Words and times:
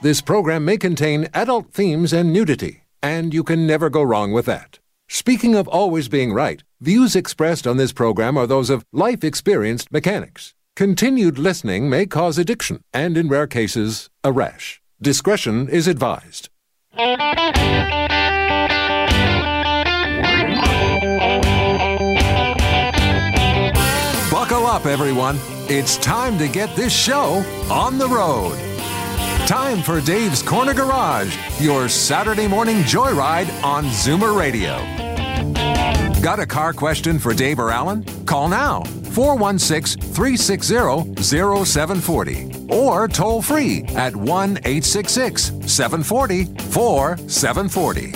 This 0.00 0.20
program 0.20 0.64
may 0.64 0.76
contain 0.76 1.28
adult 1.34 1.72
themes 1.72 2.12
and 2.12 2.32
nudity, 2.32 2.84
and 3.02 3.34
you 3.34 3.42
can 3.42 3.66
never 3.66 3.90
go 3.90 4.00
wrong 4.00 4.30
with 4.30 4.46
that. 4.46 4.78
Speaking 5.08 5.56
of 5.56 5.66
always 5.66 6.06
being 6.06 6.32
right, 6.32 6.62
views 6.80 7.16
expressed 7.16 7.66
on 7.66 7.78
this 7.78 7.92
program 7.92 8.38
are 8.38 8.46
those 8.46 8.70
of 8.70 8.86
life 8.92 9.24
experienced 9.24 9.90
mechanics. 9.90 10.54
Continued 10.76 11.36
listening 11.36 11.90
may 11.90 12.06
cause 12.06 12.38
addiction 12.38 12.84
and, 12.94 13.18
in 13.18 13.28
rare 13.28 13.48
cases, 13.48 14.08
a 14.22 14.30
rash. 14.30 14.80
Discretion 15.02 15.68
is 15.68 15.88
advised. 15.88 16.48
Buckle 24.30 24.64
up, 24.64 24.86
everyone. 24.86 25.40
It's 25.68 25.96
time 25.96 26.38
to 26.38 26.46
get 26.46 26.74
this 26.76 26.96
show 26.96 27.44
on 27.68 27.98
the 27.98 28.08
road. 28.08 28.77
Time 29.48 29.80
for 29.82 30.02
Dave's 30.02 30.42
Corner 30.42 30.74
Garage, 30.74 31.34
your 31.58 31.88
Saturday 31.88 32.46
morning 32.46 32.82
joyride 32.82 33.50
on 33.64 33.86
Zoomer 33.86 34.38
Radio. 34.38 34.76
Got 36.20 36.38
a 36.38 36.44
car 36.44 36.74
question 36.74 37.18
for 37.18 37.32
Dave 37.32 37.58
or 37.58 37.70
Alan? 37.70 38.04
Call 38.26 38.48
now 38.48 38.82
416 38.82 40.02
360 40.12 41.22
0740 41.22 42.66
or 42.68 43.08
toll 43.08 43.40
free 43.40 43.84
at 43.96 44.14
1 44.14 44.58
866 44.66 45.44
740 45.64 46.44
4740. 46.70 48.12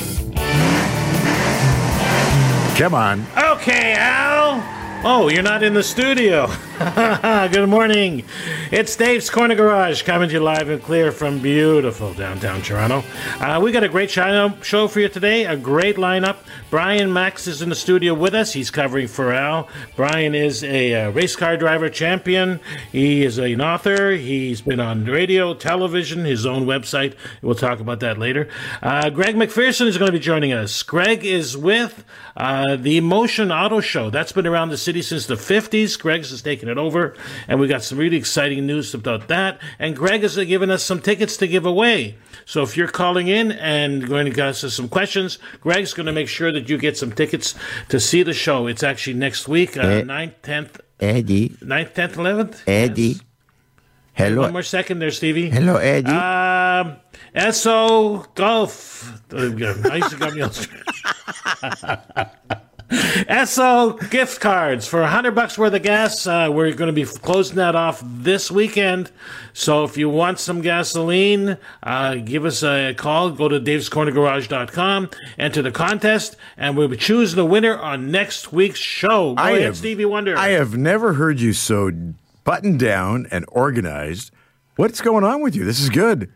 Come 2.76 2.94
on. 2.94 3.26
Okay, 3.38 3.94
Al. 3.96 4.81
Oh, 5.04 5.28
you're 5.28 5.42
not 5.42 5.64
in 5.64 5.74
the 5.74 5.82
studio. 5.82 6.46
Good 6.78 7.68
morning. 7.68 8.24
It's 8.70 8.94
Dave's 8.94 9.30
Corner 9.30 9.56
Garage 9.56 10.02
coming 10.02 10.28
to 10.28 10.34
you 10.34 10.40
live 10.40 10.68
and 10.68 10.80
clear 10.80 11.10
from 11.10 11.40
beautiful 11.40 12.14
downtown 12.14 12.62
Toronto. 12.62 13.02
Uh, 13.40 13.60
we 13.60 13.72
got 13.72 13.82
a 13.82 13.88
great 13.88 14.10
show 14.10 14.88
for 14.88 15.00
you 15.00 15.08
today, 15.08 15.44
a 15.44 15.56
great 15.56 15.96
lineup. 15.96 16.36
Brian 16.70 17.12
Max 17.12 17.48
is 17.48 17.62
in 17.62 17.68
the 17.68 17.74
studio 17.74 18.14
with 18.14 18.32
us. 18.32 18.52
He's 18.52 18.70
covering 18.70 19.08
Al. 19.18 19.68
Brian 19.96 20.36
is 20.36 20.62
a 20.62 20.94
uh, 20.94 21.10
race 21.10 21.34
car 21.34 21.56
driver 21.56 21.88
champion. 21.88 22.60
He 22.92 23.24
is 23.24 23.38
an 23.38 23.60
author. 23.60 24.12
He's 24.12 24.60
been 24.60 24.78
on 24.78 25.04
radio, 25.04 25.52
television, 25.52 26.24
his 26.24 26.46
own 26.46 26.64
website. 26.64 27.14
We'll 27.42 27.56
talk 27.56 27.80
about 27.80 27.98
that 28.00 28.18
later. 28.18 28.48
Uh, 28.80 29.10
Greg 29.10 29.34
McPherson 29.34 29.88
is 29.88 29.98
going 29.98 30.10
to 30.10 30.16
be 30.16 30.22
joining 30.22 30.52
us. 30.52 30.80
Greg 30.84 31.24
is 31.24 31.56
with 31.56 32.04
uh, 32.36 32.76
the 32.76 33.00
Motion 33.00 33.50
Auto 33.50 33.80
Show. 33.80 34.08
That's 34.08 34.32
been 34.32 34.46
around 34.46 34.68
the 34.70 34.78
city 34.78 34.91
since 35.00 35.24
the 35.26 35.36
50s. 35.36 35.98
Greg's 35.98 36.28
has 36.30 36.42
taken 36.42 36.68
it 36.68 36.76
over, 36.76 37.14
and 37.48 37.58
we 37.58 37.68
got 37.68 37.82
some 37.82 37.96
really 37.96 38.18
exciting 38.18 38.66
news 38.66 38.92
about 38.92 39.28
that. 39.28 39.58
And 39.78 39.96
Greg 39.96 40.20
has 40.22 40.36
given 40.36 40.70
us 40.70 40.82
some 40.84 41.00
tickets 41.00 41.38
to 41.38 41.46
give 41.46 41.64
away. 41.64 42.16
So 42.44 42.62
if 42.62 42.76
you're 42.76 42.88
calling 42.88 43.28
in 43.28 43.52
and 43.52 44.06
going 44.06 44.30
to 44.30 44.42
ask 44.42 44.64
us 44.64 44.74
some 44.74 44.88
questions, 44.88 45.38
Greg's 45.60 45.94
going 45.94 46.06
to 46.06 46.12
make 46.12 46.28
sure 46.28 46.52
that 46.52 46.68
you 46.68 46.76
get 46.76 46.98
some 46.98 47.12
tickets 47.12 47.54
to 47.88 47.98
see 48.00 48.22
the 48.22 48.34
show. 48.34 48.66
It's 48.66 48.82
actually 48.82 49.14
next 49.14 49.48
week, 49.48 49.76
uh, 49.78 49.80
Eh, 49.82 50.02
9th, 50.02 50.34
10th, 50.42 50.80
Eddie. 51.00 51.50
9th, 51.60 51.94
10th, 51.94 52.14
11th? 52.14 52.62
Eddie. 52.66 53.02
Yes. 53.02 53.20
Hello. 54.14 54.42
One 54.42 54.52
more 54.52 54.62
second 54.62 54.98
there, 54.98 55.10
Stevie. 55.10 55.48
Hello, 55.48 55.76
Eddie. 55.76 56.10
Um, 56.10 56.96
Esso 57.34 58.26
Golf. 58.34 59.22
I 59.32 59.96
used 59.96 60.10
to 60.10 60.16
got 60.18 60.34
me 60.34 60.42
on 60.42 60.50
Esso 62.92 63.98
gift 64.10 64.40
cards 64.40 64.86
for 64.86 65.00
100 65.00 65.34
bucks 65.34 65.56
worth 65.56 65.72
of 65.74 65.82
gas. 65.82 66.26
Uh, 66.26 66.48
we're 66.52 66.72
going 66.74 66.88
to 66.88 66.92
be 66.92 67.04
closing 67.04 67.56
that 67.56 67.74
off 67.74 68.02
this 68.04 68.50
weekend. 68.50 69.10
So 69.54 69.84
if 69.84 69.96
you 69.96 70.08
want 70.10 70.38
some 70.38 70.60
gasoline, 70.60 71.56
uh, 71.82 72.16
give 72.16 72.44
us 72.44 72.62
a 72.62 72.94
call. 72.94 73.30
Go 73.30 73.48
to 73.48 73.58
davescornergarage.com, 73.60 75.10
enter 75.38 75.62
the 75.62 75.70
contest, 75.70 76.36
and 76.56 76.76
we'll 76.76 76.94
choose 76.94 77.34
the 77.34 77.44
winner 77.46 77.76
on 77.78 78.10
next 78.10 78.52
week's 78.52 78.78
show. 78.78 79.34
Go 79.34 79.42
I 79.42 79.50
ahead, 79.52 79.62
have- 79.62 79.76
Stevie 79.78 80.04
Wonder. 80.04 80.36
I 80.36 80.48
have 80.50 80.76
never 80.76 81.14
heard 81.14 81.40
you 81.40 81.52
so 81.52 81.90
buttoned 82.44 82.78
down 82.78 83.26
and 83.30 83.44
organized. 83.48 84.30
What's 84.76 85.00
going 85.00 85.24
on 85.24 85.42
with 85.42 85.54
you? 85.54 85.64
This 85.64 85.80
is 85.80 85.90
good. 85.90 86.30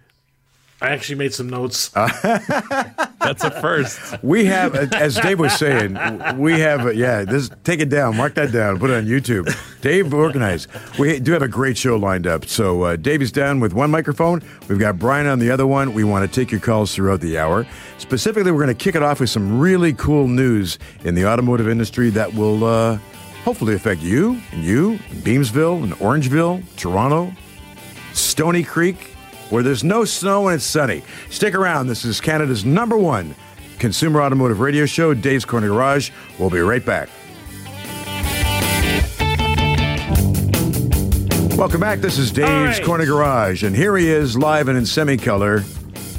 I 0.81 0.91
actually 0.91 1.17
made 1.17 1.33
some 1.33 1.49
notes. 1.49 1.89
That's 1.95 3.43
a 3.43 3.51
first. 3.63 4.23
We 4.23 4.45
have, 4.45 4.75
as 4.93 5.17
Dave 5.17 5.41
was 5.41 5.55
saying, 5.55 5.97
we 6.37 6.61
have, 6.61 6.95
yeah, 6.95 7.25
this, 7.25 7.51
take 7.65 7.81
it 7.81 7.89
down, 7.89 8.17
mark 8.17 8.35
that 8.35 8.53
down, 8.53 8.79
put 8.79 8.91
it 8.91 8.97
on 8.97 9.07
YouTube. 9.07 9.49
Dave 9.81 10.13
organized. 10.13 10.69
We 10.99 11.19
do 11.19 11.33
have 11.33 11.41
a 11.41 11.49
great 11.49 11.79
show 11.79 11.97
lined 11.97 12.27
up. 12.27 12.45
So 12.45 12.83
uh, 12.83 12.97
Dave 12.97 13.23
is 13.23 13.33
down 13.33 13.59
with 13.59 13.73
one 13.73 13.91
microphone. 13.91 14.43
We've 14.69 14.79
got 14.79 14.99
Brian 14.99 15.27
on 15.27 15.39
the 15.39 15.51
other 15.51 15.67
one. 15.67 15.95
We 15.95 16.05
want 16.05 16.31
to 16.31 16.41
take 16.41 16.51
your 16.51 16.61
calls 16.61 16.95
throughout 16.95 17.23
the 17.23 17.39
hour. 17.39 17.67
Specifically, 17.97 18.53
we're 18.53 18.65
going 18.65 18.77
to 18.77 18.85
kick 18.85 18.95
it 18.95 19.03
off 19.03 19.21
with 19.21 19.31
some 19.31 19.59
really 19.59 19.95
cool 19.95 20.29
news 20.29 20.79
in 21.05 21.15
the 21.15 21.27
automotive 21.27 21.69
industry 21.69 22.11
that 22.11 22.35
will 22.35 22.65
uh, 22.65 22.99
hopefully 23.45 23.75
affect 23.75 24.03
you 24.03 24.39
and 24.53 24.63
you, 24.63 24.93
in 24.93 25.23
Beamsville 25.23 25.83
and 25.83 25.95
Orangeville, 25.95 26.63
Toronto, 26.77 27.33
Stoney 28.13 28.63
Creek, 28.63 29.16
where 29.51 29.63
there's 29.63 29.85
no 29.85 30.05
snow 30.05 30.49
and 30.49 30.57
it's 30.57 30.65
sunny. 30.65 31.03
Stick 31.31 31.55
around. 31.55 31.87
This 31.87 32.05
is 32.05 32.21
Canada's 32.21 32.65
number 32.65 32.97
one 32.97 33.35
consumer 33.79 34.23
automotive 34.23 34.61
radio 34.61 34.87
show, 34.87 35.15
Dave's 35.15 35.45
Corner 35.45 35.69
Garage. 35.69 36.11
We'll 36.39 36.51
be 36.51 36.61
right 36.61 36.85
back. 36.85 37.09
Welcome 41.57 41.81
back. 41.81 42.01
This 42.01 42.19
is 42.19 42.31
Dave's 42.31 42.79
right. 42.79 42.85
Corner 42.85 43.07
Garage, 43.07 43.63
and 43.63 43.75
here 43.75 43.97
he 43.97 44.11
is, 44.11 44.37
live 44.37 44.69
and 44.69 44.77
in 44.77 44.85
semi-color. 44.85 45.65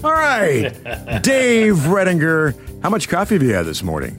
All 0.04 0.12
right, 0.12 0.72
Dave 1.22 1.76
Redinger. 1.76 2.82
How 2.82 2.90
much 2.90 3.08
coffee 3.08 3.36
have 3.36 3.44
you 3.44 3.54
had 3.54 3.66
this 3.66 3.84
morning? 3.84 4.18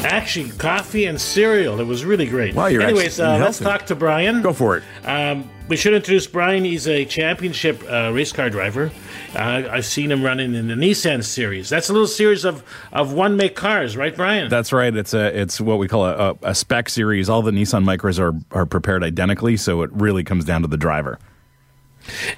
Actually, 0.00 0.50
coffee 0.50 1.04
and 1.04 1.20
cereal. 1.20 1.80
It 1.80 1.86
was 1.86 2.04
really 2.04 2.26
great. 2.26 2.54
Wow, 2.54 2.66
you're 2.66 2.82
Anyways, 2.82 3.20
uh, 3.20 3.38
let's 3.38 3.58
talk 3.58 3.86
to 3.86 3.94
Brian. 3.94 4.42
Go 4.42 4.52
for 4.52 4.76
it. 4.76 4.82
Um, 5.04 5.48
we 5.68 5.76
should 5.76 5.94
introduce 5.94 6.26
Brian. 6.26 6.64
He's 6.64 6.88
a 6.88 7.04
championship 7.04 7.82
uh, 7.88 8.10
race 8.12 8.32
car 8.32 8.50
driver. 8.50 8.90
Uh, 9.34 9.68
I've 9.70 9.84
seen 9.84 10.10
him 10.10 10.22
running 10.22 10.54
in 10.54 10.68
the 10.68 10.74
Nissan 10.74 11.22
series. 11.22 11.68
That's 11.68 11.88
a 11.88 11.92
little 11.92 12.08
series 12.08 12.44
of, 12.44 12.62
of 12.92 13.12
one 13.12 13.36
make 13.36 13.54
cars, 13.54 13.96
right, 13.96 14.14
Brian? 14.14 14.48
That's 14.48 14.72
right. 14.72 14.94
It's 14.94 15.14
a 15.14 15.38
it's 15.38 15.60
what 15.60 15.78
we 15.78 15.88
call 15.88 16.06
a, 16.06 16.30
a, 16.30 16.36
a 16.42 16.54
spec 16.54 16.88
series. 16.88 17.28
All 17.28 17.42
the 17.42 17.50
Nissan 17.50 17.84
Micras 17.84 18.18
are 18.18 18.34
are 18.56 18.66
prepared 18.66 19.02
identically, 19.02 19.56
so 19.56 19.82
it 19.82 19.90
really 19.92 20.24
comes 20.24 20.44
down 20.44 20.62
to 20.62 20.68
the 20.68 20.76
driver. 20.76 21.18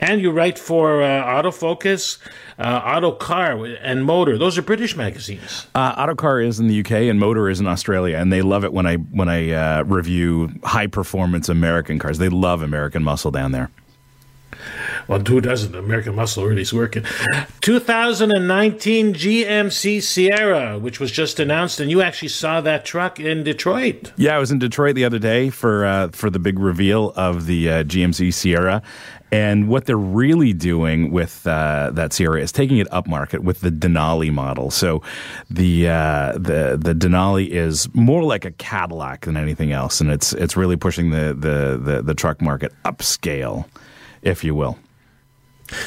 And 0.00 0.20
you 0.20 0.30
write 0.30 0.58
for 0.58 1.02
uh, 1.02 1.06
Autofocus, 1.06 2.18
uh, 2.58 2.80
Autocar, 2.84 3.64
and 3.82 4.04
Motor. 4.04 4.38
Those 4.38 4.58
are 4.58 4.62
British 4.62 4.96
magazines. 4.96 5.66
Uh, 5.74 5.94
Autocar 5.96 6.40
is 6.40 6.60
in 6.60 6.68
the 6.68 6.80
UK 6.80 6.92
and 6.92 7.18
Motor 7.18 7.48
is 7.48 7.60
in 7.60 7.66
Australia, 7.66 8.16
and 8.16 8.32
they 8.32 8.42
love 8.42 8.64
it 8.64 8.72
when 8.72 8.86
I 8.86 8.96
when 8.96 9.28
I 9.28 9.50
uh, 9.50 9.82
review 9.84 10.50
high 10.64 10.86
performance 10.86 11.48
American 11.48 11.98
cars. 11.98 12.18
They 12.18 12.28
love 12.28 12.62
American 12.62 13.02
muscle 13.02 13.30
down 13.30 13.52
there. 13.52 13.70
Well, 15.08 15.20
who 15.20 15.40
doesn't? 15.40 15.74
American 15.74 16.14
Muscle 16.14 16.46
really 16.46 16.62
is 16.62 16.72
working. 16.72 17.04
2019 17.60 19.14
GMC 19.14 20.02
Sierra, 20.02 20.78
which 20.78 21.00
was 21.00 21.10
just 21.10 21.40
announced, 21.40 21.80
and 21.80 21.90
you 21.90 22.02
actually 22.02 22.28
saw 22.28 22.60
that 22.60 22.84
truck 22.84 23.18
in 23.18 23.42
Detroit. 23.42 24.12
Yeah, 24.16 24.36
I 24.36 24.38
was 24.38 24.50
in 24.50 24.58
Detroit 24.58 24.94
the 24.94 25.04
other 25.04 25.18
day 25.18 25.50
for 25.50 25.84
uh, 25.84 26.08
for 26.12 26.30
the 26.30 26.38
big 26.38 26.58
reveal 26.58 27.12
of 27.16 27.46
the 27.46 27.70
uh, 27.70 27.84
GMC 27.84 28.32
Sierra, 28.32 28.82
and 29.32 29.68
what 29.68 29.84
they're 29.86 29.96
really 29.96 30.52
doing 30.52 31.10
with 31.12 31.46
uh, 31.46 31.90
that 31.92 32.12
Sierra 32.12 32.40
is 32.40 32.52
taking 32.52 32.78
it 32.78 32.88
upmarket 32.90 33.40
with 33.40 33.60
the 33.60 33.70
Denali 33.70 34.32
model. 34.32 34.70
So 34.70 35.02
the 35.48 35.88
uh, 35.88 36.32
the 36.32 36.78
the 36.80 36.94
Denali 36.94 37.48
is 37.48 37.88
more 37.94 38.22
like 38.24 38.44
a 38.44 38.50
Cadillac 38.52 39.26
than 39.26 39.36
anything 39.36 39.72
else, 39.72 40.00
and 40.00 40.10
it's 40.10 40.32
it's 40.32 40.56
really 40.56 40.76
pushing 40.76 41.10
the 41.10 41.34
the 41.34 41.78
the, 41.82 42.02
the 42.02 42.14
truck 42.14 42.40
market 42.40 42.72
upscale, 42.84 43.66
if 44.22 44.42
you 44.44 44.54
will. 44.54 44.78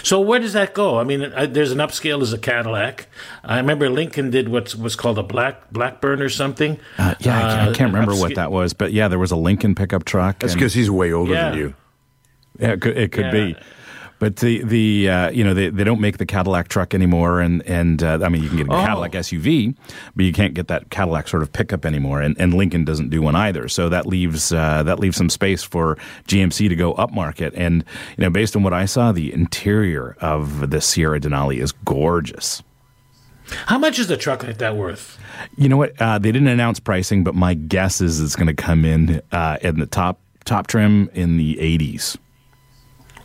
So 0.02 0.22
where 0.22 0.40
does 0.40 0.54
that 0.54 0.74
go? 0.74 0.98
I 0.98 1.04
mean, 1.04 1.24
uh, 1.24 1.46
there's 1.46 1.74
an 1.74 1.80
upscale 1.80 2.22
as 2.22 2.32
a 2.32 2.38
Cadillac. 2.38 3.08
I 3.44 3.58
remember 3.58 3.90
Lincoln 3.90 4.30
did 4.30 4.48
what 4.48 4.74
was 4.76 4.96
called 4.96 5.20
a 5.20 5.24
black 5.24 5.72
Blackwood 5.74 6.22
or 6.22 6.30
something. 6.30 6.80
Uh, 6.98 7.16
yeah, 7.20 7.38
I, 7.38 7.42
can't- 7.42 7.52
I 7.52 7.68
Uh, 7.68 7.74
can't 7.74 7.94
remember 7.94 8.16
what 8.16 8.36
that 8.36 8.50
was, 8.50 8.72
but 8.74 8.94
yeah, 8.94 9.10
there 9.10 9.20
was 9.20 9.32
a 9.32 9.36
Lincoln 9.36 9.76
pickup 9.76 10.06
truck. 10.06 10.40
That's 10.40 10.54
because 10.54 10.74
he's 10.74 10.90
way 10.90 11.12
older 11.12 11.34
Yeah. 11.34 11.50
than 11.50 11.60
you. 11.60 11.74
Yeah, 12.64 12.74
it 12.74 12.82
could, 12.82 12.98
it 12.98 13.12
could 13.12 13.26
Yeah. 13.26 13.32
be. 13.32 13.56
But 14.20 14.38
the 14.38 14.64
the 14.64 15.10
uh, 15.10 15.30
you 15.32 15.44
know 15.44 15.54
they, 15.54 15.68
they 15.70 15.84
don't 15.84 16.00
make 16.00 16.18
the 16.18 16.26
Cadillac 16.26 16.70
truck 16.70 16.94
anymore, 16.94 17.42
and 17.42 17.62
and 17.68 18.02
uh, 18.02 18.20
I 18.24 18.30
mean 18.30 18.42
you 18.42 18.48
can 18.48 18.58
get 18.58 18.68
a 18.70 18.74
Oh. 18.74 18.86
Cadillac 18.86 19.12
SUV, 19.12 19.76
but 20.16 20.24
you 20.24 20.32
can't 20.32 20.54
get 20.54 20.70
that 20.70 20.90
Cadillac 20.92 21.28
sort 21.28 21.44
of 21.44 21.52
pickup 21.52 21.86
anymore, 21.86 22.22
and, 22.22 22.34
and 22.40 22.54
Lincoln 22.54 22.86
doesn't 22.86 23.10
do 23.10 23.22
one 23.22 23.36
either. 23.36 23.68
So 23.68 23.90
that 23.90 24.06
leaves 24.06 24.54
uh, 24.54 24.84
that 24.84 24.98
leaves 25.00 25.18
some 25.18 25.30
space 25.30 25.62
for 25.62 25.98
GMC 26.30 26.70
to 26.70 26.76
go 26.76 26.94
upmarket. 26.94 27.52
And 27.54 27.84
you 28.18 28.22
know 28.24 28.30
based 28.30 28.56
on 28.56 28.64
what 28.64 28.72
I 28.72 28.86
saw, 28.86 29.12
the 29.12 29.34
interior 29.34 30.16
of 30.22 30.70
the 30.70 30.80
Sierra 30.80 31.20
Denali 31.20 31.60
is 31.62 31.74
gorgeous. 31.84 32.64
How 33.66 33.78
much 33.78 34.00
is 34.00 34.10
a 34.10 34.16
truck 34.16 34.42
like 34.44 34.60
that 34.60 34.78
worth? 34.78 35.18
You 35.58 35.68
know 35.68 35.76
what? 35.78 36.02
Uh, 36.02 36.18
they 36.18 36.32
didn't 36.32 36.48
announce 36.48 36.80
pricing, 36.80 37.26
but 37.26 37.36
my 37.36 37.56
guess 37.56 38.00
is 38.00 38.22
it's 38.22 38.38
going 38.38 38.48
to 38.48 38.54
come 38.54 38.86
in 38.86 39.22
uh, 39.34 39.58
in 39.62 39.80
the 39.80 39.86
top 39.86 40.22
top 40.46 40.68
trim 40.68 41.10
in 41.14 41.36
the 41.36 41.56
80s. 41.58 42.16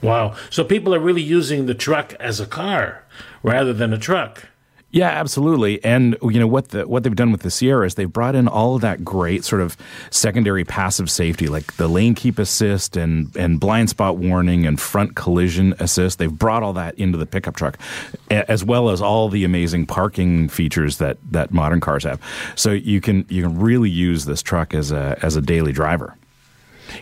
Wow. 0.03 0.37
So 0.51 0.65
people 0.65 0.95
are 0.95 1.01
really 1.01 1.23
using 1.23 1.67
the 1.67 1.75
truck 1.75 2.15
as 2.15 2.41
a 2.41 2.47
car 2.47 3.05
rather 3.43 3.73
than 3.73 3.93
a 3.93 3.99
truck. 3.99 4.49
Yeah, 4.91 5.09
absolutely. 5.09 5.85
And 5.85 6.17
you 6.23 6.41
know 6.41 6.47
what 6.47 6.71
the 6.71 6.89
what 6.89 7.03
they've 7.03 7.15
done 7.15 7.31
with 7.31 7.43
the 7.43 7.51
Sierra 7.51 7.85
is 7.85 7.97
they've 7.97 8.11
brought 8.11 8.35
in 8.35 8.49
all 8.49 8.77
of 8.77 8.81
that 8.81 9.05
great 9.05 9.45
sort 9.45 9.61
of 9.61 9.77
secondary 10.11 10.65
passive 10.65 11.11
safety, 11.11 11.47
like 11.47 11.77
the 11.77 11.89
lane 11.89 12.15
keep 12.15 12.39
assist 12.39 12.97
and 12.97 13.35
and 13.37 13.61
blind 13.61 13.91
spot 13.91 14.17
warning 14.17 14.67
and 14.67 14.81
front 14.81 15.15
collision 15.15 15.75
assist. 15.79 16.19
They've 16.19 16.33
brought 16.33 16.63
all 16.63 16.73
that 16.73 16.95
into 16.95 17.19
the 17.19 17.27
pickup 17.27 17.55
truck, 17.55 17.79
as 18.31 18.65
well 18.65 18.89
as 18.89 19.03
all 19.03 19.29
the 19.29 19.45
amazing 19.45 19.85
parking 19.85 20.49
features 20.49 20.97
that 20.99 21.19
that 21.33 21.53
modern 21.53 21.81
cars 21.81 22.05
have. 22.05 22.19
So 22.55 22.71
you 22.71 23.03
can 23.03 23.27
you 23.29 23.43
can 23.43 23.61
really 23.61 23.91
use 23.91 24.25
this 24.25 24.41
truck 24.43 24.73
as 24.73 24.91
a 24.91 25.19
as 25.21 25.37
a 25.37 25.43
daily 25.43 25.73
driver. 25.73 26.17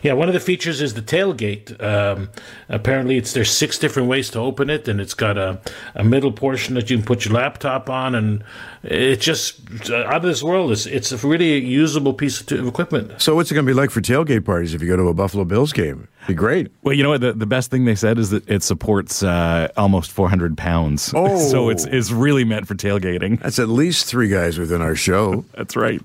Yeah, 0.03 0.15
one 0.15 0.29
of 0.29 0.35
the 0.35 0.41
features 0.41 0.81
is 0.81 0.95
the 0.95 1.03
tailgate. 1.03 1.83
Um, 1.83 2.31
apparently, 2.69 3.17
it's 3.17 3.33
there's 3.33 3.51
six 3.51 3.79
different 3.79 4.09
ways 4.09 4.31
to 4.31 4.39
open 4.39 4.71
it, 4.71 4.89
and 4.89 5.01
it's 5.01 5.15
got 5.15 5.39
a, 5.39 5.61
a 5.95 6.05
middle 6.05 6.33
portion 6.33 6.75
that 6.75 6.91
you 6.91 6.97
can 6.97 7.07
put 7.07 7.25
your 7.25 7.35
laptop 7.35 7.89
on, 7.91 8.15
and 8.15 8.45
it's 8.83 9.25
just 9.25 9.61
uh, 9.91 10.05
out 10.05 10.17
of 10.17 10.23
this 10.23 10.43
world. 10.43 10.73
It's 10.73 10.87
it's 10.87 11.13
a 11.13 11.17
really 11.27 11.59
usable 11.59 12.15
piece 12.15 12.41
of, 12.41 12.53
of 12.53 12.67
equipment. 12.67 13.21
So 13.21 13.35
what's 13.35 13.51
it 13.51 13.55
going 13.55 13.67
to 13.67 13.71
be 13.71 13.75
like 13.75 13.91
for 13.91 14.01
tailgate 14.01 14.45
parties 14.45 14.75
if 14.75 14.83
you 14.83 14.89
go 14.89 14.97
to 14.97 15.09
a 15.09 15.15
Buffalo 15.15 15.45
Bills 15.45 15.73
game? 15.73 16.09
Be 16.27 16.35
great. 16.35 16.73
Well, 16.83 16.93
you 16.93 17.05
know 17.05 17.11
what? 17.11 17.21
The, 17.21 17.33
the 17.35 17.47
best 17.47 17.71
thing 17.71 17.85
they 17.85 17.95
said 17.95 18.19
is 18.19 18.31
that 18.31 18.49
it 18.49 18.65
supports 18.65 19.23
uh, 19.23 19.69
almost 19.77 20.11
400 20.11 20.57
pounds. 20.57 21.13
Oh. 21.27 21.39
so 21.39 21.71
it's 21.71 21.87
it's 21.87 22.11
really 22.11 22.45
meant 22.45 22.69
for 22.69 22.75
tailgating. 22.75 23.41
That's 23.41 23.59
at 23.59 23.69
least 23.69 24.05
three 24.07 24.29
guys 24.29 24.59
within 24.59 24.83
our 24.83 24.95
show. 24.95 25.45
That's 25.55 25.75
right. 25.77 26.03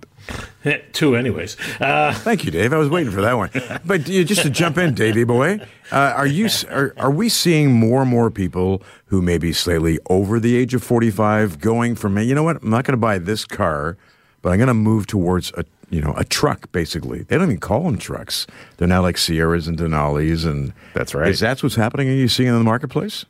Two, 0.93 1.15
anyways. 1.15 1.57
Uh, 1.79 2.13
Thank 2.13 2.45
you, 2.45 2.51
Dave. 2.51 2.71
I 2.71 2.77
was 2.77 2.89
waiting 2.89 3.11
for 3.11 3.21
that 3.21 3.33
one. 3.33 3.49
But 3.83 4.03
just 4.03 4.43
to 4.43 4.49
jump 4.49 4.77
in, 4.77 4.93
Davey 4.93 5.23
boy, 5.23 5.59
uh, 5.91 6.13
are 6.15 6.27
you 6.27 6.49
are, 6.69 6.93
are 6.97 7.11
we 7.11 7.29
seeing 7.29 7.73
more 7.73 8.01
and 8.01 8.11
more 8.11 8.29
people 8.29 8.83
who 9.05 9.21
may 9.21 9.37
be 9.37 9.53
slightly 9.53 9.99
over 10.09 10.39
the 10.39 10.55
age 10.55 10.73
of 10.73 10.83
forty 10.83 11.09
five 11.09 11.59
going 11.59 11.95
from 11.95 12.17
you 12.19 12.35
know 12.35 12.43
what 12.43 12.61
I'm 12.61 12.69
not 12.69 12.85
going 12.85 12.93
to 12.93 12.97
buy 12.97 13.17
this 13.17 13.45
car, 13.45 13.97
but 14.41 14.51
I'm 14.51 14.57
going 14.57 14.67
to 14.67 14.73
move 14.73 15.07
towards 15.07 15.51
a 15.57 15.65
you 15.89 16.01
know 16.01 16.13
a 16.15 16.23
truck 16.23 16.71
basically. 16.71 17.23
They 17.23 17.37
don't 17.37 17.45
even 17.45 17.59
call 17.59 17.83
them 17.83 17.97
trucks. 17.97 18.45
They're 18.77 18.87
now 18.87 19.01
like 19.01 19.17
Sierras 19.17 19.67
and 19.67 19.77
Denali's 19.77 20.45
and 20.45 20.73
That's 20.93 21.15
right. 21.15 21.29
Is 21.29 21.39
that 21.39 21.63
what's 21.63 21.75
happening? 21.75 22.07
Are 22.09 22.13
you 22.13 22.27
seeing 22.27 22.49
in 22.49 22.55
the 22.55 22.63
marketplace? 22.63 23.25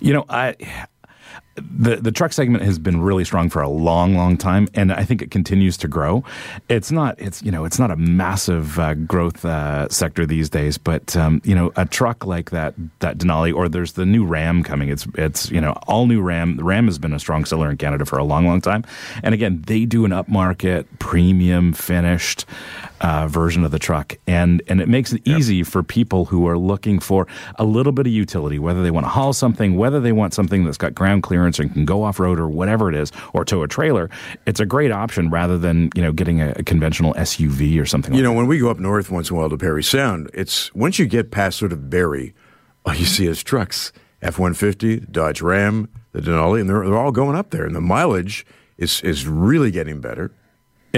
You 0.00 0.12
know, 0.14 0.24
I 0.28 0.54
the 1.60 1.96
the 1.96 2.12
truck 2.12 2.32
segment 2.32 2.62
has 2.64 2.78
been 2.78 3.00
really 3.00 3.24
strong 3.24 3.50
for 3.50 3.62
a 3.62 3.68
long, 3.68 4.14
long 4.14 4.36
time, 4.36 4.68
and 4.74 4.92
I 4.92 5.04
think 5.04 5.22
it 5.22 5.30
continues 5.30 5.76
to 5.78 5.88
grow. 5.88 6.24
It's 6.68 6.90
not, 6.90 7.18
it's 7.18 7.42
you 7.42 7.50
know, 7.50 7.64
it's 7.64 7.78
not 7.78 7.90
a 7.90 7.96
massive 7.96 8.78
uh, 8.78 8.94
growth 8.94 9.44
uh, 9.44 9.88
sector 9.88 10.26
these 10.26 10.50
days, 10.50 10.78
but 10.78 11.16
um, 11.16 11.40
you 11.44 11.54
know, 11.54 11.72
a 11.76 11.86
truck 11.86 12.26
like 12.26 12.50
that 12.50 12.74
that 13.00 13.18
Denali, 13.18 13.54
or 13.54 13.68
there's 13.68 13.92
the 13.92 14.06
new 14.06 14.24
Ram 14.24 14.62
coming. 14.62 14.88
It's 14.88 15.06
it's 15.14 15.50
you 15.50 15.60
know, 15.60 15.72
all 15.86 16.06
new 16.06 16.20
Ram. 16.20 16.56
The 16.56 16.64
Ram 16.64 16.86
has 16.86 16.98
been 16.98 17.12
a 17.12 17.18
strong 17.18 17.44
seller 17.44 17.70
in 17.70 17.76
Canada 17.76 18.04
for 18.04 18.18
a 18.18 18.24
long, 18.24 18.46
long 18.46 18.60
time, 18.60 18.84
and 19.22 19.34
again, 19.34 19.62
they 19.66 19.84
do 19.84 20.04
an 20.04 20.10
upmarket, 20.10 20.86
premium, 20.98 21.72
finished. 21.72 22.44
Uh, 23.00 23.28
version 23.28 23.62
of 23.62 23.70
the 23.70 23.78
truck, 23.78 24.16
and 24.26 24.60
and 24.66 24.80
it 24.80 24.88
makes 24.88 25.12
it 25.12 25.22
easy 25.24 25.62
for 25.62 25.84
people 25.84 26.24
who 26.24 26.48
are 26.48 26.58
looking 26.58 26.98
for 26.98 27.28
a 27.54 27.62
little 27.62 27.92
bit 27.92 28.08
of 28.08 28.12
utility, 28.12 28.58
whether 28.58 28.82
they 28.82 28.90
want 28.90 29.04
to 29.04 29.08
haul 29.08 29.32
something, 29.32 29.76
whether 29.76 30.00
they 30.00 30.10
want 30.10 30.34
something 30.34 30.64
that's 30.64 30.76
got 30.76 30.96
ground 30.96 31.22
clearance 31.22 31.47
and 31.56 31.72
can 31.72 31.84
go 31.84 32.02
off 32.02 32.18
road 32.18 32.40
or 32.40 32.48
whatever 32.48 32.88
it 32.88 32.96
is, 32.96 33.12
or 33.32 33.44
tow 33.44 33.62
a 33.62 33.68
trailer. 33.68 34.10
It's 34.44 34.58
a 34.58 34.66
great 34.66 34.90
option 34.90 35.30
rather 35.30 35.56
than 35.56 35.90
you 35.94 36.02
know 36.02 36.10
getting 36.12 36.40
a, 36.40 36.50
a 36.56 36.64
conventional 36.64 37.14
SUV 37.14 37.80
or 37.80 37.86
something. 37.86 38.12
You 38.12 38.22
like 38.22 38.24
know, 38.24 38.32
when 38.32 38.48
we 38.48 38.58
go 38.58 38.70
up 38.70 38.78
north 38.78 39.10
once 39.10 39.30
in 39.30 39.36
a 39.36 39.38
while 39.38 39.48
to 39.50 39.56
Parry 39.56 39.84
Sound, 39.84 40.30
it's 40.34 40.74
once 40.74 40.98
you 40.98 41.06
get 41.06 41.30
past 41.30 41.58
sort 41.58 41.72
of 41.72 41.88
Barrie, 41.88 42.34
all 42.84 42.94
you 42.94 43.04
see 43.04 43.26
is 43.26 43.42
trucks. 43.44 43.92
F 44.20 44.36
one 44.36 44.54
fifty, 44.54 44.98
Dodge 44.98 45.40
Ram, 45.40 45.88
the 46.10 46.20
Denali, 46.20 46.60
and 46.60 46.68
they're, 46.68 46.84
they're 46.84 46.98
all 46.98 47.12
going 47.12 47.36
up 47.36 47.50
there. 47.50 47.64
And 47.64 47.76
the 47.76 47.80
mileage 47.80 48.44
is 48.76 49.00
is 49.02 49.26
really 49.28 49.70
getting 49.70 50.00
better. 50.00 50.32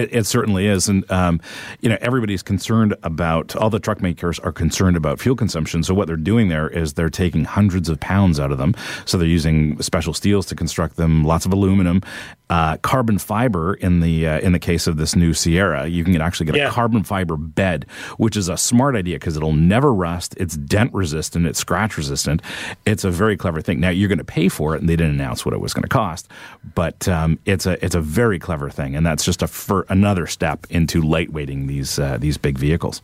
It, 0.00 0.14
it 0.14 0.26
certainly 0.26 0.66
is, 0.66 0.88
and 0.88 1.08
um, 1.10 1.40
you 1.80 1.88
know 1.88 1.98
everybody's 2.00 2.42
concerned 2.42 2.94
about. 3.02 3.54
All 3.56 3.70
the 3.70 3.80
truck 3.80 4.00
makers 4.00 4.38
are 4.40 4.52
concerned 4.52 4.96
about 4.96 5.20
fuel 5.20 5.36
consumption. 5.36 5.82
So 5.82 5.94
what 5.94 6.06
they're 6.06 6.16
doing 6.16 6.48
there 6.48 6.68
is 6.68 6.94
they're 6.94 7.10
taking 7.10 7.44
hundreds 7.44 7.88
of 7.88 7.98
pounds 8.00 8.40
out 8.40 8.52
of 8.52 8.58
them. 8.58 8.74
So 9.04 9.18
they're 9.18 9.26
using 9.28 9.80
special 9.82 10.14
steels 10.14 10.46
to 10.46 10.54
construct 10.54 10.96
them, 10.96 11.24
lots 11.24 11.46
of 11.46 11.52
aluminum, 11.52 12.02
uh, 12.48 12.76
carbon 12.78 13.18
fiber. 13.18 13.74
In 13.74 14.00
the 14.00 14.26
uh, 14.26 14.40
in 14.40 14.52
the 14.52 14.58
case 14.58 14.86
of 14.86 14.96
this 14.96 15.14
new 15.16 15.32
Sierra, 15.34 15.86
you 15.86 16.04
can 16.04 16.20
actually 16.20 16.46
get 16.46 16.56
Yeah. 16.56 16.68
a 16.68 16.70
carbon 16.70 17.04
fiber 17.04 17.36
bed, 17.36 17.86
which 18.18 18.36
is 18.36 18.48
a 18.48 18.56
smart 18.56 18.96
idea 18.96 19.16
because 19.16 19.36
it'll 19.36 19.52
never 19.52 19.92
rust. 19.92 20.34
It's 20.38 20.56
dent 20.56 20.92
resistant. 20.94 21.46
It's 21.46 21.58
scratch 21.58 21.96
resistant. 21.96 22.42
It's 22.86 23.04
a 23.04 23.10
very 23.10 23.36
clever 23.36 23.60
thing. 23.60 23.80
Now 23.80 23.90
you're 23.90 24.08
going 24.08 24.18
to 24.18 24.24
pay 24.24 24.48
for 24.48 24.74
it, 24.74 24.80
and 24.80 24.88
they 24.88 24.96
didn't 24.96 25.14
announce 25.14 25.44
what 25.44 25.54
it 25.54 25.60
was 25.60 25.72
going 25.74 25.82
to 25.82 25.88
cost, 25.88 26.28
but 26.74 27.06
um, 27.08 27.38
it's 27.44 27.66
a 27.66 27.82
it's 27.84 27.94
a 27.94 28.00
very 28.00 28.38
clever 28.38 28.70
thing, 28.70 28.96
and 28.96 29.04
that's 29.06 29.24
just 29.24 29.42
a 29.42 29.46
fir- 29.46 29.86
another 29.90 30.26
step 30.26 30.66
into 30.70 31.02
lightweighting 31.02 31.66
these 31.66 31.98
uh, 31.98 32.16
these 32.18 32.38
big 32.38 32.56
vehicles. 32.56 33.02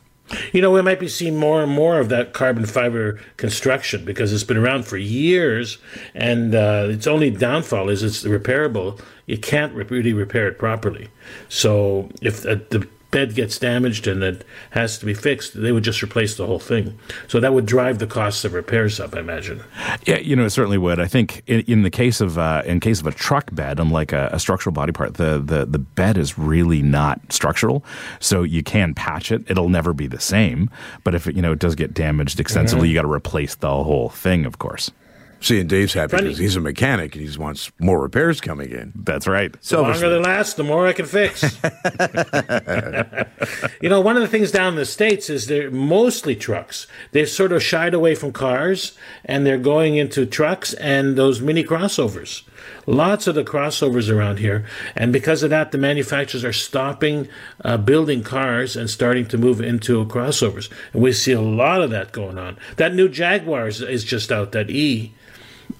You 0.53 0.61
know, 0.61 0.73
we 0.73 0.83
might 0.83 0.99
be 0.99 1.09
seeing 1.09 1.37
more 1.37 1.63
and 1.63 1.71
more 1.71 2.01
of 2.01 2.09
that 2.09 2.33
carbon 2.33 2.67
fiber 2.67 3.21
construction 3.37 4.05
because 4.05 4.33
it's 4.33 4.43
been 4.43 4.57
around 4.57 4.85
for 4.85 4.97
years, 4.97 5.79
and 6.15 6.55
uh, 6.55 6.89
its 6.89 7.07
only 7.07 7.31
downfall 7.31 7.89
is 7.89 8.03
it's 8.03 8.25
repairable. 8.25 9.01
You 9.27 9.39
can't 9.39 9.73
really 9.73 10.13
repair 10.13 10.49
it 10.49 10.59
properly. 10.59 11.09
So 11.49 12.11
if 12.23 12.45
uh, 12.45 12.57
the 12.71 12.89
bed 13.17 13.35
gets 13.35 13.59
damaged 13.59 14.07
and 14.07 14.23
it 14.23 14.45
has 14.73 14.99
to 14.99 15.07
be 15.07 15.15
fixed, 15.15 15.59
they 15.59 15.73
would 15.73 15.83
just 15.83 16.03
replace 16.03 16.37
the 16.37 16.45
whole 16.45 16.59
thing. 16.59 16.99
So 17.29 17.41
that 17.41 17.55
would 17.55 17.65
drive 17.65 17.99
the 17.99 18.07
costs 18.07 18.45
of 18.45 18.53
repairs 18.53 19.01
up, 19.01 19.15
I 19.15 19.21
imagine. 19.21 19.65
Yeah, 20.05 20.19
you 20.19 20.37
know, 20.37 20.45
it 20.45 20.51
certainly 20.51 20.77
would. 20.77 21.01
I 21.01 21.07
think 21.07 21.43
in, 21.47 21.61
in 21.61 21.83
the 21.83 21.89
case 21.89 22.21
of 22.21 22.37
uh, 22.37 22.61
in 22.67 22.79
case 22.79 23.01
of 23.01 23.07
a 23.07 23.13
truck 23.13 23.55
bed, 23.55 23.81
unlike 23.81 24.13
a, 24.13 24.29
a 24.33 24.39
structural 24.39 24.75
body 24.75 24.93
part, 24.93 25.15
the, 25.15 25.43
the 25.43 25.65
the 25.65 25.79
bed 25.79 26.19
is 26.19 26.37
really 26.37 26.83
not 26.83 27.19
structural, 27.33 27.83
so 28.21 28.43
you 28.43 28.63
can 28.63 28.93
patch 28.93 29.33
it. 29.33 29.51
It'll 29.51 29.71
never 29.71 29.95
be 29.95 30.07
the 30.07 30.21
same, 30.21 30.69
but 31.03 31.15
if 31.15 31.27
it, 31.27 31.35
you 31.35 31.41
know 31.41 31.53
it 31.53 31.59
does 31.59 31.75
get 31.75 31.95
damaged 31.95 32.39
extensively, 32.39 32.91
you 32.91 32.95
got 32.95 33.09
to 33.09 33.13
replace 33.13 33.55
the 33.55 33.83
whole 33.83 34.11
thing, 34.11 34.45
of 34.45 34.59
course. 34.59 34.91
See, 35.41 35.61
and 35.61 35.69
Dave's 35.69 35.93
happy 35.93 36.13
Funny. 36.13 36.25
because 36.25 36.39
he's 36.39 36.57
a 36.57 36.61
mechanic 36.61 37.15
and 37.15 37.21
he 37.21 37.27
just 37.27 37.39
wants 37.39 37.71
more 37.79 38.01
repairs 38.01 38.41
coming 38.41 38.71
in. 38.71 38.93
That's 38.97 39.27
right. 39.27 39.53
The 39.63 39.83
longer 39.83 40.09
they 40.09 40.19
last, 40.19 40.57
the 40.57 40.65
more 40.65 40.87
I 40.87 40.93
can 40.93 41.07
fix. 41.07 41.43
you 43.81 43.89
know, 43.89 44.01
one 44.01 44.17
of 44.17 44.23
the 44.23 44.29
things 44.29 44.51
down 44.51 44.73
in 44.73 44.77
the 44.77 44.87
States 44.87 45.29
is 45.29 45.47
they're 45.47 45.71
mostly 45.71 46.35
trucks. 46.35 46.87
They've 47.13 47.29
sort 47.29 47.53
of 47.53 47.63
shied 47.63 47.95
away 47.95 48.15
from 48.15 48.33
cars 48.33 48.97
and 49.25 49.47
they're 49.47 49.59
going 49.59 49.97
into 49.97 50.27
trucks 50.27 50.73
and 50.75 51.17
those 51.17 51.41
mini 51.41 51.65
crossovers. 51.65 52.43
Lots 52.87 53.27
of 53.27 53.35
the 53.35 53.45
crossovers 53.45 54.13
around 54.13 54.39
here. 54.39 54.65
And 54.95 55.13
because 55.13 55.43
of 55.43 55.51
that, 55.51 55.73
the 55.73 55.79
manufacturers 55.79 56.45
are 56.45 56.53
stopping 56.53 57.29
uh, 57.65 57.77
building 57.77 58.23
cars 58.23 58.77
and 58.77 58.89
starting 58.89 59.27
to 59.27 59.39
move 59.39 59.61
into 59.61 60.05
crossovers. 60.07 60.71
And 60.93 61.03
we 61.03 61.13
see 61.13 61.33
a 61.33 61.41
lot 61.41 61.83
of 61.83 61.91
that 61.91 62.13
going 62.13 62.39
on. 62.39 62.57
That 62.77 62.95
new 62.95 63.09
Jaguar 63.09 63.69
is, 63.69 63.83
is 63.83 64.05
just 64.05 64.33
out, 64.33 64.53
that 64.53 64.71
E. 64.71 65.13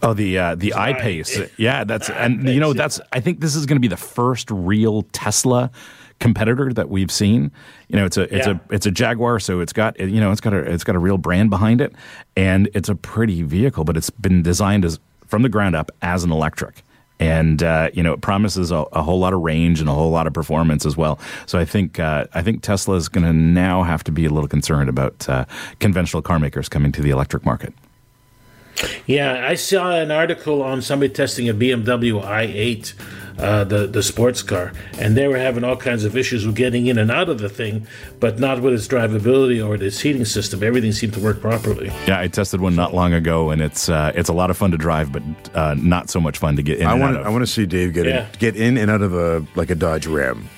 Oh, 0.03 0.13
the 0.15 0.39
uh, 0.39 0.55
the 0.55 0.73
iPace. 0.77 1.51
Yeah, 1.57 1.85
that's 1.85 2.11
and 2.11 2.49
you 2.49 2.61
know 2.61 2.73
that's. 2.73 3.01
I 3.13 3.21
think 3.21 3.41
this 3.41 3.55
is 3.57 3.67
going 3.67 3.77
to 3.77 3.81
be 3.81 3.89
the 3.89 3.97
first 3.97 4.51
real 4.51 5.03
Tesla 5.13 5.71
competitor 6.19 6.73
that 6.73 6.89
we've 6.89 7.11
seen. 7.11 7.51
You 7.89 7.97
know, 7.97 8.05
it's 8.07 8.17
a 8.17 8.23
it's 8.35 8.47
Yeah. 8.47 8.59
a 8.71 8.75
it's 8.75 8.87
a 8.87 8.91
Jaguar, 8.91 9.41
so 9.41 9.61
it's 9.61 9.73
got 9.73 9.99
you 9.99 10.21
know 10.21 10.33
it's 10.33 10.41
got 10.41 10.53
a 10.53 10.59
it's 10.59 10.85
got 10.85 10.97
a 10.97 10.99
real 10.99 11.19
brand 11.19 11.51
behind 11.51 11.81
it, 11.81 11.95
and 12.37 12.69
it's 12.75 12.89
a 12.89 12.95
pretty 12.95 13.43
vehicle, 13.43 13.85
but 13.85 13.97
it's 13.97 14.11
been 14.11 14.43
designed 14.43 14.85
as 14.85 14.99
from 15.27 15.43
the 15.43 15.49
ground 15.49 15.75
up 15.75 15.91
as 16.03 16.25
an 16.25 16.31
electric. 16.31 16.83
And 17.19 17.63
uh, 17.63 17.89
you 17.95 18.03
know 18.03 18.13
it 18.13 18.21
promises 18.21 18.71
a, 18.71 18.77
a 18.93 19.03
whole 19.03 19.19
lot 19.19 19.33
of 19.33 19.41
range 19.41 19.81
and 19.81 19.89
a 19.89 19.93
whole 19.95 20.11
lot 20.11 20.27
of 20.27 20.35
performance 20.35 20.85
as 20.85 20.99
well. 20.99 21.19
So 21.47 21.59
I 21.59 21.65
think 21.65 21.99
uh, 21.99 22.27
I 22.35 22.43
think 22.43 22.61
Tesla 22.63 22.97
is 22.97 23.09
going 23.09 23.25
to 23.25 23.33
now 23.33 23.83
have 23.83 24.05
to 24.05 24.13
be 24.13 24.27
a 24.27 24.29
little 24.31 24.49
concerned 24.49 24.91
about 24.91 25.27
uh, 25.27 25.47
conventional 25.81 26.21
car 26.21 26.39
makers 26.39 26.69
coming 26.69 26.93
to 26.93 27.01
the 27.01 27.09
electric 27.11 27.47
market. 27.47 27.73
Yeah, 29.07 29.47
I 29.49 29.55
saw 29.55 29.91
an 29.93 30.11
article 30.11 30.63
on 30.63 30.83
somebody 30.83 31.13
testing 31.13 31.49
a 31.49 31.55
BMW 31.55 32.23
i8 32.23 32.93
uh, 33.39 33.65
the 33.65 33.87
the 33.87 34.03
sports 34.03 34.43
car, 34.43 34.73
and 34.99 35.15
they 35.15 35.29
were 35.29 35.37
having 35.37 35.63
all 35.63 35.77
kinds 35.77 36.05
of 36.05 36.17
issues 36.17 36.47
with 36.47 36.57
getting 36.57 36.87
in 36.87 36.97
and 36.97 37.11
out 37.11 37.29
of 37.29 37.39
the 37.39 37.49
thing, 37.51 37.87
but 38.19 38.39
not 38.39 38.63
with 38.63 38.73
its 38.73 38.89
drivability 38.89 39.67
or 39.67 39.75
its 39.75 40.01
heating 40.01 40.25
system. 40.25 40.63
Everything 40.63 40.91
seemed 40.93 41.13
to 41.15 41.21
work 41.21 41.41
properly. 41.43 41.89
Yeah, 42.07 42.19
I 42.19 42.29
tested 42.29 42.63
one 42.63 42.75
not 42.75 42.95
long 42.95 43.13
ago, 43.13 43.51
and 43.51 43.61
it's 43.61 43.89
uh, 43.91 44.13
it's 44.15 44.31
a 44.31 44.33
lot 44.33 44.51
of 44.51 44.57
fun 44.57 44.71
to 44.71 44.79
drive, 44.79 45.13
but 45.13 45.23
uh, 45.55 45.75
not 45.77 46.09
so 46.09 46.19
much 46.19 46.39
fun 46.39 46.57
to 46.57 46.63
get 46.63 46.79
in. 46.79 46.87
I 46.87 46.93
and 46.93 47.01
want 47.03 47.17
out 47.17 47.21
of. 47.21 47.27
I 47.27 47.31
want 47.31 47.43
to 47.43 47.47
see 47.47 47.67
Dave 47.67 47.93
get 47.93 48.07
Yeah. 48.07 48.21
in, 48.25 48.27
get 48.39 48.57
in 48.57 48.79
and 48.79 48.91
out 48.91 49.03
of 49.03 49.13
a 49.15 49.45
like 49.55 49.69
a 49.69 49.75
Dodge 49.75 50.07
Ram 50.07 50.49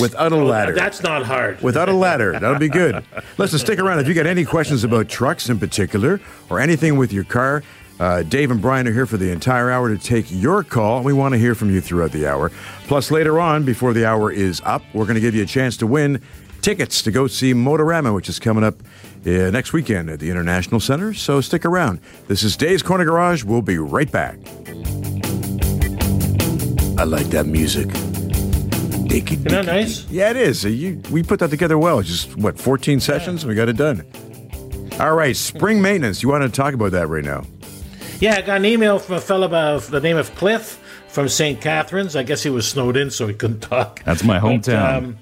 without 0.00 0.32
a 0.32 0.36
ladder. 0.36 0.72
That's 0.74 1.02
not 1.02 1.24
hard. 1.24 1.60
Without 1.62 1.88
a 1.88 1.92
ladder, 1.92 2.32
that'll 2.32 2.58
be 2.58 2.68
good. 2.68 3.04
Listen, 3.38 3.58
stick 3.58 3.78
around. 3.78 4.00
If 4.00 4.08
you 4.08 4.14
got 4.14 4.26
any 4.26 4.44
questions 4.44 4.84
about 4.84 5.08
trucks 5.08 5.48
in 5.48 5.58
particular 5.58 6.20
or 6.50 6.60
anything 6.60 6.96
with 6.96 7.12
your 7.12 7.24
car, 7.24 7.62
uh, 8.00 8.22
Dave 8.22 8.50
and 8.50 8.60
Brian 8.60 8.88
are 8.88 8.92
here 8.92 9.06
for 9.06 9.16
the 9.16 9.30
entire 9.30 9.70
hour 9.70 9.88
to 9.88 9.98
take 9.98 10.26
your 10.28 10.64
call. 10.64 11.02
We 11.02 11.12
want 11.12 11.32
to 11.32 11.38
hear 11.38 11.54
from 11.54 11.70
you 11.70 11.80
throughout 11.80 12.12
the 12.12 12.26
hour. 12.26 12.50
Plus, 12.86 13.10
later 13.10 13.38
on, 13.38 13.64
before 13.64 13.92
the 13.92 14.04
hour 14.04 14.32
is 14.32 14.60
up, 14.64 14.82
we're 14.92 15.04
going 15.04 15.14
to 15.14 15.20
give 15.20 15.34
you 15.34 15.42
a 15.42 15.46
chance 15.46 15.76
to 15.78 15.86
win 15.86 16.20
tickets 16.60 17.02
to 17.02 17.10
go 17.10 17.26
see 17.26 17.52
Motorama, 17.52 18.14
which 18.14 18.28
is 18.28 18.38
coming 18.38 18.64
up 18.64 18.74
uh, 19.26 19.50
next 19.50 19.72
weekend 19.72 20.10
at 20.10 20.18
the 20.18 20.30
International 20.30 20.80
Center. 20.80 21.14
So 21.14 21.40
stick 21.40 21.64
around. 21.64 22.00
This 22.26 22.42
is 22.42 22.56
Dave's 22.56 22.82
Corner 22.82 23.04
Garage. 23.04 23.44
We'll 23.44 23.62
be 23.62 23.78
right 23.78 24.10
back. 24.10 24.38
I 26.96 27.04
like 27.04 27.26
that 27.26 27.46
music. 27.46 27.88
Isn't 29.10 29.44
that 29.44 29.66
nice? 29.66 30.04
Yeah, 30.10 30.30
it 30.30 30.36
is. 30.36 30.64
You, 30.64 31.00
we 31.10 31.22
put 31.22 31.40
that 31.40 31.50
together 31.50 31.78
well. 31.78 31.98
It's 31.98 32.08
just, 32.08 32.36
what, 32.36 32.58
14 32.58 33.00
sessions? 33.00 33.44
We 33.44 33.54
got 33.54 33.68
it 33.68 33.76
done. 33.76 34.04
All 35.00 35.14
right, 35.14 35.36
spring 35.36 35.82
maintenance. 35.82 36.22
You 36.22 36.28
want 36.28 36.42
to 36.44 36.48
talk 36.48 36.74
about 36.74 36.92
that 36.92 37.08
right 37.08 37.24
now? 37.24 37.44
Yeah, 38.20 38.36
I 38.36 38.42
got 38.42 38.58
an 38.58 38.64
email 38.64 38.98
from 38.98 39.16
a 39.16 39.20
fellow 39.20 39.48
by 39.48 39.76
the 39.78 40.00
name 40.00 40.16
of 40.16 40.34
Cliff 40.36 40.80
from 41.08 41.28
St. 41.28 41.60
Catharines. 41.60 42.16
I 42.16 42.22
guess 42.22 42.42
he 42.42 42.50
was 42.50 42.66
snowed 42.66 42.96
in, 42.96 43.10
so 43.10 43.26
he 43.26 43.34
couldn't 43.34 43.60
talk. 43.60 44.02
That's 44.04 44.22
my 44.24 44.38
But, 44.40 44.46
hometown. 44.48 44.96
um, 44.98 45.18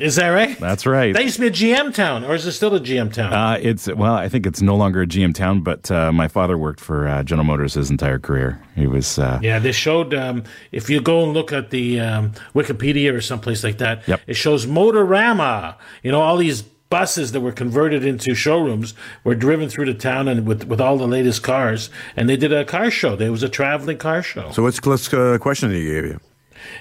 is 0.00 0.16
that 0.16 0.28
right? 0.28 0.58
That's 0.58 0.86
right. 0.86 1.12
That 1.14 1.22
used 1.24 1.36
to 1.36 1.42
be 1.42 1.46
a 1.48 1.50
GM 1.50 1.94
town, 1.94 2.24
or 2.24 2.34
is 2.34 2.46
it 2.46 2.52
still 2.52 2.74
a 2.74 2.80
GM 2.80 3.12
town? 3.12 3.32
Uh, 3.32 3.58
it's 3.60 3.86
well, 3.88 4.14
I 4.14 4.28
think 4.28 4.46
it's 4.46 4.62
no 4.62 4.76
longer 4.76 5.02
a 5.02 5.06
GM 5.06 5.34
town, 5.34 5.60
but 5.62 5.90
uh, 5.90 6.12
my 6.12 6.28
father 6.28 6.56
worked 6.56 6.80
for 6.80 7.06
uh, 7.08 7.22
General 7.22 7.44
Motors 7.46 7.74
his 7.74 7.90
entire 7.90 8.18
career. 8.18 8.60
He 8.76 8.86
was 8.86 9.18
uh, 9.18 9.38
yeah, 9.42 9.58
they 9.58 9.72
showed. 9.72 10.14
Um, 10.14 10.44
if 10.72 10.88
you 10.88 11.00
go 11.00 11.24
and 11.24 11.32
look 11.32 11.52
at 11.52 11.70
the 11.70 12.00
um, 12.00 12.32
Wikipedia 12.54 13.12
or 13.12 13.20
someplace 13.20 13.62
like 13.64 13.78
that, 13.78 14.06
Yep. 14.08 14.20
it 14.26 14.34
shows 14.34 14.66
Motorama. 14.66 15.74
You 16.02 16.12
know, 16.12 16.20
all 16.20 16.36
these 16.36 16.62
buses 16.62 17.32
that 17.32 17.40
were 17.40 17.52
converted 17.52 18.02
into 18.04 18.34
showrooms 18.34 18.94
were 19.22 19.34
driven 19.34 19.68
through 19.68 19.84
the 19.84 19.94
town 19.94 20.26
and 20.28 20.46
with 20.46 20.64
with 20.64 20.80
all 20.80 20.96
the 20.96 21.06
latest 21.06 21.42
cars, 21.42 21.90
and 22.16 22.28
they 22.28 22.36
did 22.36 22.52
a 22.52 22.64
car 22.64 22.90
show. 22.90 23.16
There 23.16 23.30
was 23.32 23.42
a 23.42 23.48
traveling 23.48 23.98
car 23.98 24.22
show. 24.22 24.50
So, 24.52 24.62
what's 24.62 24.80
Cliff's 24.80 25.12
uh, 25.12 25.38
question 25.40 25.70
he 25.70 25.84
gave 25.84 26.04
you? 26.06 26.20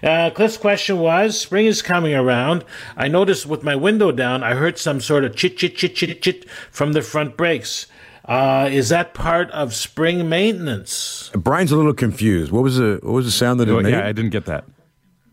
Uh, 0.04 0.30
Cliff's 0.30 0.58
question 0.58 1.00
was: 1.00 1.40
Spring 1.40 1.66
is 1.66 1.82
coming 1.82 2.14
around. 2.14 2.64
I 2.96 3.08
noticed 3.08 3.46
with 3.46 3.64
my 3.64 3.76
window 3.76 4.12
down, 4.12 4.44
I 4.44 4.54
heard 4.54 4.78
some 4.78 5.02
sort 5.02 5.24
of 5.24 5.36
chit 5.36 5.58
chit 5.58 5.76
chit 5.76 5.96
chit 5.96 6.22
chit 6.22 6.50
from 6.72 6.94
the 6.94 7.02
front 7.02 7.38
brakes. 7.38 7.88
Uh, 8.26 8.68
is 8.70 8.90
that 8.90 9.14
part 9.14 9.50
of 9.52 9.74
spring 9.74 10.28
maintenance? 10.28 11.32
Brian's 11.34 11.72
a 11.72 11.78
little 11.78 11.94
confused. 11.94 12.52
What 12.52 12.64
was 12.64 12.78
the 12.78 13.00
what 13.02 13.14
was 13.14 13.26
the 13.26 13.32
sound 13.32 13.60
that 13.60 13.70
it 13.70 13.72
oh, 13.72 13.82
made? 13.82 13.92
yeah, 13.92 14.06
I 14.06 14.12
didn't 14.12 14.32
get 14.32 14.46
that. 14.46 14.66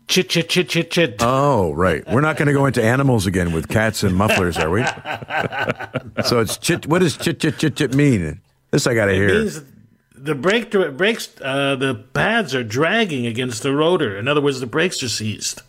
Chit 0.07 0.29
chit 0.29 0.49
chit 0.49 0.69
chit 0.69 0.91
chit. 0.91 1.15
Oh, 1.19 1.73
right. 1.73 2.03
We're 2.07 2.21
not 2.21 2.37
going 2.37 2.47
to 2.47 2.53
go 2.53 2.67
into 2.67 2.81
animals 2.81 3.25
again 3.25 3.51
with 3.51 3.67
cats 3.67 4.03
and 4.03 4.15
mufflers, 4.15 4.55
are 4.57 4.69
we? 4.69 4.83
so 6.23 6.39
it's 6.39 6.57
chit. 6.57 6.85
What 6.87 6.99
does 6.99 7.17
chit 7.17 7.39
chit 7.39 7.57
chit 7.57 7.75
chit 7.75 7.95
mean? 7.95 8.39
This 8.69 8.85
I 8.87 8.93
got 8.93 9.05
to 9.05 9.15
hear. 9.15 9.27
means 9.27 9.61
the 10.25 10.33
brake 10.33 10.71
brakes 10.71 11.29
uh, 11.41 11.75
the 11.75 11.93
pads 12.13 12.55
are 12.55 12.63
dragging 12.63 13.27
against 13.27 13.61
the 13.61 13.71
rotor. 13.71 14.17
In 14.17 14.27
other 14.27 14.41
words, 14.41 14.59
the 14.59 14.65
brakes 14.65 15.03
are 15.03 15.09
seized. 15.09 15.61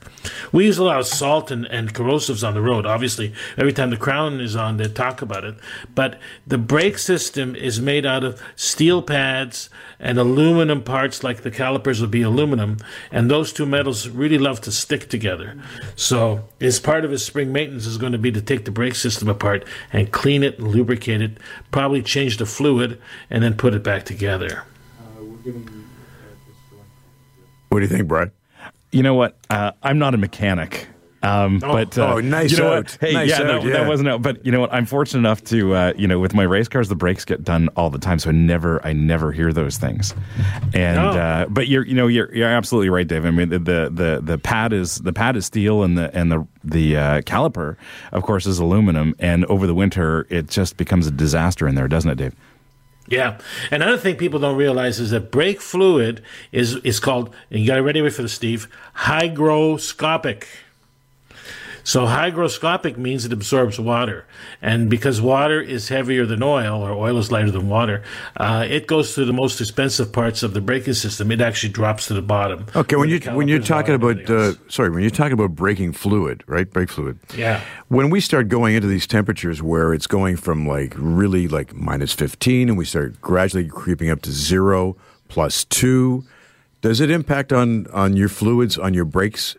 We 0.52 0.66
use 0.66 0.78
a 0.78 0.84
lot 0.84 1.00
of 1.00 1.06
salt 1.06 1.50
and, 1.50 1.66
and 1.66 1.94
corrosives 1.94 2.44
on 2.44 2.54
the 2.54 2.60
road. 2.60 2.86
Obviously, 2.86 3.32
every 3.56 3.72
time 3.72 3.90
the 3.90 3.96
crown 3.96 4.40
is 4.40 4.56
on, 4.56 4.76
they 4.76 4.88
talk 4.88 5.22
about 5.22 5.44
it. 5.44 5.56
But 5.94 6.18
the 6.46 6.58
brake 6.58 6.98
system 6.98 7.54
is 7.54 7.80
made 7.80 8.06
out 8.06 8.24
of 8.24 8.40
steel 8.54 9.02
pads 9.02 9.70
and 9.98 10.18
aluminum 10.18 10.82
parts, 10.82 11.24
like 11.24 11.42
the 11.42 11.50
calipers 11.50 12.00
would 12.00 12.10
be 12.10 12.22
aluminum. 12.22 12.78
And 13.10 13.30
those 13.30 13.52
two 13.52 13.66
metals 13.66 14.08
really 14.08 14.38
love 14.38 14.60
to 14.62 14.72
stick 14.72 15.08
together. 15.08 15.56
So, 15.94 16.44
as 16.60 16.80
part 16.80 17.04
of 17.04 17.10
his 17.10 17.24
spring 17.24 17.52
maintenance 17.52 17.86
is 17.86 17.98
going 17.98 18.12
to 18.12 18.18
be 18.18 18.32
to 18.32 18.42
take 18.42 18.64
the 18.64 18.70
brake 18.70 18.94
system 18.94 19.28
apart 19.28 19.64
and 19.92 20.12
clean 20.12 20.42
it 20.42 20.58
and 20.58 20.68
lubricate 20.68 21.22
it, 21.22 21.38
probably 21.70 22.02
change 22.02 22.36
the 22.36 22.46
fluid, 22.46 23.00
and 23.30 23.42
then 23.42 23.54
put 23.54 23.74
it 23.74 23.82
back 23.82 24.04
together. 24.04 24.64
What 27.68 27.80
do 27.80 27.82
you 27.82 27.88
think, 27.88 28.08
Brian? 28.08 28.32
You 28.92 29.02
know 29.02 29.14
what? 29.14 29.36
Uh, 29.50 29.72
I'm 29.82 29.98
not 29.98 30.14
a 30.14 30.18
mechanic. 30.18 30.88
Um, 31.22 31.58
but 31.58 31.98
uh, 31.98 32.14
oh, 32.14 32.20
nice 32.20 32.52
you 32.52 32.58
know 32.58 32.68
out. 32.74 32.84
what? 32.84 32.98
Hey, 33.00 33.12
Nice 33.14 33.30
yeah, 33.30 33.40
out, 33.40 33.46
that, 33.46 33.64
yeah. 33.64 33.70
that 33.72 33.88
wasn't 33.88 34.08
out. 34.10 34.22
But 34.22 34.46
you 34.46 34.52
know 34.52 34.60
what? 34.60 34.72
I'm 34.72 34.86
fortunate 34.86 35.18
enough 35.18 35.42
to, 35.44 35.74
uh, 35.74 35.92
you 35.96 36.06
know, 36.06 36.20
with 36.20 36.34
my 36.34 36.44
race 36.44 36.68
cars, 36.68 36.88
the 36.88 36.94
brakes 36.94 37.24
get 37.24 37.42
done 37.42 37.68
all 37.74 37.90
the 37.90 37.98
time, 37.98 38.20
so 38.20 38.28
I 38.28 38.32
never, 38.32 38.84
I 38.86 38.92
never 38.92 39.32
hear 39.32 39.52
those 39.52 39.76
things. 39.76 40.14
And 40.72 41.00
Oh. 41.00 41.08
uh, 41.18 41.46
but 41.48 41.66
you're, 41.66 41.84
you 41.84 41.94
know, 41.94 42.06
you're, 42.06 42.32
you're 42.32 42.46
absolutely 42.48 42.90
right, 42.90 43.08
Dave. 43.08 43.24
I 43.24 43.32
mean, 43.32 43.48
the, 43.48 43.58
the 43.58 43.90
the 43.92 44.20
the 44.22 44.38
pad 44.38 44.72
is 44.72 44.98
the 44.98 45.12
pad 45.12 45.36
is 45.36 45.46
steel, 45.46 45.82
and 45.82 45.98
the 45.98 46.14
and 46.16 46.30
the 46.30 46.46
the 46.62 46.96
uh, 46.96 47.20
caliper, 47.22 47.76
of 48.12 48.22
course, 48.22 48.46
is 48.46 48.60
aluminum. 48.60 49.14
And 49.18 49.44
over 49.46 49.66
the 49.66 49.74
winter, 49.74 50.28
it 50.30 50.48
just 50.48 50.76
becomes 50.76 51.08
a 51.08 51.10
disaster 51.10 51.66
in 51.66 51.74
there, 51.74 51.88
doesn't 51.88 52.10
it, 52.10 52.16
Dave? 52.18 52.36
Yeah. 53.08 53.38
Another 53.70 53.96
thing 53.96 54.16
people 54.16 54.40
don't 54.40 54.56
realize 54.56 54.98
is 54.98 55.10
that 55.10 55.30
brake 55.30 55.60
fluid 55.60 56.22
is 56.52 56.76
is 56.76 57.00
called, 57.00 57.34
and 57.50 57.60
you 57.60 57.66
got 57.66 57.76
to 57.76 57.82
ready 57.82 58.08
for 58.10 58.22
this, 58.22 58.32
Steve, 58.32 58.68
hygroscopic. 58.96 60.44
So 61.86 62.04
hygroscopic 62.04 62.96
means 62.96 63.24
it 63.24 63.32
absorbs 63.32 63.78
water, 63.78 64.26
and 64.60 64.90
because 64.90 65.20
water 65.20 65.60
is 65.60 65.88
heavier 65.88 66.26
than 66.26 66.42
oil, 66.42 66.82
or 66.82 66.90
oil 66.90 67.16
is 67.16 67.30
lighter 67.30 67.52
than 67.52 67.68
water, 67.68 68.02
uh, 68.36 68.66
it 68.68 68.88
goes 68.88 69.14
through 69.14 69.26
the 69.26 69.32
most 69.32 69.60
expensive 69.60 70.12
parts 70.12 70.42
of 70.42 70.52
the 70.52 70.60
braking 70.60 70.94
system. 70.94 71.30
It 71.30 71.40
actually 71.40 71.72
drops 71.72 72.08
to 72.08 72.14
the 72.14 72.22
bottom. 72.22 72.66
Okay, 72.74 72.96
when 72.96 73.08
you 73.08 73.20
when 73.20 73.46
you're 73.46 73.60
talking 73.60 73.94
about 73.94 74.28
uh, 74.28 74.54
sorry, 74.68 74.90
when 74.90 75.02
you're 75.02 75.10
talking 75.10 75.34
about 75.34 75.54
braking 75.54 75.92
fluid, 75.92 76.42
right? 76.48 76.68
Brake 76.68 76.90
fluid. 76.90 77.20
Yeah. 77.36 77.60
When 77.86 78.10
we 78.10 78.20
start 78.20 78.48
going 78.48 78.74
into 78.74 78.88
these 78.88 79.06
temperatures 79.06 79.62
where 79.62 79.94
it's 79.94 80.08
going 80.08 80.38
from 80.38 80.66
like 80.66 80.92
really 80.96 81.46
like 81.46 81.72
minus 81.72 82.12
15 82.12 82.68
and 82.68 82.76
we 82.76 82.84
start 82.84 83.20
gradually 83.20 83.68
creeping 83.68 84.10
up 84.10 84.22
to 84.22 84.32
0 84.32 84.96
plus 85.28 85.64
2, 85.66 86.24
does 86.80 87.00
it 87.00 87.12
impact 87.12 87.52
on 87.52 87.86
on 87.92 88.16
your 88.16 88.28
fluids 88.28 88.76
on 88.76 88.92
your 88.92 89.04
brakes 89.04 89.54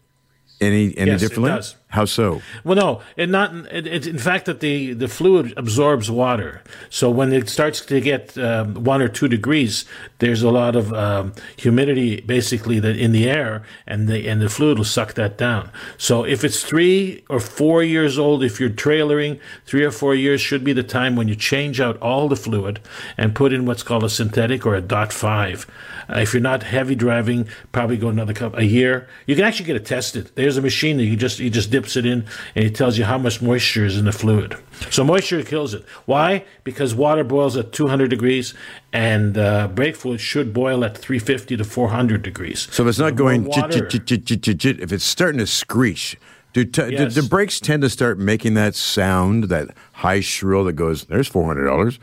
any 0.60 0.98
any 0.98 1.12
Yes, 1.12 1.22
it 1.22 1.28
differently? 1.30 1.52
does. 1.52 1.76
How 1.90 2.04
so? 2.04 2.42
Well, 2.66 2.76
no, 2.76 3.02
it 3.16 3.30
not. 3.30 3.54
It, 3.72 3.88
it, 3.88 4.08
in 4.08 4.18
fact, 4.18 4.46
that 4.46 4.60
the, 4.60 4.92
the 4.92 5.08
fluid 5.08 5.54
absorbs 5.56 6.12
water. 6.12 6.62
So 6.90 7.10
when 7.10 7.32
it 7.32 7.48
starts 7.48 7.80
to 7.86 8.02
get 8.02 8.38
um, 8.38 8.84
one 8.84 9.02
or 9.02 9.08
two 9.08 9.30
degrees, 9.30 9.86
there's 10.20 10.44
a 10.44 10.50
lot 10.50 10.76
of 10.76 10.92
um, 10.94 11.34
humidity, 11.56 12.20
basically, 12.20 12.80
that 12.82 12.98
in 12.98 13.14
the 13.14 13.30
air, 13.30 13.64
and 13.88 14.10
the 14.10 14.28
and 14.28 14.42
the 14.42 14.50
fluid 14.50 14.78
will 14.78 14.86
suck 14.86 15.14
that 15.14 15.38
down. 15.38 15.72
So 15.98 16.26
if 16.26 16.44
it's 16.44 16.62
three 16.62 17.24
or 17.30 17.40
four 17.40 17.84
years 17.84 18.20
old, 18.20 18.44
if 18.44 18.60
you're 18.60 18.70
trailering, 18.70 19.40
three 19.66 19.86
or 19.86 19.92
four 19.92 20.14
years 20.14 20.42
should 20.42 20.66
be 20.66 20.74
the 20.74 20.84
time 20.84 21.16
when 21.16 21.30
you 21.30 21.36
change 21.36 21.80
out 21.80 21.98
all 22.02 22.28
the 22.28 22.36
fluid 22.36 22.82
and 23.18 23.34
put 23.34 23.54
in 23.54 23.66
what's 23.66 23.84
called 23.84 24.04
a 24.04 24.10
synthetic 24.10 24.66
or 24.66 24.76
a 24.76 24.82
dot 24.82 25.14
five. 25.14 25.66
Uh, 26.10 26.20
if 26.20 26.34
you're 26.34 26.42
not 26.42 26.64
heavy 26.64 26.96
driving, 26.96 27.48
probably 27.72 27.98
go 27.98 28.10
another 28.10 28.34
couple 28.34 28.60
a 28.60 28.64
year. 28.64 29.08
You 29.26 29.36
can 29.36 29.46
actually 29.46 29.66
get 29.66 29.76
it 29.78 29.86
tested. 29.86 30.32
There's 30.36 30.58
a 30.58 30.62
machine 30.62 30.98
that 30.98 31.06
you 31.06 31.16
just 31.16 31.40
you 31.40 31.50
just 31.50 31.70
dips 31.78 31.96
it 31.96 32.06
in 32.06 32.26
and 32.56 32.66
it 32.66 32.74
tells 32.76 32.98
you 32.98 33.06
how 33.06 33.18
much 33.18 33.42
moisture 33.42 33.86
is 33.86 33.98
in 33.98 34.06
the 34.06 34.12
fluid. 34.12 34.56
So 34.90 35.04
moisture 35.04 35.44
kills 35.44 35.74
it. 35.74 35.84
Why? 36.06 36.44
Because 36.64 36.96
water 36.96 37.24
boils 37.24 37.56
at 37.58 37.72
200 37.72 38.10
degrees, 38.10 38.54
and 38.94 39.38
uh, 39.38 39.68
brake 39.68 39.96
fluid 39.96 40.20
should 40.20 40.54
boil 40.54 40.84
at 40.84 40.98
350 40.98 41.58
to 41.58 41.64
400 41.64 42.22
degrees. 42.24 42.68
So 42.72 42.84
if 42.84 42.90
it's 42.90 43.00
not 43.00 43.12
The 43.16 43.24
going 43.24 43.44
water- 43.46 43.88
if 43.88 44.92
it's 44.92 45.04
starting 45.06 45.40
to 45.40 45.48
screech, 45.48 46.18
do, 46.54 46.64
t- 46.66 46.82
Yes. 46.90 47.14
do 47.14 47.22
the 47.22 47.28
brakes 47.28 47.60
tend 47.60 47.82
to 47.84 47.90
start 47.90 48.18
making 48.18 48.56
that 48.56 48.74
sound, 48.76 49.46
that 49.46 49.68
high 49.94 50.22
shrill 50.22 50.64
that 50.66 50.74
goes, 50.74 51.06
there's 51.06 51.30
$400, 51.30 52.00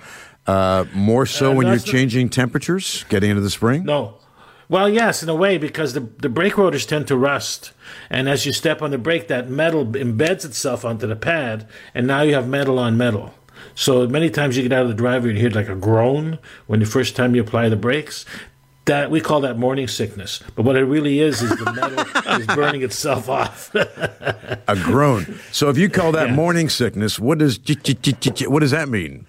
uh, 0.47 0.85
more 0.95 1.27
so 1.27 1.51
Uh, 1.51 1.55
when 1.57 1.67
you're 1.67 1.79
changing 1.79 2.29
temperatures, 2.29 3.05
getting 3.09 3.31
into 3.31 3.43
the 3.43 3.51
spring? 3.51 3.85
No. 3.85 4.15
Well, 4.75 4.89
yes, 4.89 5.23
in 5.23 5.29
a 5.29 5.37
way, 5.37 5.57
because 5.57 5.93
the, 5.93 6.01
the 6.01 6.29
brake 6.29 6.59
rotors 6.59 6.85
tend 6.85 7.07
to 7.07 7.17
rust. 7.17 7.71
And 8.11 8.29
as 8.29 8.45
you 8.45 8.53
step 8.53 8.83
on 8.83 8.91
the 8.91 8.99
brake, 8.99 9.29
that 9.29 9.49
metal 9.49 9.87
embeds 9.87 10.45
itself 10.45 10.85
onto 10.85 11.07
the 11.07 11.15
pad, 11.15 11.69
and 11.95 12.09
now 12.09 12.23
you 12.23 12.35
have 12.35 12.49
metal 12.49 12.81
on 12.81 12.97
metal. 12.97 13.33
So 13.77 14.09
many 14.09 14.31
times 14.31 14.57
you 14.57 14.65
get 14.65 14.73
out 14.73 14.83
of 14.83 14.89
the 14.89 14.95
driver, 14.95 15.29
and 15.29 15.37
you 15.39 15.43
hear 15.43 15.53
like 15.53 15.69
a 15.69 15.77
groan 15.77 16.41
when 16.67 16.81
the 16.81 16.87
first 16.87 17.15
time 17.15 17.37
you 17.37 17.43
apply 17.43 17.69
the 17.69 17.77
brakes. 17.77 18.25
That 18.87 19.13
we 19.13 19.21
call 19.21 19.41
that 19.43 19.59
morning 19.59 19.87
sickness. 19.87 20.41
But 20.57 20.65
what 20.65 20.75
it 20.75 20.83
really 20.85 21.21
is 21.21 21.41
is 21.41 21.51
the 21.51 21.73
metal 21.73 22.33
is 22.41 22.47
burning 22.49 22.83
itself 22.83 23.29
off. 23.29 23.73
A 23.77 24.77
groan. 24.83 25.39
So 25.53 25.71
if 25.71 25.79
you 25.79 25.89
call 25.89 26.11
that 26.13 26.29
Yeah. 26.31 26.35
morning 26.35 26.69
sickness, 26.69 27.21
what 27.21 27.39
does 27.39 27.59
what 28.49 28.59
does 28.59 28.73
that 28.73 28.89
mean? 28.89 29.27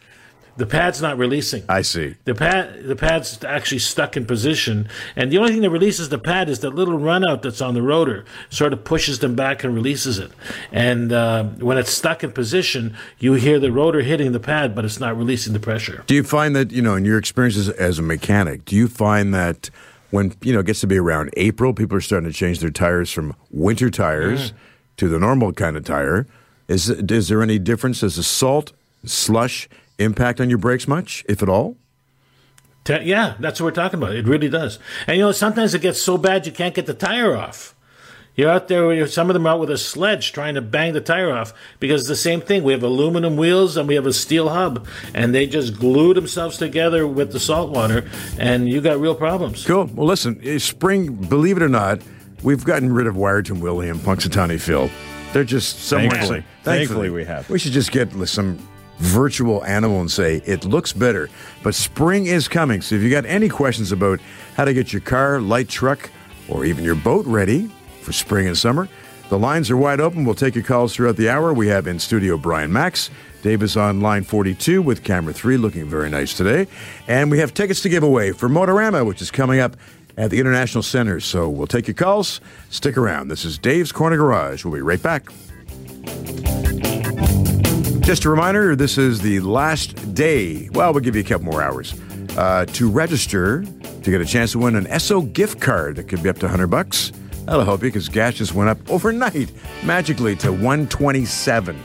The 0.58 0.66
pad's 0.66 1.02
not 1.02 1.18
releasing. 1.18 1.64
I 1.68 1.82
see. 1.82 2.16
The 2.24 2.34
pad, 2.36 2.84
the 2.86 2.96
pad's 2.96 3.44
actually 3.44 3.80
stuck 3.80 4.16
in 4.16 4.26
position, 4.26 4.88
and 5.16 5.32
the 5.32 5.38
only 5.38 5.52
thing 5.52 5.62
that 5.62 5.70
releases 5.70 6.10
the 6.10 6.18
pad 6.20 6.48
is 6.50 6.60
that 6.60 6.70
little 6.72 6.98
runout 6.98 7.42
that's 7.42 7.62
on 7.62 7.74
the 7.74 7.82
rotor, 7.82 8.24
sort 8.50 8.72
of 8.72 8.84
pushes 8.86 9.20
them 9.20 9.36
back 9.36 9.64
and 9.64 9.76
releases 9.76 10.18
it. 10.18 10.32
And 10.72 11.12
uh, 11.12 11.44
when 11.60 11.78
it's 11.78 11.92
stuck 11.92 12.24
in 12.24 12.32
position, 12.32 12.96
you 13.20 13.34
hear 13.34 13.60
the 13.60 13.72
rotor 13.72 14.02
hitting 14.02 14.32
the 14.32 14.40
pad, 14.40 14.74
but 14.76 14.86
it's 14.86 15.00
not 15.00 15.18
releasing 15.18 15.54
the 15.54 15.60
pressure. 15.60 16.04
Do 16.08 16.16
you 16.16 16.24
find 16.24 16.56
that 16.56 16.72
you 16.72 16.82
know 16.82 16.96
in 16.96 17.04
your 17.06 17.18
experiences 17.18 17.68
as 17.70 18.00
a 18.00 18.02
mechanic, 18.02 18.64
do 18.66 18.76
you 18.76 18.88
find 18.88 19.34
that 19.34 19.70
when 20.12 20.34
you 20.42 20.54
know 20.54 20.60
it 20.60 20.68
gets 20.68 20.80
to 20.82 20.88
be 20.88 20.98
around 20.98 21.32
April, 21.36 21.74
people 21.74 21.98
are 21.98 22.02
starting 22.02 22.30
to 22.32 22.34
change 22.34 22.60
their 22.60 22.70
tires 22.72 23.12
from 23.12 23.36
winter 23.52 23.90
tires 23.90 24.52
Mm. 24.52 24.56
to 24.98 25.10
the 25.10 25.20
normal 25.20 25.52
kind 25.52 25.76
of 25.76 25.84
tire? 25.84 26.26
Is 26.70 26.90
is 26.90 27.28
there 27.28 27.42
any 27.42 27.60
difference? 27.60 28.00
Does 28.00 28.16
the 28.16 28.24
salt 28.24 28.72
slush 29.04 29.68
impact 30.00 30.42
on 30.42 30.50
your 30.50 30.58
brakes 30.58 30.88
much, 30.88 31.24
if 31.28 31.42
at 31.42 31.50
all? 31.50 31.78
Te- 32.84 33.04
yeah, 33.04 33.36
that's 33.40 33.60
what 33.60 33.66
we're 33.66 33.72
talking 33.84 33.98
about. 33.98 34.16
It 34.16 34.28
really 34.28 34.50
does. 34.50 34.80
And 35.08 35.18
you 35.18 35.24
know, 35.24 35.32
sometimes 35.32 35.74
it 35.74 35.82
gets 35.82 36.02
so 36.02 36.18
bad 36.18 36.46
you 36.46 36.52
can't 36.52 36.75
get 36.75 36.86
the 36.86 36.94
tire 36.94 37.36
off. 37.36 37.74
You're 38.36 38.52
out 38.52 38.68
there, 38.68 38.86
with- 38.86 39.12
some 39.14 39.30
of 39.30 39.34
them 39.34 39.48
are 39.48 39.52
out 39.52 39.62
with 39.62 39.70
a 39.72 39.78
sledge 39.78 40.34
trying 40.34 40.56
to 40.56 40.62
bang 40.62 40.94
the 40.94 41.00
tire 41.02 41.32
off 41.32 41.54
because 41.80 42.02
it's 42.02 42.10
the 42.10 42.16
same 42.18 42.42
thing. 42.42 42.64
We 42.64 42.74
have 42.74 42.84
aluminum 42.84 43.38
wheels 43.38 43.78
and 43.78 43.88
we 43.88 43.96
have 43.96 44.06
a 44.06 44.12
steel 44.14 44.50
hub, 44.50 44.86
and 45.14 45.34
they 45.34 45.48
just 45.48 45.80
glue 45.80 46.14
themselves 46.14 46.58
together 46.58 47.08
with 47.08 47.32
the 47.32 47.40
salt 47.40 47.72
water, 47.72 48.10
and 48.38 48.68
you 48.70 48.82
got 48.82 49.00
real 49.00 49.16
problems. 49.16 49.66
Cool. 49.66 49.90
Well, 49.94 50.06
listen, 50.06 50.40
eh, 50.44 50.60
spring, 50.60 51.14
believe 51.14 51.56
it 51.58 51.64
or 51.64 51.70
not, 51.70 52.02
we've 52.44 52.66
gotten 52.66 52.92
rid 52.92 53.08
of 53.08 53.16
Wiarton 53.16 53.62
Willie 53.62 53.90
and 53.90 54.00
Punxsutawney 54.02 54.60
Phil. 54.60 54.90
They're 55.32 55.44
just 55.46 55.84
somewhere. 55.86 56.12
Thankfully. 56.12 56.44
Thankfully 56.64 57.10
we 57.10 57.24
have. 57.25 57.50
We 57.50 57.58
should 57.58 57.72
just 57.72 57.92
get 57.92 58.12
some 58.28 58.60
virtual 58.98 59.64
animal 59.66 60.02
and 60.02 60.12
say 60.12 60.42
it 60.46 60.66
looks 60.66 60.94
better. 60.94 61.30
But 61.64 61.75
spring 61.75 62.28
is 62.28 62.48
coming, 62.48 62.82
so 62.82 62.96
if 62.96 63.02
you 63.02 63.10
got 63.10 63.25
any 63.25 63.50
questions 63.50 63.92
about 63.92 64.20
how 64.56 64.66
to 64.66 64.74
get 64.74 64.94
your 64.94 65.02
car, 65.02 65.40
light 65.40 65.70
truck, 65.70 66.10
or 66.48 66.66
even 66.66 66.84
your 66.84 66.96
boat 66.96 67.25
ready 67.25 67.70
for 68.02 68.14
spring 68.14 68.48
and 68.48 68.58
summer, 68.58 68.88
the 69.30 69.40
lines 69.40 69.72
are 69.72 69.78
wide 69.78 70.00
open. 70.00 70.24
We'll 70.24 70.36
take 70.36 70.54
your 70.54 70.64
calls 70.64 70.96
throughout 70.96 71.16
the 71.16 71.30
hour. 71.30 71.52
We 71.52 71.68
have 71.70 71.88
in 71.88 71.98
studio 72.00 72.38
Brian 72.38 72.72
Max. 72.72 73.10
Davis 73.42 73.78
on 73.78 74.02
line 74.02 74.24
42 74.24 74.82
with 74.82 75.04
camera 75.04 75.32
3, 75.32 75.58
looking 75.58 75.88
very 75.88 76.10
nice 76.10 76.36
today. 76.36 76.68
And 77.08 77.30
we 77.30 77.38
have 77.40 77.54
tickets 77.54 77.82
to 77.82 77.90
give 77.90 78.02
away 78.02 78.32
for 78.32 78.50
Motorama, 78.50 79.06
which 79.06 79.22
is 79.22 79.30
coming 79.30 79.60
up 79.60 79.78
at 80.18 80.32
the 80.32 80.40
International 80.40 80.82
Center. 80.82 81.20
So 81.20 81.50
we'll 81.50 81.68
take 81.68 81.88
your 81.88 81.96
calls. 81.96 82.42
Stick 82.70 82.98
around. 82.98 83.28
This 83.28 83.46
is 83.46 83.58
Dave's 83.58 83.92
Corner 83.92 84.18
Garage. 84.18 84.66
We'll 84.66 84.74
be 84.74 84.82
right 84.82 85.02
back. 85.02 85.28
Just 88.06 88.24
a 88.24 88.30
reminder, 88.30 88.76
this 88.76 89.00
is 89.00 89.22
the 89.22 89.40
last 89.40 90.14
day. 90.14 90.70
Well, 90.74 90.94
we'll 90.94 91.02
give 91.02 91.16
you 91.16 91.22
a 91.22 91.26
couple 91.26 91.46
more 91.46 91.64
hours 91.64 92.00
uh, 92.38 92.66
to 92.68 92.88
register 92.88 93.64
to 94.04 94.12
get 94.12 94.22
a 94.22 94.26
chance 94.26 94.52
to 94.52 94.60
win 94.60 94.76
an 94.76 94.86
Esso 94.86 95.34
gift 95.34 95.60
card 95.60 95.96
that 95.96 96.04
could 96.04 96.22
be 96.22 96.30
up 96.30 96.38
to 96.38 96.46
100 96.46 96.68
bucks. 96.68 97.12
That'll 97.46 97.66
help 97.66 97.82
you 97.82 97.88
because 97.88 98.08
gas 98.08 98.36
just 98.36 98.54
went 98.54 98.70
up 98.70 98.78
overnight 98.92 99.52
magically 99.84 100.36
to 100.36 100.52
127. 100.52 101.76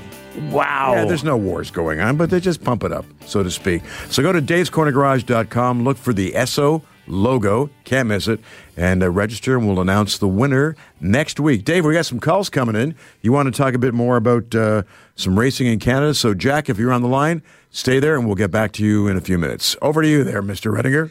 Wow. 0.50 0.92
Yeah, 0.92 1.04
there's 1.06 1.24
no 1.24 1.38
wars 1.38 1.70
going 1.70 2.00
on, 2.00 2.18
but 2.18 2.28
they 2.28 2.38
just 2.38 2.62
pump 2.62 2.84
it 2.84 2.92
up, 2.92 3.06
so 3.24 3.42
to 3.42 3.50
speak. 3.50 3.82
So 4.10 4.22
go 4.22 4.30
to 4.30 4.42
davescornergarage.com, 4.42 5.84
look 5.84 5.96
for 5.96 6.12
the 6.12 6.32
Esso 6.32 6.82
logo, 7.10 7.70
can't 7.84 8.08
miss 8.08 8.28
it, 8.28 8.40
and 8.76 9.02
uh, 9.02 9.10
register, 9.10 9.56
and 9.56 9.66
we'll 9.66 9.80
announce 9.80 10.18
the 10.18 10.28
winner 10.28 10.76
next 11.00 11.40
week. 11.40 11.64
Dave, 11.64 11.84
we 11.84 11.94
got 11.94 12.06
some 12.06 12.20
calls 12.20 12.48
coming 12.48 12.76
in. 12.76 12.94
You 13.22 13.32
want 13.32 13.52
to 13.52 13.56
talk 13.56 13.74
a 13.74 13.78
bit 13.78 13.94
more 13.94 14.16
about 14.16 14.54
uh, 14.54 14.82
some 15.16 15.38
racing 15.38 15.66
in 15.66 15.78
Canada? 15.78 16.14
So, 16.14 16.34
Jack, 16.34 16.68
if 16.68 16.78
you're 16.78 16.92
on 16.92 17.02
the 17.02 17.08
line, 17.08 17.42
stay 17.70 18.00
there, 18.00 18.16
and 18.16 18.26
we'll 18.26 18.36
get 18.36 18.50
back 18.50 18.72
to 18.72 18.84
you 18.84 19.08
in 19.08 19.16
a 19.16 19.20
few 19.20 19.38
minutes. 19.38 19.76
Over 19.82 20.02
to 20.02 20.08
you 20.08 20.24
there, 20.24 20.42
Mr. 20.42 20.72
Redinger. 20.72 21.10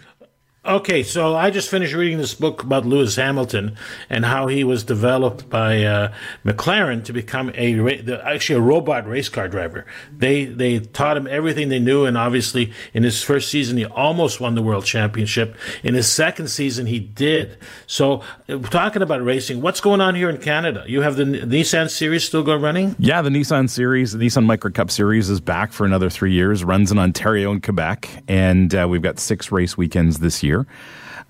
Okay, 0.65 1.03
so 1.03 1.37
I 1.37 1.51
just 1.51 1.69
finished 1.69 1.93
reading 1.93 2.17
this 2.17 2.33
book 2.33 2.63
about 2.63 2.85
Lewis 2.85 3.15
Hamilton 3.15 3.77
and 4.09 4.25
how 4.25 4.47
he 4.47 4.65
was 4.65 4.83
developed 4.83 5.49
by 5.49 5.85
uh, 5.85 6.13
McLaren 6.43 7.01
to 7.05 7.13
become 7.13 7.49
a 7.55 8.19
actually 8.25 8.57
a 8.57 8.61
robot 8.61 9.07
race 9.07 9.29
car 9.29 9.47
driver. 9.47 9.85
They 10.11 10.43
they 10.43 10.79
taught 10.79 11.15
him 11.15 11.27
everything 11.27 11.69
they 11.69 11.79
knew, 11.79 12.03
and 12.03 12.17
obviously 12.17 12.73
in 12.93 13.03
his 13.03 13.23
first 13.23 13.47
season 13.47 13.77
he 13.77 13.85
almost 13.85 14.41
won 14.41 14.55
the 14.55 14.61
world 14.61 14.83
championship. 14.83 15.55
In 15.81 15.93
his 15.93 16.11
second 16.11 16.49
season 16.49 16.87
he 16.87 16.99
did. 16.99 17.57
So 17.87 18.21
uh, 18.49 18.57
talking 18.57 19.01
about 19.01 19.23
racing, 19.23 19.61
what's 19.61 19.79
going 19.79 20.01
on 20.01 20.13
here 20.13 20.29
in 20.29 20.39
Canada? 20.39 20.83
You 20.87 21.03
have 21.03 21.15
the 21.15 21.23
Nissan 21.23 21.89
Series 21.89 22.25
still 22.25 22.43
going 22.43 22.61
running? 22.61 22.97
Yeah, 22.99 23.21
the 23.21 23.29
Nissan 23.29 23.69
Series, 23.69 24.11
the 24.11 24.25
Nissan 24.25 24.45
Micra 24.45 24.73
Cup 24.73 24.91
Series 24.91 25.29
is 25.29 25.39
back 25.39 25.71
for 25.71 25.85
another 25.85 26.09
three 26.09 26.33
years. 26.33 26.65
Runs 26.65 26.91
in 26.91 26.99
Ontario 26.99 27.49
and 27.49 27.63
Quebec, 27.63 28.09
and 28.27 28.75
uh, 28.75 28.85
we've 28.89 29.01
got 29.01 29.19
six 29.19 29.53
race 29.53 29.77
weekends 29.77 30.19
this 30.19 30.43
year. 30.43 30.48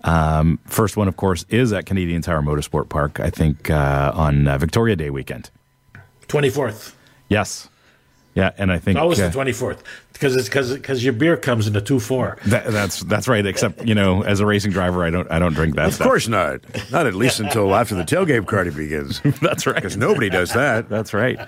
Um, 0.03 0.59
first 0.65 0.95
one, 0.97 1.07
of 1.07 1.17
course, 1.17 1.45
is 1.49 1.73
at 1.73 1.85
Canadian 1.85 2.21
Tire 2.21 2.41
Motorsport 2.41 2.89
Park. 2.89 3.19
I 3.19 3.29
think 3.29 3.69
uh, 3.69 4.11
on 4.13 4.47
uh, 4.47 4.57
Victoria 4.57 4.95
Day 4.95 5.09
weekend. 5.09 5.49
Twenty 6.27 6.49
fourth. 6.49 6.95
Yes, 7.27 7.69
yeah, 8.39 8.51
and 8.57 8.71
I 8.71 8.79
think 8.79 8.97
Always 8.97 9.19
uh, 9.19 9.27
the 9.27 9.33
twenty 9.33 9.51
fourth 9.53 9.83
because 10.13 10.35
it's 10.35 10.47
because 10.49 10.73
because 10.73 11.03
your 11.03 11.13
beer 11.13 11.37
comes 11.37 11.67
in 11.67 11.75
a 11.75 11.81
two 11.81 11.99
four. 11.99 12.37
that, 12.45 12.67
that's 12.71 13.01
that's 13.03 13.27
right. 13.27 13.45
Except 13.45 13.85
you 13.85 13.95
know, 13.95 14.23
as 14.23 14.39
a 14.39 14.45
racing 14.45 14.71
driver, 14.71 15.03
I 15.03 15.09
don't 15.09 15.29
I 15.31 15.39
don't 15.39 15.53
drink 15.53 15.75
that 15.75 15.81
stuff. 15.81 15.89
Of 15.91 15.93
stuff. 15.95 16.07
course 16.07 16.27
not. 16.27 16.91
Not 16.91 17.05
at 17.07 17.13
least 17.15 17.39
until 17.39 17.75
after 17.75 17.95
the 17.95 18.03
tailgate 18.03 18.47
party 18.49 18.71
begins, 18.71 19.21
that's 19.41 19.65
right. 19.67 19.75
because 19.75 19.97
nobody 19.97 20.29
does 20.29 20.51
that. 20.53 20.89
That's 20.89 21.13
right. 21.13 21.39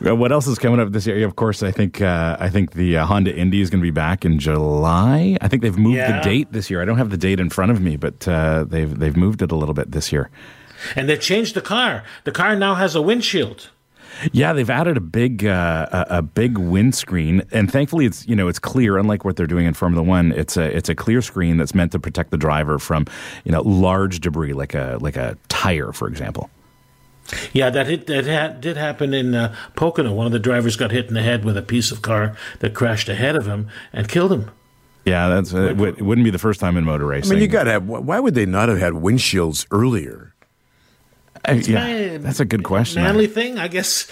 What 0.00 0.32
else 0.32 0.46
is 0.46 0.58
coming 0.58 0.80
up 0.80 0.92
this 0.92 1.06
year? 1.06 1.24
Of 1.26 1.36
course, 1.36 1.62
I 1.62 1.70
think 1.70 2.00
uh, 2.00 2.36
I 2.40 2.48
think 2.48 2.72
the 2.72 2.96
uh, 2.98 3.06
Honda 3.06 3.34
Indy 3.34 3.60
is 3.60 3.70
going 3.70 3.80
to 3.80 3.86
be 3.86 3.90
back 3.90 4.24
in 4.24 4.38
July. 4.38 5.36
I 5.40 5.48
think 5.48 5.62
they've 5.62 5.76
moved 5.76 5.96
Yeah. 5.96 6.18
the 6.18 6.24
date 6.28 6.52
this 6.52 6.70
year. 6.70 6.80
I 6.82 6.84
don't 6.84 6.98
have 6.98 7.10
the 7.10 7.16
date 7.18 7.40
in 7.40 7.50
front 7.50 7.70
of 7.70 7.80
me, 7.80 7.96
but 7.96 8.26
uh, 8.26 8.64
they've 8.64 8.98
they've 8.98 9.16
moved 9.16 9.42
it 9.42 9.52
a 9.52 9.56
little 9.56 9.74
bit 9.74 9.92
this 9.92 10.12
year. 10.12 10.30
And 10.96 11.08
they 11.08 11.16
changed 11.18 11.54
the 11.54 11.60
car. 11.60 12.04
The 12.24 12.32
car 12.32 12.56
now 12.56 12.74
has 12.74 12.94
a 12.94 13.02
windshield. 13.02 13.70
Yeah, 14.32 14.52
they've 14.52 14.68
added 14.70 14.96
a 14.96 15.00
big 15.00 15.44
uh, 15.46 15.86
a, 16.10 16.18
a 16.18 16.22
big 16.22 16.58
windscreen, 16.58 17.42
and 17.52 17.70
thankfully 17.70 18.04
it's 18.06 18.26
you 18.28 18.36
know 18.36 18.48
it's 18.48 18.58
clear. 18.58 18.98
Unlike 18.98 19.24
what 19.24 19.36
they're 19.36 19.46
doing 19.46 19.66
in 19.66 19.74
Formula 19.74 20.02
One, 20.02 20.32
it's 20.32 20.56
a 20.56 20.64
it's 20.76 20.88
a 20.88 20.94
clear 20.94 21.22
screen 21.22 21.56
that's 21.56 21.74
meant 21.74 21.92
to 21.92 21.98
protect 21.98 22.30
the 22.30 22.36
driver 22.36 22.78
from 22.78 23.06
you 23.44 23.52
know 23.52 23.62
large 23.62 24.20
debris 24.20 24.52
like 24.52 24.74
a 24.74 24.98
like 25.00 25.16
a 25.16 25.36
tire, 25.48 25.92
for 25.92 26.08
example. 26.08 26.50
Yeah, 27.52 27.70
that 27.70 27.86
hit, 27.86 28.06
that 28.08 28.26
ha- 28.26 28.58
did 28.58 28.76
happen 28.76 29.14
in 29.14 29.34
uh, 29.36 29.54
Pocono. 29.76 30.12
One 30.12 30.26
of 30.26 30.32
the 30.32 30.40
drivers 30.40 30.76
got 30.76 30.90
hit 30.90 31.06
in 31.06 31.14
the 31.14 31.22
head 31.22 31.44
with 31.44 31.56
a 31.56 31.62
piece 31.62 31.92
of 31.92 32.02
car 32.02 32.36
that 32.58 32.74
crashed 32.74 33.08
ahead 33.08 33.36
of 33.36 33.46
him 33.46 33.68
and 33.92 34.08
killed 34.08 34.32
him. 34.32 34.50
Yeah, 35.04 35.28
that's 35.28 35.54
uh, 35.54 35.68
it, 35.68 35.76
would- 35.76 35.98
it 35.98 36.02
wouldn't 36.02 36.24
be 36.24 36.30
the 36.30 36.38
first 36.38 36.58
time 36.60 36.76
in 36.76 36.84
motor 36.84 37.06
I 37.06 37.16
racing. 37.16 37.30
mean, 37.34 37.42
you 37.42 37.48
got 37.48 37.64
to 37.64 37.70
have. 37.70 37.86
Why 37.88 38.18
would 38.18 38.34
they 38.34 38.46
not 38.46 38.68
have 38.68 38.78
had 38.78 38.94
windshields 38.94 39.64
earlier? 39.70 40.34
I- 41.44 41.52
yeah, 41.52 42.12
my- 42.12 42.18
that's 42.18 42.40
a 42.40 42.44
good 42.44 42.62
question. 42.64 43.02
Manly 43.02 43.26
thing, 43.26 43.58
I 43.58 43.68
guess. 43.68 44.06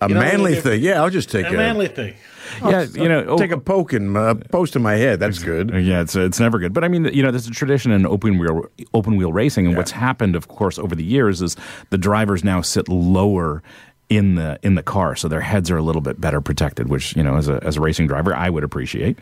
A 0.00 0.08
You 0.08 0.14
know, 0.14 0.20
manly 0.20 0.52
if- 0.54 0.62
thing. 0.62 0.82
Yeah, 0.82 1.00
I'll 1.02 1.10
just 1.10 1.30
take 1.30 1.46
A 1.46 1.50
a, 1.50 1.52
manly 1.52 1.88
thing. 1.88 2.14
yeah, 2.62 2.82
you 2.94 3.08
know, 3.08 3.24
oh, 3.28 3.38
take 3.38 3.50
a 3.50 3.58
poke 3.58 3.94
and 3.94 4.14
uh, 4.16 4.34
post 4.52 4.76
in 4.76 4.82
my 4.82 4.94
head. 4.96 5.20
That's 5.20 5.38
good. 5.42 5.70
Yeah, 5.70 6.02
it's 6.02 6.14
it's 6.14 6.38
never 6.38 6.58
good. 6.58 6.74
But 6.74 6.84
I 6.84 6.88
mean, 6.88 7.06
you 7.06 7.22
know, 7.22 7.30
there's 7.30 7.46
a 7.48 7.50
tradition 7.50 7.92
in 7.92 8.04
open 8.06 8.38
wheel 8.38 8.66
open 8.92 9.16
wheel 9.16 9.32
racing, 9.32 9.66
and 9.66 9.74
what's 9.76 9.90
happened, 9.92 10.36
of 10.36 10.48
course, 10.48 10.78
over 10.78 10.94
the 10.94 11.02
years 11.04 11.40
is 11.40 11.56
the 11.90 11.96
drivers 11.98 12.44
now 12.44 12.60
sit 12.60 12.88
lower 12.90 13.62
in 14.10 14.34
the 14.34 14.58
in 14.62 14.74
the 14.74 14.82
car, 14.82 15.16
so 15.16 15.28
their 15.28 15.40
heads 15.40 15.70
are 15.70 15.78
a 15.78 15.82
little 15.82 16.02
bit 16.02 16.20
better 16.20 16.42
protected. 16.42 16.88
Which 16.88 17.16
you 17.16 17.22
know, 17.22 17.36
as 17.36 17.48
a 17.48 17.58
as 17.64 17.78
a 17.78 17.80
racing 17.80 18.06
driver, 18.06 18.34
I 18.34 18.50
would 18.50 18.64
appreciate. 18.64 19.18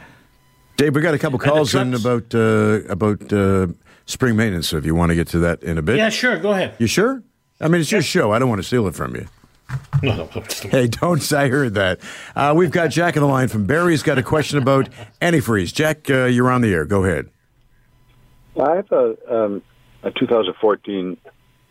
Dave, 0.76 0.92
we 0.96 1.00
got 1.00 1.14
a 1.14 1.18
couple 1.18 1.38
the 1.38 1.44
calls 1.44 1.72
in 1.76 1.94
about 1.94 2.34
uh, 2.34 2.80
about 2.88 3.32
uh, 3.32 3.68
spring 4.06 4.34
maintenance. 4.34 4.68
So 4.68 4.76
if 4.76 4.84
you 4.84 4.96
want 4.96 5.10
to 5.10 5.14
get 5.14 5.28
to 5.28 5.38
that 5.38 5.62
in 5.62 5.78
a 5.78 5.82
bit, 5.82 5.98
Yeah, 5.98 6.08
sure. 6.08 6.36
Go 6.36 6.50
ahead. 6.50 6.74
you 6.80 6.88
sure? 6.88 7.22
I 7.60 7.68
mean, 7.68 7.80
it's 7.80 7.92
your 7.92 8.02
show. 8.02 8.32
I 8.32 8.38
don't 8.38 8.48
want 8.48 8.60
to 8.60 8.66
steal 8.66 8.86
it 8.86 8.94
from 8.94 9.14
you. 9.14 9.26
No, 10.02 10.16
no, 10.16 10.30
no, 10.34 10.42
Hey, 10.70 10.88
don't. 10.88 11.32
I 11.32 11.48
heard 11.48 11.74
that. 11.74 12.00
Uh, 12.36 12.52
we've 12.54 12.70
got 12.70 12.88
Jack 12.88 13.16
on 13.16 13.22
the 13.22 13.28
line 13.28 13.48
from 13.48 13.66
Barrie's 13.66 14.02
got 14.02 14.18
a 14.18 14.22
question 14.22 14.58
about 14.58 14.88
antifreeze. 15.22 15.72
Jack, 15.72 16.10
uh, 16.10 16.24
you're 16.24 16.50
on 16.50 16.60
the 16.60 16.72
air. 16.72 16.84
Go 16.84 17.04
ahead. 17.04 17.30
I 18.60 18.76
have 18.76 18.92
a 18.92 19.16
um, 19.34 19.62
a 20.02 20.10
2014 20.10 21.16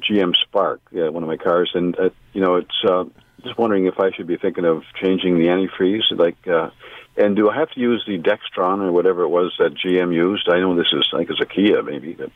GM 0.01 0.35
Spark, 0.35 0.81
yeah, 0.91 1.09
one 1.09 1.23
of 1.23 1.29
my 1.29 1.37
cars, 1.37 1.71
and 1.73 1.97
uh, 1.97 2.09
you 2.33 2.41
know, 2.41 2.55
it's 2.55 2.83
uh, 2.87 3.05
just 3.43 3.57
wondering 3.57 3.85
if 3.85 3.99
I 3.99 4.11
should 4.11 4.27
be 4.27 4.37
thinking 4.37 4.65
of 4.65 4.83
changing 5.01 5.37
the 5.37 5.45
antifreeze, 5.45 6.03
like, 6.11 6.47
uh, 6.47 6.71
and 7.15 7.35
do 7.35 7.49
I 7.49 7.55
have 7.55 7.69
to 7.71 7.79
use 7.79 8.03
the 8.07 8.17
Dextron 8.17 8.81
or 8.81 8.91
whatever 8.91 9.23
it 9.23 9.29
was 9.29 9.53
that 9.59 9.75
GM 9.75 10.13
used? 10.13 10.49
I 10.49 10.59
know 10.59 10.75
this 10.75 10.91
is, 10.91 11.07
I 11.13 11.17
think 11.17 11.29
it's 11.29 11.41
a 11.41 11.45
Kia, 11.45 11.83
maybe. 11.83 12.13
But, 12.13 12.31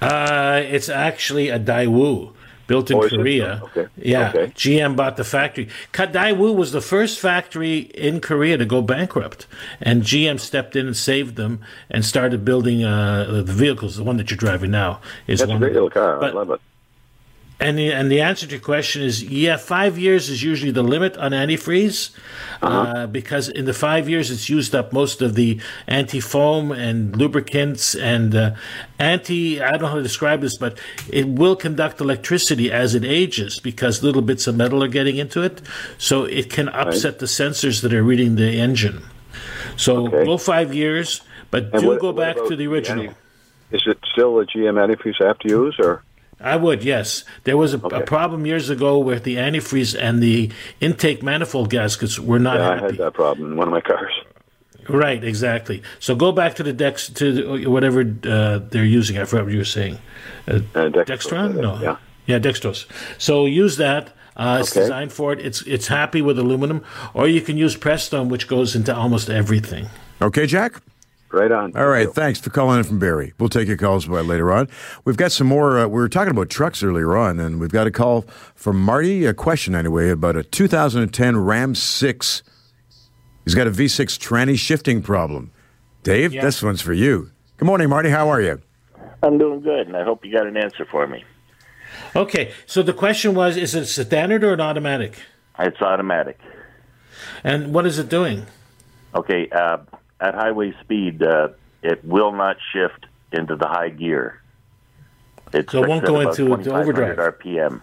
Uh, 0.00 0.62
it's 0.64 0.88
actually 0.88 1.48
a 1.48 1.58
Daewoo 1.58 2.32
built 2.66 2.90
in 2.90 2.96
Oh. 2.98 3.08
Korea. 3.08 3.60
Okay. 3.64 3.86
Yeah, 3.96 4.28
Okay. 4.34 4.52
GM 4.54 4.94
bought 4.96 5.16
the 5.16 5.24
factory. 5.24 5.68
Daewoo 5.92 6.54
was 6.54 6.72
the 6.72 6.80
first 6.80 7.18
factory 7.18 7.78
in 7.94 8.20
Korea 8.20 8.56
to 8.56 8.64
go 8.64 8.80
bankrupt, 8.82 9.46
and 9.80 10.02
GM 10.02 10.38
stepped 10.38 10.76
in 10.76 10.86
and 10.86 10.96
saved 10.96 11.36
them 11.36 11.60
and 11.90 12.04
started 12.04 12.44
building 12.44 12.84
uh, 12.84 13.24
the 13.44 13.52
vehicles. 13.52 13.96
The 13.96 14.04
one 14.04 14.16
that 14.16 14.30
you're 14.30 14.38
driving 14.38 14.70
now 14.70 15.00
is 15.26 15.40
that's 15.40 15.48
a 15.48 15.52
one. 15.52 15.58
great 15.60 15.70
of 15.70 15.74
them. 15.74 15.84
little 15.84 15.90
car. 15.90 16.18
But- 16.20 16.30
I 16.30 16.34
love 16.34 16.50
it. 16.50 16.60
And 17.64 17.78
the, 17.78 17.92
and 17.92 18.10
the 18.10 18.20
answer 18.20 18.44
to 18.46 18.52
your 18.52 18.60
question 18.60 19.02
is 19.02 19.22
yeah, 19.22 19.56
five 19.56 19.96
years 19.96 20.28
is 20.28 20.42
usually 20.42 20.72
the 20.72 20.82
limit 20.82 21.16
on 21.16 21.30
antifreeze 21.30 22.10
uh 22.60 23.06
because 23.06 23.48
in 23.48 23.64
the 23.66 23.72
five 23.72 24.08
years 24.08 24.30
it's 24.30 24.48
used 24.48 24.74
up 24.74 24.92
most 24.92 25.22
of 25.22 25.34
the 25.34 25.60
anti 25.86 26.18
foam 26.20 26.72
and 26.72 27.16
lubricants 27.16 27.94
and 27.94 28.34
uh, 28.34 28.54
anti. 28.98 29.60
I 29.62 29.70
don't 29.70 29.82
know 29.82 29.86
how 29.88 29.94
to 29.94 30.02
describe 30.02 30.40
this, 30.40 30.56
but 30.56 30.78
it 31.08 31.26
will 31.28 31.54
conduct 31.56 32.00
electricity 32.00 32.70
as 32.72 32.94
it 32.94 33.04
ages 33.04 33.60
because 33.60 34.02
little 34.02 34.22
bits 34.22 34.46
of 34.48 34.56
metal 34.56 34.82
are 34.82 34.88
getting 34.98 35.16
into 35.16 35.40
it. 35.42 35.62
So 35.98 36.24
it 36.24 36.50
can 36.50 36.68
upset 36.68 37.20
the 37.20 37.26
sensors 37.26 37.82
that 37.82 37.92
are 37.94 38.02
reading 38.02 38.34
the 38.36 38.50
engine. 38.58 39.02
So 39.76 40.06
Okay. 40.08 40.24
go 40.24 40.36
five 40.36 40.74
years, 40.74 41.20
but 41.52 41.62
And 41.72 41.82
do 41.82 41.88
what- 41.88 42.00
go 42.00 42.12
back 42.12 42.36
to 42.48 42.56
the 42.56 42.66
original. 42.66 43.04
anti- 43.04 43.16
Is 43.72 43.82
it 43.86 43.98
still 44.12 44.38
a 44.40 44.44
GM 44.46 44.74
antifreeze 44.76 45.18
I 45.20 45.28
have 45.28 45.38
to 45.40 45.48
use, 45.48 45.76
or 45.78 46.02
I 46.42 46.56
would, 46.56 46.82
yes. 46.84 47.24
There 47.44 47.56
was 47.56 47.74
a, 47.74 47.78
a 47.78 48.00
problem 48.04 48.46
years 48.46 48.68
ago 48.70 48.98
where 48.98 49.18
the 49.20 49.36
antifreeze 49.36 49.98
and 49.98 50.22
the 50.22 50.50
intake 50.80 51.22
manifold 51.22 51.70
gaskets 51.70 52.18
were 52.18 52.38
not 52.38 52.58
yeah, 52.58 52.70
I 52.70 52.78
had 52.80 52.96
that 52.98 53.14
problem 53.14 53.52
in 53.52 53.56
one 53.56 53.68
of 53.68 53.72
my 53.72 53.80
cars. 53.80 54.12
Right, 54.88 55.22
exactly. 55.22 55.82
So 56.00 56.14
go 56.16 56.32
back 56.32 56.54
to 56.56 56.62
the 56.64 56.72
Dex 56.72 57.08
to 57.10 57.32
the, 57.32 57.66
whatever 57.70 58.00
uh, 58.24 58.58
they're 58.70 58.84
using. 58.84 59.16
I 59.18 59.24
forgot 59.24 59.44
what 59.44 59.52
you 59.52 59.58
were 59.58 59.64
saying. 59.64 59.98
Uh, 60.48 60.54
Uh, 60.74 60.88
Dextros, 60.90 61.06
Dextron? 61.06 61.54
No. 61.60 61.78
Yeah. 61.80 61.96
Yeah, 62.26 62.38
Dextros. 62.40 62.86
So 63.18 63.46
use 63.46 63.76
that. 63.76 64.10
Uh, 64.36 64.58
it's 64.60 64.72
Okay. 64.72 64.80
designed 64.80 65.12
for 65.12 65.32
it. 65.32 65.38
It's 65.40 65.62
it's 65.66 65.88
happy 65.88 66.22
with 66.22 66.38
aluminum, 66.38 66.82
or 67.14 67.28
you 67.28 67.40
can 67.42 67.56
use 67.58 67.76
Prestone, 67.76 68.28
which 68.28 68.48
goes 68.48 68.74
into 68.74 68.94
almost 68.94 69.28
everything. 69.30 69.86
Okay, 70.20 70.46
Jack? 70.46 70.80
Right 71.32 71.50
on. 71.50 71.74
All 71.76 71.86
right, 71.86 72.12
thanks 72.12 72.38
for 72.38 72.50
calling 72.50 72.78
in 72.78 72.84
from 72.84 72.98
Barrie. 72.98 73.32
We'll 73.38 73.48
take 73.48 73.66
your 73.66 73.78
calls 73.78 74.04
by 74.06 74.20
later 74.20 74.52
on. 74.52 74.68
We've 75.06 75.16
got 75.16 75.32
some 75.32 75.46
more. 75.46 75.78
Uh, 75.78 75.86
we 75.86 75.94
were 75.94 76.08
talking 76.08 76.30
about 76.30 76.50
trucks 76.50 76.82
earlier 76.82 77.16
on, 77.16 77.40
and 77.40 77.58
we've 77.58 77.70
got 77.72 77.86
a 77.86 77.90
call 77.90 78.26
from 78.54 78.78
Marty, 78.82 79.24
a 79.24 79.32
question 79.32 79.74
anyway, 79.74 80.10
about 80.10 80.36
a 80.36 80.42
2010 80.42 81.38
Ram 81.38 81.74
6. 81.74 82.42
He's 83.44 83.54
got 83.54 83.66
a 83.66 83.70
V6 83.70 84.18
tranny 84.18 84.58
shifting 84.58 85.00
problem. 85.02 85.50
Dave, 86.02 86.34
Yeah. 86.34 86.42
this 86.42 86.62
one's 86.62 86.82
for 86.82 86.92
you. 86.92 87.30
Good 87.56 87.64
morning, 87.66 87.88
Marty. 87.88 88.10
How 88.10 88.28
are 88.28 88.40
you? 88.42 88.60
I'm 89.22 89.38
doing 89.38 89.62
good, 89.62 89.86
and 89.86 89.96
I 89.96 90.04
hope 90.04 90.26
you 90.26 90.32
got 90.32 90.46
an 90.46 90.58
answer 90.58 90.84
for 90.84 91.06
me. 91.06 91.24
Okay, 92.14 92.52
so 92.66 92.82
the 92.82 92.92
question 92.92 93.34
was: 93.34 93.56
Is 93.56 93.74
it 93.74 93.86
standard 93.86 94.44
or 94.44 94.52
an 94.52 94.60
automatic? 94.60 95.16
It's 95.58 95.80
automatic. 95.80 96.38
And 97.42 97.72
what 97.72 97.86
is 97.86 97.98
it 97.98 98.08
doing? 98.10 98.46
Okay, 99.14 99.48
uh, 99.50 99.78
at 100.22 100.34
highway 100.34 100.72
speed, 100.80 101.22
uh, 101.22 101.48
it 101.82 102.04
will 102.04 102.32
not 102.32 102.56
shift 102.72 103.06
into 103.32 103.56
the 103.56 103.66
high 103.66 103.88
gear. 103.88 104.40
It's 105.52 105.72
So 105.72 105.82
it 105.82 105.88
won't 105.88 106.06
go 106.06 106.20
into 106.20 106.44
the 106.44 106.56
2500 106.56 107.10
overdrive. 107.10 107.38
RPM. 107.38 107.82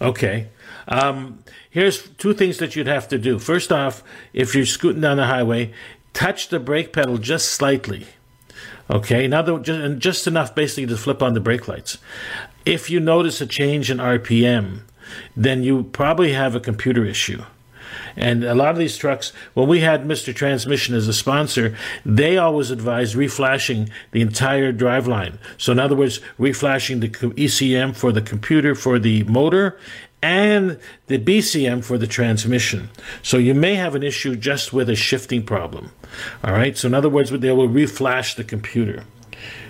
Okay. 0.00 0.48
Um, 0.86 1.42
here's 1.70 2.08
two 2.10 2.34
things 2.34 2.58
that 2.58 2.76
you'd 2.76 2.86
have 2.86 3.08
to 3.08 3.18
do. 3.18 3.38
First 3.38 3.72
off, 3.72 4.02
if 4.32 4.54
you're 4.54 4.66
scooting 4.66 5.00
down 5.00 5.16
the 5.16 5.26
highway, 5.26 5.72
touch 6.12 6.48
the 6.48 6.60
brake 6.60 6.92
pedal 6.92 7.16
just 7.16 7.48
slightly. 7.48 8.06
Okay, 8.90 9.26
now 9.26 9.40
the, 9.40 9.58
just, 9.58 9.80
and 9.80 9.98
just 9.98 10.26
enough 10.26 10.54
basically 10.54 10.86
to 10.86 10.96
flip 10.98 11.22
on 11.22 11.32
the 11.32 11.40
brake 11.40 11.66
lights. 11.68 11.96
If 12.66 12.90
you 12.90 13.00
notice 13.00 13.40
a 13.40 13.46
change 13.46 13.90
in 13.90 13.96
RPM, 13.96 14.80
then 15.34 15.62
you 15.62 15.84
probably 15.84 16.34
have 16.34 16.54
a 16.54 16.60
computer 16.60 17.04
issue. 17.04 17.42
And 18.16 18.44
a 18.44 18.54
lot 18.54 18.70
of 18.70 18.78
these 18.78 18.96
trucks, 18.96 19.32
when 19.54 19.68
we 19.68 19.80
had 19.80 20.04
Mr. 20.04 20.34
Transmission 20.34 20.94
as 20.94 21.08
a 21.08 21.12
sponsor, 21.12 21.76
they 22.04 22.36
always 22.36 22.70
advised 22.70 23.16
reflashing 23.16 23.90
the 24.12 24.20
entire 24.20 24.72
driveline. 24.72 25.38
So, 25.58 25.72
in 25.72 25.78
other 25.78 25.96
words, 25.96 26.20
reflashing 26.38 27.00
the 27.00 27.08
ECM 27.08 27.96
for 27.96 28.12
the 28.12 28.22
computer 28.22 28.74
for 28.74 28.98
the 28.98 29.24
motor 29.24 29.78
and 30.22 30.78
the 31.08 31.18
BCM 31.18 31.84
for 31.84 31.98
the 31.98 32.06
transmission. 32.06 32.88
So, 33.22 33.36
you 33.36 33.54
may 33.54 33.74
have 33.74 33.94
an 33.94 34.02
issue 34.02 34.36
just 34.36 34.72
with 34.72 34.88
a 34.88 34.96
shifting 34.96 35.42
problem. 35.44 35.90
All 36.42 36.52
right. 36.52 36.76
So, 36.76 36.88
in 36.88 36.94
other 36.94 37.08
words, 37.08 37.30
they 37.30 37.52
will 37.52 37.68
reflash 37.68 38.36
the 38.36 38.44
computer. 38.44 39.04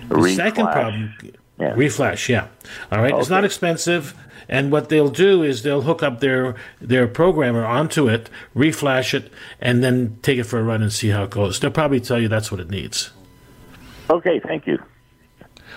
The 0.09 0.33
second 0.35 0.67
problem, 0.67 1.13
Yeah. 1.59 1.73
reflash, 1.73 2.29
yeah. 2.29 2.47
All 2.91 3.01
right, 3.01 3.13
it's 3.15 3.29
not 3.29 3.45
expensive, 3.45 4.13
and 4.49 4.71
what 4.71 4.89
they'll 4.89 5.09
do 5.09 5.43
is 5.43 5.63
they'll 5.63 5.81
hook 5.83 6.01
up 6.03 6.19
their 6.19 6.55
their 6.81 7.07
programmer 7.07 7.65
onto 7.65 8.07
it, 8.07 8.29
reflash 8.55 9.13
it, 9.13 9.31
and 9.59 9.83
then 9.83 10.17
take 10.21 10.37
it 10.39 10.43
for 10.45 10.59
a 10.59 10.63
run 10.63 10.81
and 10.81 10.91
see 10.93 11.09
how 11.09 11.23
it 11.23 11.29
goes. 11.29 11.59
They'll 11.59 11.71
probably 11.71 11.99
tell 11.99 12.19
you 12.19 12.27
that's 12.27 12.51
what 12.51 12.59
it 12.59 12.69
needs. 12.69 13.11
Okay, 14.09 14.39
thank 14.39 14.67
you. 14.67 14.77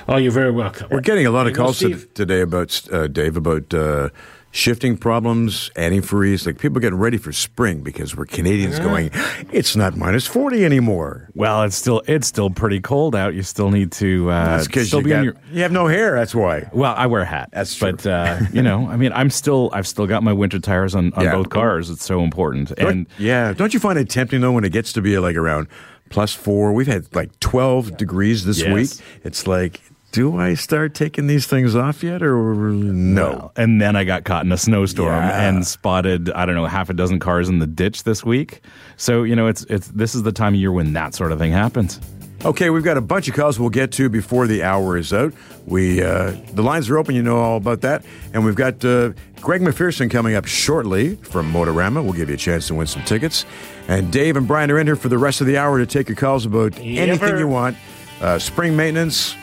Oh, 0.09 0.17
you're 0.17 0.33
very 0.33 0.51
welcome. 0.51 0.89
We're 0.91 1.01
getting 1.01 1.27
a 1.27 1.31
lot 1.31 1.47
of 1.47 1.53
You 1.53 1.59
know, 1.59 1.65
calls 1.65 1.79
to- 1.81 1.85
Steve- 1.87 2.15
today 2.15 2.41
about, 2.41 2.81
uh, 2.93 3.09
Dave, 3.09 3.37
about 3.37 3.73
uh, 3.75 4.09
shifting 4.51 4.97
problems, 4.97 5.71
antifreeze. 5.77 6.47
Like 6.47 6.59
people 6.59 6.81
getting 6.81 6.99
ready 6.99 7.19
for 7.19 7.33
spring 7.33 7.81
because 7.83 8.17
we're 8.17 8.25
Canadians 8.27 8.79
going, 8.79 9.11
it's 9.53 9.77
not 9.77 9.97
minus 9.97 10.27
40 10.27 10.65
anymore. 10.65 11.29
Well, 11.35 11.63
it's 11.65 11.77
still 11.77 12.03
it's 12.07 12.27
still 12.27 12.51
pretty 12.51 12.81
cold 12.81 13.15
out. 13.15 13.35
You 13.35 13.43
still 13.43 13.71
need 13.71 13.93
to 13.93 14.31
uh, 14.31 14.45
That's 14.57 14.67
because 14.67 14.89
still 14.89 15.01
you, 15.01 15.05
be 15.05 15.13
in 15.13 15.17
got- 15.19 15.25
your. 15.25 15.35
you 15.53 15.63
have 15.63 15.73
no 15.73 15.87
hair. 15.87 16.15
That's 16.15 16.35
why. 16.35 16.69
Well, 16.73 16.95
I 16.97 17.07
wear 17.07 17.23
a 17.23 17.27
hat. 17.27 17.51
That's 17.53 17.75
true. 17.75 17.93
But 17.93 18.07
uh, 18.07 18.41
you 18.53 18.63
know, 18.63 18.89
I 18.89 18.97
mean, 18.97 19.13
I'm 19.13 19.31
still 19.31 19.71
I've 19.73 19.87
still 19.87 20.07
got 20.07 20.23
my 20.23 20.33
winter 20.33 20.59
tires 20.59 20.95
on, 20.95 21.13
on 21.15 21.25
Yeah. 21.25 21.35
both 21.35 21.51
cars. 21.51 21.91
It's 21.91 22.05
so 22.05 22.23
important. 22.23 22.71
And 22.73 23.07
yeah, 23.19 23.53
don't 23.53 23.73
you 23.75 23.81
find 23.81 23.99
it 23.99 24.09
tempting 24.09 24.41
though 24.41 24.53
when 24.53 24.65
it 24.65 24.73
gets 24.73 24.93
to 24.95 25.03
be 25.03 25.19
like 25.19 25.37
around 25.37 25.69
plus 26.11 26.33
four? 26.35 26.73
We've 26.73 26.87
had 26.87 27.15
like 27.15 27.39
twelve 27.41 27.97
degrees 27.97 28.45
this 28.45 28.61
Yes. 28.61 28.73
week. 28.99 29.07
It's 29.25 29.47
like, 29.47 29.81
do 30.13 30.39
I 30.39 30.55
start 30.55 30.95
taking 30.95 31.27
these 31.27 31.47
things 31.47 31.77
off 31.77 32.03
yet, 32.03 32.23
or 32.23 32.55
no? 32.55 33.23
Well, 33.31 33.53
and 33.57 33.81
then 33.81 33.95
I 33.97 34.05
got 34.05 34.25
caught 34.25 34.45
in 34.45 34.53
a 34.53 34.57
snowstorm 34.57 35.09
Yeah. 35.13 35.49
and 35.49 35.67
spotted 35.67 36.31
I 36.31 36.47
don't 36.47 36.55
know 36.55 36.67
half 36.67 36.89
a 36.91 36.95
dozen 36.95 37.19
cars 37.19 37.49
in 37.49 37.59
the 37.59 37.67
ditch 37.67 38.05
this 38.05 38.25
week. 38.25 38.61
So 38.97 39.23
you 39.23 39.37
know, 39.37 39.47
it's 39.49 39.65
it's 39.65 39.89
this 39.89 40.15
is 40.15 40.23
the 40.23 40.33
time 40.33 40.55
of 40.55 40.61
year 40.61 40.73
when 40.73 40.93
that 40.95 41.15
sort 41.15 41.33
of 41.33 41.39
thing 41.39 41.53
happens. 41.53 42.01
Okay, 42.45 42.71
we've 42.71 42.85
got 42.85 42.97
a 42.97 43.01
bunch 43.01 43.27
of 43.29 43.35
calls 43.35 43.59
we'll 43.59 43.69
get 43.69 43.91
to 43.93 44.09
before 44.09 44.47
the 44.47 44.63
hour 44.63 44.97
is 44.97 45.13
out. 45.13 45.33
We 45.67 46.03
uh, 46.03 46.37
the 46.53 46.63
lines 46.63 46.89
are 46.89 46.97
open, 46.97 47.17
you 47.17 47.23
know 47.23 47.37
all 47.39 47.57
about 47.57 47.81
that, 47.81 48.05
and 48.33 48.45
we've 48.45 48.55
got 48.55 48.83
uh, 48.85 49.11
Greg 49.41 49.61
McPherson 49.61 50.09
coming 50.09 50.37
up 50.37 50.45
shortly 50.47 51.17
from 51.17 51.53
Motorama. 51.53 52.03
We'll 52.03 52.13
give 52.13 52.29
you 52.29 52.37
a 52.37 52.39
chance 52.39 52.69
to 52.69 52.77
win 52.77 52.87
some 52.87 53.03
tickets, 53.03 53.45
and 53.89 54.13
Dave 54.13 54.37
and 54.37 54.47
Brian 54.47 54.71
are 54.71 54.79
in 54.79 54.87
here 54.87 54.95
for 54.97 55.09
the 55.09 55.19
rest 55.19 55.41
of 55.41 55.49
the 55.49 55.59
hour 55.59 55.79
to 55.79 55.87
take 55.87 56.09
your 56.09 56.17
calls 56.17 56.47
about 56.47 56.79
anything 56.79 57.39
you 57.39 57.49
want. 57.49 57.77
Uh, 58.21 58.39
spring 58.39 58.77
maintenance, 58.77 59.35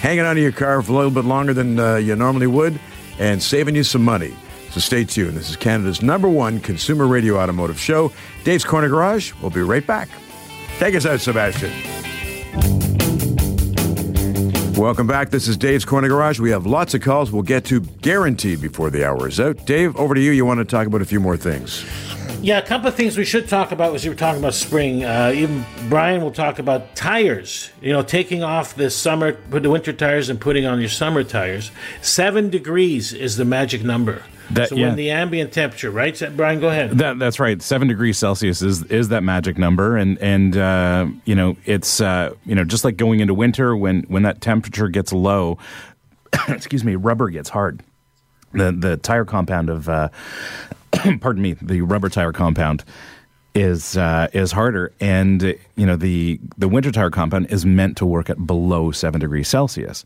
hanging 0.00 0.24
onto 0.24 0.40
your 0.40 0.52
car 0.52 0.82
for 0.82 0.92
a 0.92 0.94
little 0.94 1.10
bit 1.10 1.24
longer 1.24 1.52
than 1.52 1.78
uh, 1.78 1.96
you 1.96 2.16
normally 2.16 2.46
would, 2.46 2.80
and 3.18 3.42
saving 3.42 3.76
you 3.76 3.84
some 3.84 4.02
money. 4.02 4.34
So 4.70 4.80
stay 4.80 5.04
tuned. 5.04 5.36
This 5.36 5.50
is 5.50 5.56
Canada's 5.56 6.00
number 6.00 6.28
one 6.28 6.60
consumer 6.60 7.06
radio 7.06 7.36
automotive 7.38 7.78
show. 7.78 8.12
Dave's 8.44 8.64
Corner 8.64 8.88
Garage. 8.88 9.32
We'll 9.40 9.50
be 9.50 9.62
right 9.62 9.86
back. 9.86 10.08
Take 10.78 10.94
us 10.94 11.04
out, 11.04 11.20
Sebastian. 11.20 11.72
Welcome 14.80 15.06
back. 15.06 15.28
This 15.28 15.46
is 15.46 15.58
Dave's 15.58 15.84
Corner 15.84 16.08
Garage. 16.08 16.40
We 16.40 16.50
have 16.52 16.64
lots 16.64 16.94
of 16.94 17.02
calls 17.02 17.30
we'll 17.30 17.42
get 17.42 17.66
to 17.66 17.80
guaranteed 17.80 18.62
before 18.62 18.88
the 18.88 19.06
hour 19.06 19.28
is 19.28 19.38
out. 19.38 19.66
Dave, 19.66 19.94
over 19.96 20.14
to 20.14 20.20
you. 20.20 20.30
You 20.30 20.46
want 20.46 20.58
to 20.58 20.64
talk 20.64 20.86
about 20.86 21.02
a 21.02 21.04
few 21.04 21.20
more 21.20 21.36
things. 21.36 21.84
Yeah, 22.42 22.56
a 22.58 22.62
couple 22.62 22.88
of 22.88 22.94
things 22.94 23.18
we 23.18 23.26
should 23.26 23.48
talk 23.48 23.70
about 23.70 23.94
as 23.94 24.02
you 24.02 24.10
were 24.10 24.16
talking 24.16 24.40
about 24.40 24.54
spring. 24.54 25.04
Uh, 25.04 25.30
even 25.34 25.66
Brian 25.90 26.22
will 26.22 26.32
talk 26.32 26.58
about 26.58 26.96
tires. 26.96 27.70
You 27.82 27.92
know, 27.92 28.02
taking 28.02 28.42
off 28.42 28.74
the 28.74 28.88
summer, 28.88 29.32
put 29.32 29.62
the 29.62 29.68
winter 29.68 29.92
tires 29.92 30.30
and 30.30 30.40
putting 30.40 30.64
on 30.64 30.80
your 30.80 30.88
summer 30.88 31.22
tires. 31.22 31.70
Seven 32.00 32.48
degrees 32.48 33.12
is 33.12 33.36
the 33.36 33.44
magic 33.44 33.84
number. 33.84 34.22
That- 34.52 34.70
so 34.70 34.74
yeah. 34.74 34.86
when 34.86 34.96
the 34.96 35.10
ambient 35.10 35.52
temperature, 35.52 35.90
right? 35.90 36.16
So, 36.16 36.30
Brian, 36.30 36.60
go 36.60 36.68
ahead. 36.68 36.92
That, 36.92 37.18
that's 37.18 37.38
right. 37.38 37.60
Seven 37.60 37.88
degrees 37.88 38.16
Celsius 38.16 38.62
is 38.62 38.84
is 38.84 39.10
that 39.10 39.22
magic 39.22 39.58
number, 39.58 39.98
and 39.98 40.18
and 40.18 40.56
uh, 40.56 41.08
you 41.26 41.34
know 41.34 41.56
it's 41.66 42.00
uh, 42.00 42.34
you 42.46 42.54
know 42.54 42.64
just 42.64 42.84
like 42.84 42.96
going 42.96 43.20
into 43.20 43.34
winter 43.34 43.76
when 43.76 44.04
when 44.04 44.22
that 44.22 44.40
temperature 44.40 44.88
gets 44.88 45.12
low, 45.12 45.58
excuse 46.48 46.84
me, 46.84 46.96
rubber 46.96 47.28
gets 47.28 47.50
hard. 47.50 47.82
The 48.52 48.72
the 48.72 48.96
tire 48.96 49.26
compound 49.26 49.68
of 49.68 49.88
uh, 49.88 50.08
pardon 51.20 51.42
me, 51.42 51.54
the 51.54 51.80
rubber 51.82 52.08
tire 52.08 52.32
compound 52.32 52.84
is 53.54 53.96
uh, 53.96 54.28
is 54.32 54.52
harder, 54.52 54.92
and 55.00 55.42
you 55.76 55.86
know 55.86 55.96
the 55.96 56.38
the 56.56 56.68
winter 56.68 56.92
tire 56.92 57.10
compound 57.10 57.46
is 57.50 57.66
meant 57.66 57.96
to 57.96 58.06
work 58.06 58.30
at 58.30 58.46
below 58.46 58.90
seven 58.92 59.20
degrees 59.20 59.48
Celsius, 59.48 60.04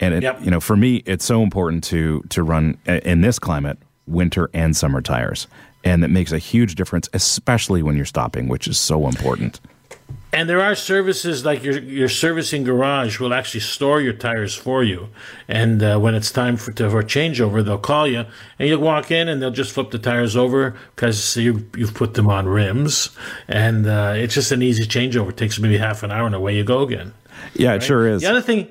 and 0.00 0.14
it, 0.14 0.22
Yep. 0.22 0.42
you 0.44 0.50
know 0.50 0.60
for 0.60 0.76
me 0.76 1.02
it's 1.06 1.24
so 1.24 1.42
important 1.42 1.82
to 1.84 2.22
to 2.28 2.42
run 2.42 2.78
uh, 2.88 3.00
in 3.04 3.20
this 3.20 3.38
climate 3.38 3.78
winter 4.06 4.48
and 4.54 4.76
summer 4.76 5.00
tires, 5.00 5.48
and 5.82 6.04
it 6.04 6.08
makes 6.08 6.30
a 6.30 6.38
huge 6.38 6.76
difference, 6.76 7.08
especially 7.14 7.82
when 7.82 7.96
you're 7.96 8.04
stopping, 8.04 8.48
which 8.48 8.68
is 8.68 8.78
so 8.78 9.08
important. 9.08 9.60
And 10.34 10.48
there 10.48 10.60
are 10.60 10.74
services 10.74 11.44
like 11.44 11.62
your 11.62 11.78
your 11.78 12.08
servicing 12.08 12.64
garage 12.64 13.20
will 13.20 13.32
actually 13.32 13.60
store 13.60 14.00
your 14.00 14.12
tires 14.12 14.52
for 14.52 14.82
you, 14.82 15.10
and 15.46 15.80
uh, 15.80 15.96
when 16.00 16.16
it's 16.16 16.32
time 16.32 16.56
for, 16.56 16.72
to, 16.72 16.90
for 16.90 16.98
a 16.98 17.04
changeover, 17.04 17.64
they'll 17.64 17.78
call 17.78 18.08
you, 18.08 18.24
and 18.58 18.68
you'll 18.68 18.80
walk 18.80 19.12
in, 19.12 19.28
and 19.28 19.40
they'll 19.40 19.52
just 19.52 19.70
flip 19.70 19.92
the 19.92 19.98
tires 19.98 20.34
over 20.34 20.76
because 20.96 21.36
you 21.36 21.70
you've 21.76 21.94
put 21.94 22.14
them 22.14 22.28
on 22.28 22.48
rims, 22.48 23.10
and 23.46 23.86
uh, 23.86 24.14
it's 24.16 24.34
just 24.34 24.50
an 24.50 24.60
easy 24.60 24.84
changeover. 24.84 25.30
It 25.30 25.36
takes 25.36 25.60
maybe 25.60 25.78
half 25.78 26.02
an 26.02 26.10
hour, 26.10 26.26
and 26.26 26.34
away 26.34 26.56
you 26.56 26.64
go 26.64 26.82
again. 26.82 27.14
Yeah, 27.54 27.74
it 27.74 27.84
sure 27.84 28.08
is. 28.08 28.22
The 28.22 28.30
other 28.30 28.42
thing 28.42 28.68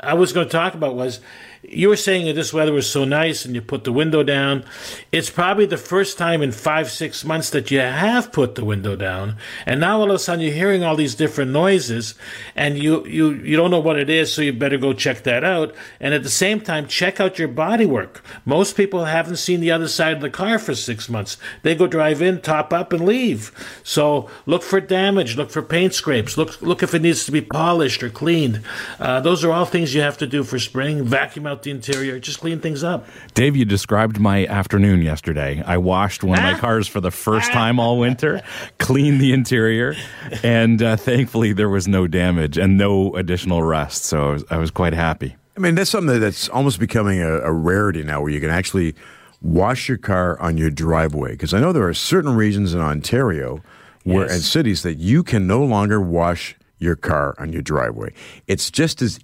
I 0.00 0.14
was 0.14 0.32
going 0.32 0.48
to 0.48 0.52
talk 0.52 0.74
about 0.74 0.96
was 0.96 1.20
you 1.68 1.88
were 1.88 1.96
saying 1.96 2.26
that 2.26 2.34
this 2.34 2.52
weather 2.52 2.72
was 2.72 2.90
so 2.90 3.04
nice 3.04 3.44
and 3.44 3.54
you 3.54 3.62
put 3.62 3.84
the 3.84 3.92
window 3.92 4.22
down. 4.22 4.64
It's 5.12 5.30
probably 5.30 5.66
the 5.66 5.76
first 5.76 6.18
time 6.18 6.42
in 6.42 6.52
five, 6.52 6.90
six 6.90 7.24
months 7.24 7.50
that 7.50 7.70
you 7.70 7.80
have 7.80 8.32
put 8.32 8.54
the 8.54 8.64
window 8.64 8.96
down. 8.96 9.36
And 9.66 9.80
now 9.80 10.00
all 10.00 10.10
of 10.10 10.16
a 10.16 10.18
sudden 10.18 10.44
you're 10.44 10.54
hearing 10.54 10.84
all 10.84 10.96
these 10.96 11.14
different 11.14 11.50
noises 11.50 12.14
and 12.54 12.78
you, 12.78 13.06
you, 13.06 13.32
you 13.32 13.56
don't 13.56 13.70
know 13.70 13.80
what 13.80 13.98
it 13.98 14.10
is, 14.10 14.32
so 14.32 14.42
you 14.42 14.52
better 14.52 14.78
go 14.78 14.92
check 14.92 15.22
that 15.22 15.44
out. 15.44 15.74
And 16.00 16.14
at 16.14 16.22
the 16.22 16.28
same 16.28 16.60
time, 16.60 16.86
check 16.86 17.20
out 17.20 17.38
your 17.38 17.48
bodywork. 17.48 18.20
Most 18.44 18.76
people 18.76 19.06
haven't 19.06 19.36
seen 19.36 19.60
the 19.60 19.70
other 19.70 19.88
side 19.88 20.14
of 20.14 20.22
the 20.22 20.30
car 20.30 20.58
for 20.58 20.74
six 20.74 21.08
months. 21.08 21.36
They 21.62 21.74
go 21.74 21.86
drive 21.86 22.22
in, 22.22 22.40
top 22.40 22.72
up, 22.72 22.92
and 22.92 23.04
leave. 23.04 23.52
So 23.82 24.28
look 24.46 24.62
for 24.62 24.80
damage, 24.80 25.36
look 25.36 25.50
for 25.50 25.62
paint 25.62 25.94
scrapes, 25.94 26.36
look, 26.36 26.60
look 26.60 26.82
if 26.82 26.94
it 26.94 27.02
needs 27.02 27.24
to 27.26 27.32
be 27.32 27.40
polished 27.40 28.02
or 28.02 28.10
cleaned. 28.10 28.62
Uh, 28.98 29.20
those 29.20 29.44
are 29.44 29.52
all 29.52 29.64
things 29.64 29.94
you 29.94 30.00
have 30.00 30.18
to 30.18 30.26
do 30.26 30.44
for 30.44 30.58
spring. 30.58 31.04
Vacuum 31.04 31.46
out 31.46 31.53
the 31.62 31.70
interior, 31.70 32.18
just 32.18 32.40
clean 32.40 32.60
things 32.60 32.82
up. 32.84 33.06
Dave, 33.34 33.56
you 33.56 33.64
described 33.64 34.18
my 34.18 34.46
afternoon 34.46 35.02
yesterday. 35.02 35.62
I 35.66 35.76
washed 35.78 36.22
one 36.24 36.38
of 36.38 36.44
my 36.44 36.58
cars 36.58 36.86
for 36.88 37.00
the 37.00 37.10
first 37.10 37.52
time 37.52 37.78
all 37.78 37.98
winter, 37.98 38.42
cleaned 38.78 39.20
the 39.20 39.32
interior, 39.32 39.94
and 40.42 40.82
uh, 40.82 40.96
thankfully 40.96 41.52
there 41.52 41.68
was 41.68 41.86
no 41.88 42.06
damage 42.06 42.58
and 42.58 42.76
no 42.78 43.14
additional 43.16 43.62
rust. 43.62 44.04
So 44.04 44.28
I 44.28 44.32
was, 44.32 44.44
I 44.50 44.56
was 44.58 44.70
quite 44.70 44.92
happy. 44.92 45.36
I 45.56 45.60
mean, 45.60 45.74
that's 45.76 45.90
something 45.90 46.18
that's 46.20 46.48
almost 46.48 46.80
becoming 46.80 47.20
a, 47.22 47.38
a 47.40 47.52
rarity 47.52 48.02
now 48.02 48.20
where 48.20 48.30
you 48.30 48.40
can 48.40 48.50
actually 48.50 48.94
wash 49.40 49.88
your 49.88 49.98
car 49.98 50.40
on 50.40 50.56
your 50.56 50.70
driveway. 50.70 51.32
Because 51.32 51.54
I 51.54 51.60
know 51.60 51.72
there 51.72 51.86
are 51.86 51.94
certain 51.94 52.34
regions 52.34 52.74
in 52.74 52.80
Ontario 52.80 53.62
where, 54.02 54.24
Yes. 54.26 54.34
and 54.34 54.42
cities 54.42 54.82
that 54.82 54.94
you 54.98 55.22
can 55.22 55.46
no 55.46 55.62
longer 55.64 56.00
wash 56.00 56.56
your 56.78 56.96
car 56.96 57.34
on 57.38 57.52
your 57.52 57.62
driveway. 57.62 58.12
It's 58.46 58.70
just 58.70 59.00
as, 59.00 59.18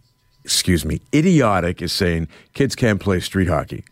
excuse 0.45 0.85
me, 0.85 1.01
idiotic 1.15 1.83
is 1.83 1.93
saying 1.93 2.29
kids 2.55 2.75
can't 2.75 3.01
play 3.01 3.21
street 3.21 3.49
hockey. 3.49 3.85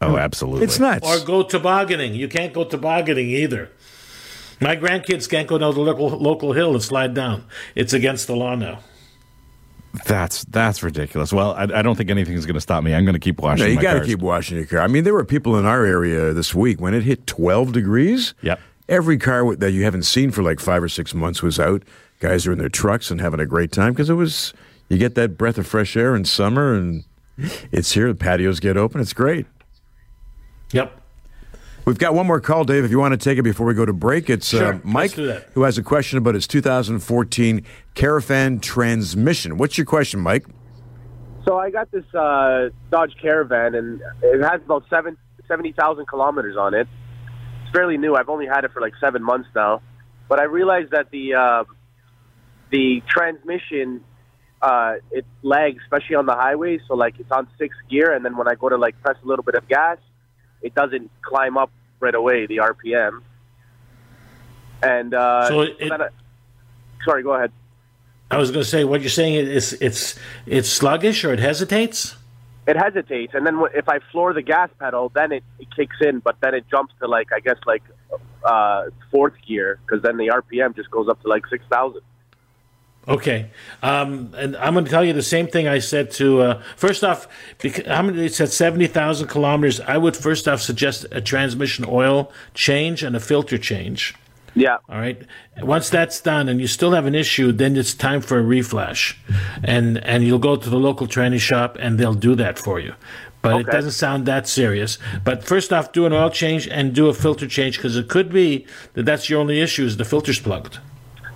Oh, 0.00 0.16
absolutely. 0.16 0.64
It's 0.64 0.78
nuts. 0.78 1.06
Or 1.06 1.24
go 1.24 1.42
tobogganing. 1.42 2.14
You 2.14 2.28
can't 2.28 2.54
go 2.54 2.64
tobogganing 2.64 3.28
either. 3.28 3.70
My 4.60 4.76
grandkids 4.76 5.28
can't 5.28 5.46
go 5.48 5.58
down 5.58 5.74
the 5.74 5.80
local, 5.80 6.08
local 6.08 6.52
hill 6.52 6.72
and 6.72 6.82
slide 6.82 7.14
down. 7.14 7.44
It's 7.74 7.92
against 7.92 8.26
the 8.26 8.36
law 8.36 8.54
now. 8.54 8.80
That's 10.06 10.44
that's 10.44 10.82
ridiculous. 10.82 11.32
Well, 11.32 11.52
I, 11.52 11.62
I 11.62 11.82
don't 11.82 11.96
think 11.96 12.10
anything's 12.10 12.46
going 12.46 12.54
to 12.54 12.60
stop 12.60 12.84
me. 12.84 12.94
I'm 12.94 13.04
going 13.04 13.14
to 13.14 13.18
keep 13.20 13.40
washing. 13.40 13.66
No, 13.66 13.72
you 13.72 13.80
got 13.80 13.94
to 13.94 14.04
keep 14.04 14.20
washing 14.20 14.56
your 14.56 14.66
car. 14.66 14.80
I 14.80 14.86
mean, 14.86 15.02
there 15.04 15.14
were 15.14 15.24
people 15.24 15.58
in 15.58 15.66
our 15.66 15.84
area 15.84 16.32
this 16.32 16.54
week 16.54 16.80
when 16.80 16.94
it 16.94 17.02
hit 17.02 17.26
12 17.26 17.72
degrees. 17.72 18.34
Yep. 18.42 18.60
Every 18.88 19.18
car 19.18 19.54
that 19.56 19.72
you 19.72 19.84
haven't 19.84 20.04
seen 20.04 20.30
for 20.30 20.42
like 20.42 20.60
five 20.60 20.82
or 20.82 20.88
six 20.88 21.12
months 21.14 21.42
was 21.42 21.58
out. 21.58 21.82
Guys 22.20 22.46
are 22.46 22.52
in 22.52 22.58
their 22.58 22.68
trucks 22.68 23.10
and 23.10 23.20
having 23.20 23.40
a 23.40 23.46
great 23.46 23.72
time 23.72 23.92
because 23.92 24.10
it 24.10 24.14
was, 24.14 24.52
you 24.90 24.98
get 24.98 25.14
that 25.14 25.38
breath 25.38 25.56
of 25.56 25.66
fresh 25.66 25.96
air 25.96 26.14
in 26.14 26.24
summer 26.26 26.74
and 26.74 27.04
it's 27.72 27.92
here. 27.92 28.08
The 28.08 28.14
patios 28.14 28.60
get 28.60 28.76
open. 28.76 29.00
It's 29.00 29.14
great. 29.14 29.46
Yep. 30.72 31.00
We've 31.86 31.98
got 31.98 32.12
one 32.12 32.26
more 32.26 32.40
call, 32.40 32.64
Dave, 32.64 32.84
if 32.84 32.90
you 32.90 32.98
want 32.98 33.12
to 33.12 33.16
take 33.16 33.38
it 33.38 33.42
before 33.42 33.66
we 33.66 33.72
go 33.72 33.86
to 33.86 33.92
break. 33.92 34.28
It's 34.28 34.48
Sure, 34.48 34.74
uh, 34.74 34.80
Mike 34.84 35.02
let's 35.02 35.14
do 35.14 35.26
that. 35.28 35.48
who 35.54 35.62
has 35.62 35.78
a 35.78 35.82
question 35.82 36.18
about 36.18 36.34
his 36.34 36.46
2014 36.46 37.64
Caravan 37.94 38.60
transmission. 38.60 39.56
What's 39.56 39.78
your 39.78 39.86
question, 39.86 40.20
Mike? 40.20 40.44
So 41.46 41.58
I 41.58 41.70
got 41.70 41.90
this 41.90 42.04
uh, 42.14 42.68
Dodge 42.90 43.14
Caravan, 43.20 43.74
and 43.74 44.00
it 44.22 44.42
has 44.42 44.60
about 44.60 44.84
seven, 44.90 45.16
70,000 45.48 46.06
kilometers 46.06 46.56
on 46.56 46.74
it. 46.74 46.86
It's 47.62 47.72
fairly 47.72 47.96
new. 47.96 48.14
I've 48.14 48.28
only 48.28 48.46
had 48.46 48.64
it 48.64 48.72
for 48.72 48.82
like 48.82 48.92
seven 49.00 49.22
months 49.22 49.48
now, 49.54 49.80
but 50.28 50.38
I 50.38 50.44
realized 50.44 50.90
that 50.90 51.10
the 51.10 51.34
uh, 51.34 51.64
the 52.70 53.02
transmission 53.08 54.04
uh, 54.62 54.94
it 55.10 55.24
lags, 55.42 55.78
especially 55.84 56.16
on 56.16 56.26
the 56.26 56.34
highway. 56.34 56.78
So 56.86 56.94
like 56.94 57.18
it's 57.18 57.30
on 57.30 57.48
sixth 57.58 57.78
gear, 57.88 58.12
and 58.12 58.24
then 58.24 58.36
when 58.36 58.48
I 58.48 58.54
go 58.54 58.68
to 58.68 58.76
like 58.76 59.00
press 59.02 59.16
a 59.22 59.26
little 59.26 59.42
bit 59.44 59.54
of 59.54 59.66
gas, 59.68 59.98
it 60.62 60.74
doesn't 60.74 61.10
climb 61.22 61.56
up 61.56 61.70
right 62.00 62.14
away 62.14 62.46
the 62.46 62.58
RPM. 62.58 63.20
And 64.82 65.14
uh, 65.14 65.48
So 65.48 65.60
it- 65.62 65.92
I- 65.92 66.08
sorry, 67.04 67.22
go 67.22 67.34
ahead. 67.34 67.52
I 68.30 68.36
was 68.38 68.52
going 68.52 68.62
to 68.62 68.68
say 68.68 68.84
what 68.84 69.00
you're 69.00 69.10
saying 69.10 69.34
is 69.34 69.72
it's 69.80 70.16
it's 70.46 70.68
sluggish 70.68 71.24
or 71.24 71.32
it 71.32 71.40
hesitates. 71.40 72.14
it 72.68 72.76
hesitates, 72.76 73.34
and 73.34 73.44
then 73.44 73.60
if 73.74 73.88
I 73.88 73.98
floor 74.12 74.32
the 74.32 74.42
gas 74.42 74.70
pedal, 74.78 75.10
then 75.12 75.32
it, 75.32 75.42
it 75.58 75.66
kicks 75.74 75.96
in, 76.00 76.20
but 76.20 76.36
then 76.40 76.54
it 76.54 76.64
jumps 76.70 76.94
to 77.00 77.08
like 77.08 77.32
I 77.32 77.40
guess 77.40 77.56
like 77.66 77.82
uh, 78.44 78.84
fourth 79.10 79.32
gear 79.48 79.80
because 79.84 80.02
then 80.02 80.16
the 80.16 80.28
RPM 80.28 80.76
just 80.76 80.90
goes 80.92 81.08
up 81.08 81.20
to 81.22 81.28
like 81.28 81.44
six 81.48 81.64
thousand. 81.72 82.02
Okay, 83.10 83.50
um, 83.82 84.32
and 84.36 84.56
I'm 84.56 84.74
going 84.74 84.84
to 84.84 84.90
tell 84.90 85.04
you 85.04 85.12
the 85.12 85.22
same 85.22 85.48
thing 85.48 85.66
I 85.66 85.80
said 85.80 86.12
to. 86.12 86.42
Uh, 86.42 86.62
first 86.76 87.02
off, 87.02 87.26
because 87.58 87.84
how 87.86 88.02
many? 88.02 88.24
It 88.26 88.34
said 88.34 88.50
seventy 88.50 88.86
thousand 88.86 89.26
kilometers. 89.26 89.80
I 89.80 89.98
would 89.98 90.16
first 90.16 90.46
off 90.46 90.60
suggest 90.60 91.06
a 91.10 91.20
transmission 91.20 91.84
oil 91.88 92.30
change 92.54 93.02
and 93.02 93.16
a 93.16 93.20
filter 93.20 93.58
change. 93.58 94.14
Yeah, 94.54 94.78
All 94.88 94.98
right. 94.98 95.20
Once 95.62 95.90
that's 95.90 96.20
done 96.20 96.48
and 96.48 96.60
you 96.60 96.66
still 96.66 96.92
have 96.92 97.06
an 97.06 97.14
issue, 97.14 97.52
then 97.52 97.76
it's 97.76 97.94
time 97.94 98.20
for 98.20 98.38
a 98.38 98.42
reflash, 98.42 99.16
and 99.62 99.98
and 99.98 100.24
you'll 100.24 100.38
go 100.38 100.56
to 100.56 100.70
the 100.70 100.78
local 100.78 101.06
tranny 101.06 101.40
shop 101.40 101.76
and 101.80 101.98
they'll 101.98 102.14
do 102.14 102.34
that 102.36 102.58
for 102.58 102.80
you. 102.80 102.94
But 103.42 103.60
it 103.60 103.66
doesn't 103.66 103.92
sound 103.92 104.26
that 104.26 104.46
serious. 104.46 104.98
But 105.24 105.44
first 105.44 105.72
off, 105.72 105.92
do 105.92 106.04
an 106.04 106.12
oil 106.12 106.30
change 106.30 106.68
and 106.68 106.94
do 106.94 107.08
a 107.08 107.14
filter 107.14 107.46
change 107.46 107.78
because 107.78 107.96
it 107.96 108.08
could 108.08 108.30
be 108.30 108.66
that 108.92 109.04
that's 109.04 109.30
your 109.30 109.40
only 109.40 109.60
issue 109.60 109.84
is 109.84 109.96
the 109.96 110.04
filter's 110.04 110.38
plugged. 110.38 110.78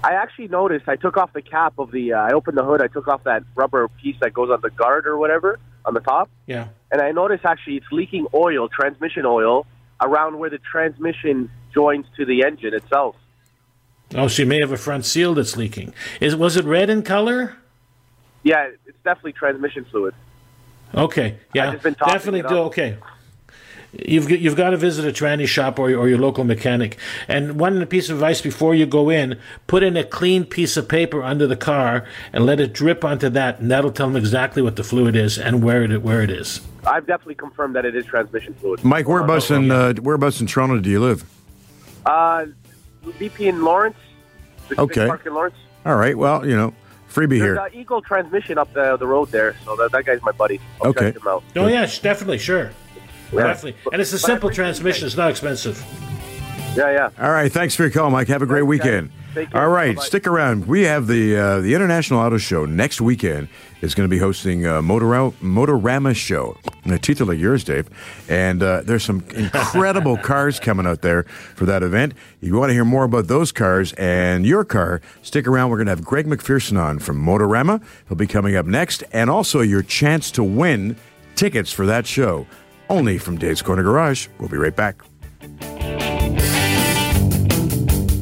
I 0.04 0.12
actually 0.14 0.48
noticed. 0.48 0.86
I 0.86 0.96
took 0.96 1.16
off 1.16 1.32
the 1.32 1.40
cap 1.40 1.74
of 1.78 1.90
the. 1.90 2.12
Uh, 2.12 2.18
I 2.18 2.32
opened 2.32 2.58
the 2.58 2.64
hood. 2.64 2.82
I 2.82 2.88
took 2.88 3.08
off 3.08 3.24
that 3.24 3.42
rubber 3.54 3.88
piece 3.88 4.16
that 4.20 4.34
goes 4.34 4.50
on 4.50 4.60
the 4.60 4.70
guard 4.70 5.06
or 5.06 5.16
whatever 5.16 5.58
on 5.86 5.94
the 5.94 6.00
top, 6.00 6.30
Yeah. 6.46 6.68
and 6.90 7.00
I 7.02 7.10
noticed 7.12 7.44
actually 7.44 7.76
it's 7.76 7.86
leaking 7.92 8.26
oil, 8.32 8.68
transmission 8.68 9.24
oil, 9.26 9.66
around 10.00 10.38
where 10.38 10.48
the 10.50 10.58
transmission 10.58 11.50
joins 11.74 12.06
to 12.16 12.24
the 12.24 12.42
engine 12.44 12.72
itself. 12.74 13.16
Oh, 14.14 14.28
so 14.28 14.42
you 14.42 14.48
may 14.48 14.60
have 14.60 14.72
a 14.72 14.76
front 14.76 15.04
seal 15.04 15.34
that's 15.34 15.56
leaking. 15.56 15.92
Is 16.20 16.36
was 16.36 16.56
it 16.56 16.64
red 16.64 16.88
in 16.90 17.02
color? 17.02 17.56
Yeah, 18.42 18.68
it's 18.86 18.98
definitely 19.04 19.32
transmission 19.32 19.84
fluid. 19.90 20.14
Okay, 20.94 21.38
yeah, 21.54 21.72
definitely 21.72 22.40
it 22.40 22.48
do. 22.48 22.58
Okay, 22.58 22.96
you've 24.07 24.28
got- 24.28 24.38
you've 24.40 24.57
got 24.57 24.70
to 24.70 24.76
visit 24.76 25.04
a 25.04 25.12
tranny 25.12 25.46
shop 25.46 25.78
or, 25.78 25.90
or 25.94 26.09
your 26.09 26.18
local 26.18 26.44
mechanic. 26.44 26.96
And 27.28 27.59
one 27.59 27.85
piece 27.87 28.09
of 28.09 28.16
advice 28.16 28.40
before 28.40 28.74
you 28.74 28.87
go 28.87 29.11
in: 29.11 29.38
put 29.66 29.83
in 29.83 29.96
a 29.96 30.04
clean 30.04 30.44
piece 30.44 30.76
of 30.76 30.88
paper 30.88 31.22
under 31.22 31.46
the 31.46 31.57
car 31.57 32.04
and 32.33 32.44
let 32.46 32.61
it 32.61 32.72
drip 32.72 33.04
onto 33.04 33.28
that, 33.30 33.61
and 33.61 33.70
that'll 33.70 33.92
tell 33.92 34.07
them 34.09 34.16
exactly 34.16 34.62
what 34.62 34.76
the 34.76 34.85
fluid 34.85 35.16
is 35.16 35.38
and 35.38 35.62
where 35.62 35.83
it 35.83 36.02
where 36.02 36.22
it 36.22 36.30
is. 36.30 36.61
I've 36.87 37.07
definitely 37.07 37.37
confirmed 37.37 37.74
that 37.76 37.85
it 37.85 37.94
is 37.96 38.04
transmission 38.04 38.54
fluid. 38.54 38.85
Mike, 38.85 39.09
whereabouts 39.09 39.50
in, 39.50 39.70
uh, 39.70 39.94
whereabouts 39.94 40.40
in 40.40 40.46
Toronto 40.46 40.78
do 40.80 40.90
you 40.90 41.00
live? 41.00 41.24
Uh, 42.04 42.46
BP 43.18 43.46
in 43.48 43.62
Lawrence. 43.64 43.96
The 44.68 44.80
Okay. 44.80 45.07
park 45.07 45.24
in 45.26 45.35
Lawrence. 45.35 45.57
All 45.87 45.96
right. 45.96 46.16
Well, 46.16 46.46
you 46.46 46.57
know, 46.57 46.74
freebie 47.11 47.38
There's 47.38 47.42
here. 47.42 47.59
uh, 47.59 47.68
Eagle 47.72 48.00
Transmission 48.02 48.59
up 48.59 48.72
the, 48.72 48.96
the 48.96 49.07
road 49.07 49.30
there, 49.30 49.54
so 49.64 49.76
that, 49.76 49.92
that 49.92 50.04
guy's 50.04 50.20
my 50.22 50.33
buddy. 50.33 50.61
I'll 50.83 50.90
Okay. 50.90 51.12
check 51.12 51.22
him 51.22 51.28
out. 51.28 51.42
Oh 51.57 51.66
yeah, 51.66 51.87
definitely, 52.02 52.38
sure, 52.38 52.70
Yeah. 53.32 53.44
definitely. 53.44 53.76
And 53.92 54.00
it's 54.00 54.12
a 54.12 54.18
simple 54.18 54.50
transmission; 54.50 55.06
it's 55.06 55.16
not 55.16 55.30
expensive. 55.30 55.82
Yeah, 56.76 56.90
yeah. 56.90 57.10
All 57.24 57.30
right. 57.30 57.52
Thanks 57.52 57.76
for 57.76 57.84
your 57.84 57.92
call, 57.92 58.10
Mike. 58.10 58.26
Have 58.28 58.42
a 58.42 58.46
great 58.46 58.60
Thanks, 58.62 58.84
weekend. 58.84 59.10
Take 59.32 59.50
care. 59.52 59.62
All 59.62 59.68
right. 59.68 59.94
Bye-bye. 59.94 60.06
Stick 60.06 60.26
around. 60.26 60.66
We 60.66 60.82
have 60.82 61.06
the 61.06 61.37
uh, 61.37 61.60
the 61.60 61.74
International 61.74 62.18
Auto 62.20 62.37
Show 62.37 62.66
next 62.66 63.00
weekend. 63.00 63.48
Is 63.80 63.94
going 63.94 64.08
to 64.08 64.10
be 64.10 64.18
hosting 64.18 64.66
uh, 64.66 64.80
Motorama, 64.80 65.32
Motorama 65.42 66.16
Show. 66.16 66.56
And 66.84 66.92
the 66.92 66.98
teeth 66.98 67.20
are 67.20 67.26
like 67.26 67.38
yours, 67.38 67.64
Dave. 67.64 67.88
And 68.30 68.62
uh, 68.62 68.80
there's 68.82 69.04
some 69.04 69.22
incredible 69.34 70.16
cars 70.16 70.58
coming 70.58 70.87
out 70.87 71.02
there 71.02 71.24
for 71.54 71.66
that 71.66 71.82
event. 71.82 72.14
If 72.40 72.48
you 72.48 72.56
want 72.56 72.70
to 72.70 72.74
hear 72.74 72.87
more 72.87 73.04
about 73.04 73.26
those 73.26 73.52
cars 73.52 73.92
and 73.94 74.46
your 74.46 74.64
car, 74.64 75.02
stick 75.22 75.46
around. 75.46 75.68
We're 75.70 75.76
going 75.76 75.87
to 75.87 75.92
have 75.92 76.02
Greg 76.04 76.26
McPherson 76.26 76.80
on 76.80 76.98
from 76.98 77.22
Motorama. 77.22 77.82
He'll 78.08 78.16
be 78.16 78.26
coming 78.26 78.56
up 78.56 78.64
next. 78.64 79.04
And 79.12 79.28
also 79.28 79.60
your 79.60 79.82
chance 79.82 80.30
to 80.32 80.42
win 80.42 80.96
tickets 81.37 81.70
for 81.70 81.84
that 81.84 82.06
show. 82.06 82.46
Only 82.94 83.18
from 83.18 83.38
Dave's 83.38 83.61
Corner 83.61 83.83
Garage. 83.83 84.28
We'll 84.38 84.48
be 84.48 84.57
right 84.57 84.76
back. 84.76 85.02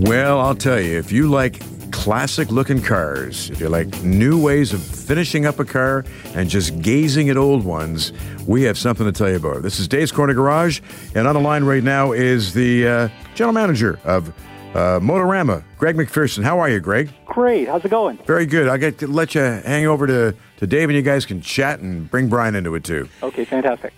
Well, 0.01 0.41
I'll 0.41 0.55
tell 0.55 0.81
you, 0.81 0.99
if 0.99 1.13
you 1.13 1.29
like 1.29 1.61
classic 1.91 2.51
looking 2.51 2.81
cars, 2.81 3.51
if 3.51 3.61
you 3.61 3.69
like 3.69 4.03
new 4.03 4.43
ways 4.43 4.73
of 4.73 4.81
finishing 4.83 5.45
up 5.45 5.61
a 5.61 5.67
car 5.67 6.07
and 6.35 6.49
just 6.49 6.81
gazing 6.81 7.29
at 7.29 7.37
old 7.37 7.67
ones, 7.67 8.15
we 8.47 8.63
have 8.63 8.79
something 8.79 9.05
to 9.05 9.13
tell 9.13 9.29
you 9.29 9.37
about. 9.37 9.61
This 9.61 9.79
is 9.79 9.89
Dave's 9.89 10.11
Corner 10.11 10.33
Garage, 10.33 10.81
and 11.15 11.29
on 11.29 11.35
the 11.35 11.41
line 11.43 11.65
right 11.65 11.85
now 11.85 12.13
is 12.13 12.55
the 12.55 12.89
uh, 12.89 13.09
general 13.35 13.53
manager 13.53 14.01
of 14.05 14.31
uh, 14.75 15.01
Motorama, 15.01 15.63
Greg 15.77 15.97
McPherson. 15.97 16.43
How 16.45 16.59
are 16.59 16.71
you, 16.71 16.81
Greg? 16.81 17.13
Great. 17.27 17.69
How's 17.69 17.85
it 17.85 17.91
going? 17.91 18.17
Very 18.25 18.47
good. 18.47 18.69
I'll 18.69 18.79
get 18.79 18.97
to 19.01 19.07
let 19.07 19.35
you 19.35 19.43
hang 19.43 19.87
over 19.87 20.07
to, 20.07 20.35
to 20.57 20.67
Dave, 20.67 20.89
and 20.89 20.97
you 20.97 21.03
guys 21.03 21.27
can 21.27 21.43
chat 21.43 21.81
and 21.81 22.11
bring 22.11 22.31
Brian 22.31 22.55
into 22.55 22.75
it 22.75 22.85
too. 22.85 23.07
Okay, 23.23 23.45
fantastic. 23.45 23.93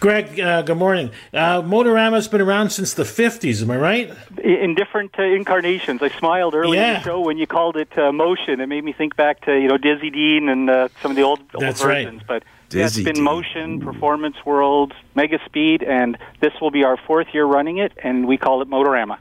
Greg, 0.00 0.38
uh, 0.38 0.62
good 0.62 0.76
morning. 0.76 1.10
Uh, 1.34 1.60
Motorama's 1.60 2.28
been 2.28 2.40
around 2.40 2.70
since 2.70 2.94
the 2.94 3.02
50s, 3.02 3.62
am 3.62 3.70
I 3.72 3.76
right? 3.76 4.14
in 4.42 4.76
different 4.76 5.18
uh, 5.18 5.22
incarnations. 5.24 6.00
I 6.02 6.08
smiled 6.08 6.54
earlier 6.54 6.80
in 6.80 6.94
the 6.94 7.00
show 7.02 7.20
when 7.20 7.36
you 7.36 7.48
called 7.48 7.76
it 7.76 7.98
uh, 7.98 8.12
motion. 8.12 8.60
It 8.60 8.68
made 8.68 8.84
me 8.84 8.92
think 8.92 9.16
back 9.16 9.40
to 9.46 9.58
you 9.58 9.66
know 9.66 9.76
Dizzy 9.76 10.10
Dean 10.10 10.48
and 10.48 10.70
uh, 10.70 10.88
some 11.02 11.10
of 11.10 11.16
the 11.16 11.22
old, 11.22 11.40
old 11.52 11.62
That's 11.62 11.82
right. 11.84 12.04
versions. 12.04 12.22
But 12.26 12.44
yeah, 12.70 12.84
it's 12.84 12.94
Dizzy 12.94 13.04
been 13.04 13.14
Dean. 13.16 13.24
motion, 13.24 13.80
performance 13.80 14.36
world, 14.46 14.94
mega 15.16 15.40
speed, 15.46 15.82
and 15.82 16.16
this 16.40 16.52
will 16.60 16.70
be 16.70 16.84
our 16.84 16.96
fourth 16.96 17.28
year 17.34 17.44
running 17.44 17.78
it, 17.78 17.92
and 18.00 18.28
we 18.28 18.36
call 18.36 18.62
it 18.62 18.68
Motorama. 18.68 19.18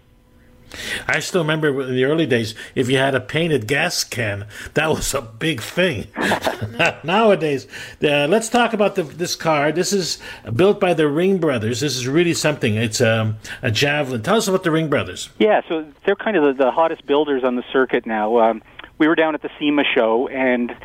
I 1.07 1.19
still 1.19 1.41
remember 1.41 1.81
in 1.81 1.95
the 1.95 2.05
early 2.05 2.25
days, 2.25 2.55
if 2.75 2.89
you 2.89 2.97
had 2.97 3.15
a 3.15 3.19
painted 3.19 3.67
gas 3.67 4.03
can, 4.03 4.47
that 4.73 4.89
was 4.89 5.13
a 5.13 5.21
big 5.21 5.61
thing. 5.61 6.07
Nowadays, 7.03 7.67
uh, 8.03 8.27
let's 8.27 8.49
talk 8.49 8.73
about 8.73 8.95
the, 8.95 9.03
this 9.03 9.35
car. 9.35 9.71
This 9.71 9.93
is 9.93 10.19
built 10.55 10.79
by 10.79 10.93
the 10.93 11.07
Ring 11.07 11.37
Brothers. 11.37 11.79
This 11.79 11.95
is 11.95 12.07
really 12.07 12.33
something. 12.33 12.75
It's 12.75 13.01
um, 13.01 13.37
a 13.61 13.71
Javelin. 13.71 14.23
Tell 14.23 14.37
us 14.37 14.47
about 14.47 14.63
the 14.63 14.71
Ring 14.71 14.89
Brothers. 14.89 15.29
Yeah, 15.39 15.61
so 15.67 15.85
they're 16.05 16.15
kind 16.15 16.37
of 16.37 16.57
the, 16.57 16.65
the 16.65 16.71
hottest 16.71 17.05
builders 17.05 17.43
on 17.43 17.55
the 17.55 17.63
circuit 17.71 18.05
now. 18.05 18.39
Um, 18.39 18.61
we 18.97 19.07
were 19.07 19.15
down 19.15 19.35
at 19.35 19.41
the 19.41 19.49
SEMA 19.59 19.83
show, 19.95 20.27
and 20.27 20.75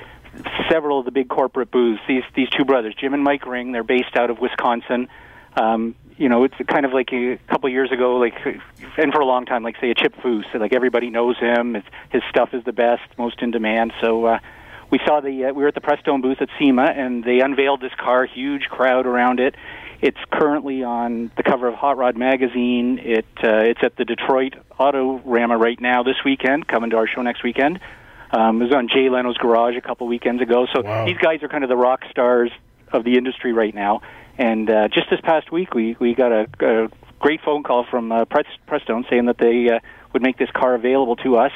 several 0.71 0.99
of 0.99 1.05
the 1.05 1.11
big 1.11 1.29
corporate 1.29 1.71
booths. 1.71 2.01
These 2.09 2.25
these 2.35 2.49
two 2.51 2.65
brothers, 2.65 2.95
Jim 2.99 3.15
and 3.15 3.23
Mike 3.23 3.47
Ring, 3.47 3.73
they're 3.73 3.83
based 3.83 4.17
out 4.17 4.31
of 4.31 4.39
Wisconsin. 4.39 5.09
Um, 5.55 5.95
you 6.19 6.29
know, 6.29 6.45
it's 6.45 6.55
kind 6.69 6.85
of 6.87 6.93
like 6.93 7.13
a 7.13 7.39
couple 7.49 7.69
years 7.69 7.91
ago, 7.93 8.17
like, 8.17 8.35
and 8.97 9.13
for 9.13 9.21
a 9.21 9.27
long 9.27 9.47
time, 9.47 9.63
like 9.63 9.77
say 9.81 9.91
a 9.91 9.95
Chip 9.95 10.15
Foose. 10.17 10.45
Like 10.55 10.73
everybody 10.73 11.11
knows 11.11 11.39
him. 11.39 11.77
It's, 11.77 11.87
his 12.11 12.23
stuff 12.31 12.55
is 12.55 12.65
the 12.65 12.73
best, 12.73 13.03
most 13.19 13.41
in 13.43 13.51
demand. 13.51 13.93
So. 14.01 14.25
uh 14.27 14.39
we 14.91 14.99
saw 15.07 15.21
the 15.21 15.47
uh, 15.47 15.53
we 15.55 15.63
were 15.63 15.69
at 15.69 15.75
the 15.75 15.81
Prestone 15.81 16.21
booth 16.21 16.43
at 16.43 16.51
SEMA, 16.59 16.83
and 16.85 17.25
they 17.25 17.41
unveiled 17.41 17.81
this 17.81 17.95
car. 17.99 18.27
Huge 18.27 18.65
crowd 18.65 19.07
around 19.07 19.41
it. 19.41 19.55
It's 20.03 20.19
currently 20.31 20.83
on 20.85 21.31
the 21.35 21.43
cover 21.43 21.67
of 21.67 21.73
Hot 21.77 21.97
Rod 21.97 22.15
magazine. 22.15 22.99
It 22.99 23.25
uh, 23.43 23.57
it's 23.71 23.81
at 23.83 23.97
the 23.97 24.05
Detroit 24.05 24.53
Autorama 24.79 25.59
right 25.59 25.81
now 25.81 26.03
this 26.03 26.17
weekend, 26.27 26.69
coming 26.69 26.91
to 26.91 26.97
our 26.99 27.07
show 27.07 27.23
next 27.23 27.43
weekend. 27.43 27.81
Um, 28.33 28.61
it 28.61 28.67
was 28.67 28.75
on 28.75 28.89
Jay 28.89 29.09
Leno's 29.09 29.39
Garage 29.39 29.77
a 29.77 29.81
couple 29.81 30.07
weekends 30.09 30.43
ago. 30.43 30.67
So 30.75 30.83
Wow. 30.83 31.07
these 31.07 31.17
guys 31.17 31.43
are 31.43 31.49
kind 31.49 31.65
of 31.65 31.71
the 31.71 31.77
rock 31.77 32.03
stars 32.11 32.51
of 32.93 33.03
the 33.05 33.17
industry 33.17 33.55
right 33.55 33.75
now. 33.75 34.03
And 34.39 34.69
uh, 34.71 34.89
just 34.89 35.11
this 35.11 35.21
past 35.21 35.53
week, 35.53 35.75
we 35.75 35.97
we 36.01 36.15
got 36.15 36.33
a, 36.33 36.47
a 36.61 36.89
great 37.21 37.41
phone 37.43 37.63
call 37.63 37.85
from 37.91 38.11
uh, 38.11 38.25
Prest- 38.25 38.59
Prestone 38.67 39.05
saying 39.09 39.27
that 39.27 39.39
they 39.39 39.69
uh, 39.69 39.79
would 40.13 40.23
make 40.23 40.39
this 40.39 40.51
car 40.51 40.75
available 40.75 41.17
to 41.17 41.37
us 41.37 41.53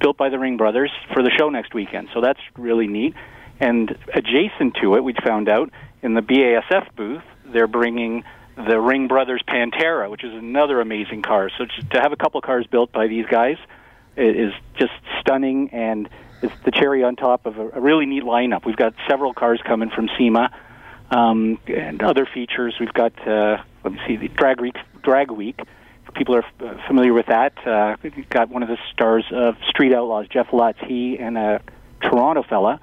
built 0.00 0.16
by 0.16 0.30
the 0.30 0.38
Ring 0.38 0.56
Brothers 0.56 0.90
for 1.12 1.22
the 1.22 1.30
show 1.30 1.48
next 1.48 1.74
weekend. 1.74 2.08
So 2.14 2.20
that's 2.20 2.40
really 2.56 2.86
neat. 2.86 3.14
And 3.60 3.96
adjacent 4.14 4.76
to 4.82 4.96
it, 4.96 5.04
we 5.04 5.14
found 5.14 5.48
out 5.48 5.70
in 6.02 6.14
the 6.14 6.22
BASF 6.22 6.94
booth, 6.96 7.22
they're 7.44 7.66
bringing 7.66 8.24
the 8.56 8.80
Ring 8.80 9.08
Brothers 9.08 9.42
Pantera, 9.46 10.10
which 10.10 10.24
is 10.24 10.32
another 10.32 10.80
amazing 10.80 11.22
car. 11.22 11.50
So 11.56 11.66
to 11.66 12.00
have 12.00 12.12
a 12.12 12.16
couple 12.16 12.40
cars 12.40 12.66
built 12.66 12.92
by 12.92 13.06
these 13.06 13.26
guys 13.26 13.56
is 14.16 14.52
just 14.78 14.92
stunning 15.20 15.70
and 15.70 16.08
it's 16.42 16.54
the 16.64 16.70
cherry 16.70 17.04
on 17.04 17.16
top 17.16 17.44
of 17.46 17.58
a 17.58 17.80
really 17.80 18.06
neat 18.06 18.22
lineup. 18.22 18.64
We've 18.64 18.76
got 18.76 18.94
several 19.08 19.34
cars 19.34 19.60
coming 19.64 19.90
from 19.90 20.08
SEMA 20.18 20.50
um, 21.10 21.58
and 21.66 22.02
other 22.02 22.26
features. 22.26 22.74
We've 22.78 22.92
got, 22.92 23.12
uh, 23.26 23.62
let 23.84 23.92
me 23.92 24.00
see, 24.06 24.16
the 24.16 24.28
Drag 24.28 24.60
Week. 24.60 24.76
Drag 25.02 25.30
Week. 25.30 25.60
If 26.06 26.14
people 26.14 26.36
are 26.36 26.44
uh, 26.60 26.86
familiar 26.86 27.12
with 27.12 27.26
that, 27.26 27.52
uh, 27.66 27.96
we've 28.02 28.28
got 28.28 28.48
one 28.48 28.62
of 28.62 28.68
the 28.68 28.78
stars 28.92 29.24
of 29.32 29.56
Street 29.68 29.92
Outlaws, 29.94 30.28
Jeff 30.28 30.52
Lutz, 30.52 30.78
he 30.86 31.18
and 31.18 31.36
a 31.36 31.60
Toronto 32.02 32.42
fella, 32.42 32.80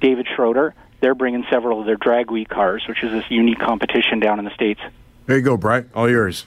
David 0.00 0.26
Schroeder. 0.34 0.74
They're 1.00 1.14
bringing 1.14 1.44
several 1.50 1.80
of 1.80 1.86
their 1.86 1.96
Drag 1.96 2.30
Week 2.30 2.48
cars, 2.48 2.84
which 2.88 3.02
is 3.02 3.12
this 3.12 3.24
unique 3.30 3.58
competition 3.58 4.20
down 4.20 4.38
in 4.38 4.44
the 4.44 4.54
States. 4.54 4.80
There 5.26 5.36
you 5.36 5.42
go, 5.42 5.56
Brian. 5.56 5.90
All 5.94 6.08
yours. 6.08 6.46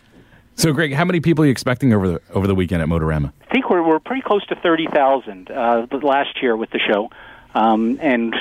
So, 0.56 0.74
Greg, 0.74 0.94
how 0.94 1.06
many 1.06 1.20
people 1.20 1.44
are 1.44 1.48
you 1.48 1.52
expecting 1.52 1.94
over 1.94 2.08
the 2.08 2.22
over 2.32 2.48
the 2.48 2.56
weekend 2.56 2.82
at 2.82 2.88
Motorama? 2.88 3.32
I 3.48 3.54
think 3.54 3.70
we're 3.70 3.84
we're 3.84 4.00
pretty 4.00 4.24
close 4.24 4.44
to 4.48 4.56
thirty 4.56 4.88
thousand 4.88 5.52
uh, 5.52 5.86
last 6.02 6.42
year 6.42 6.56
with 6.58 6.72
the 6.72 6.80
show, 6.80 7.12
um, 7.54 8.00
and 8.02 8.36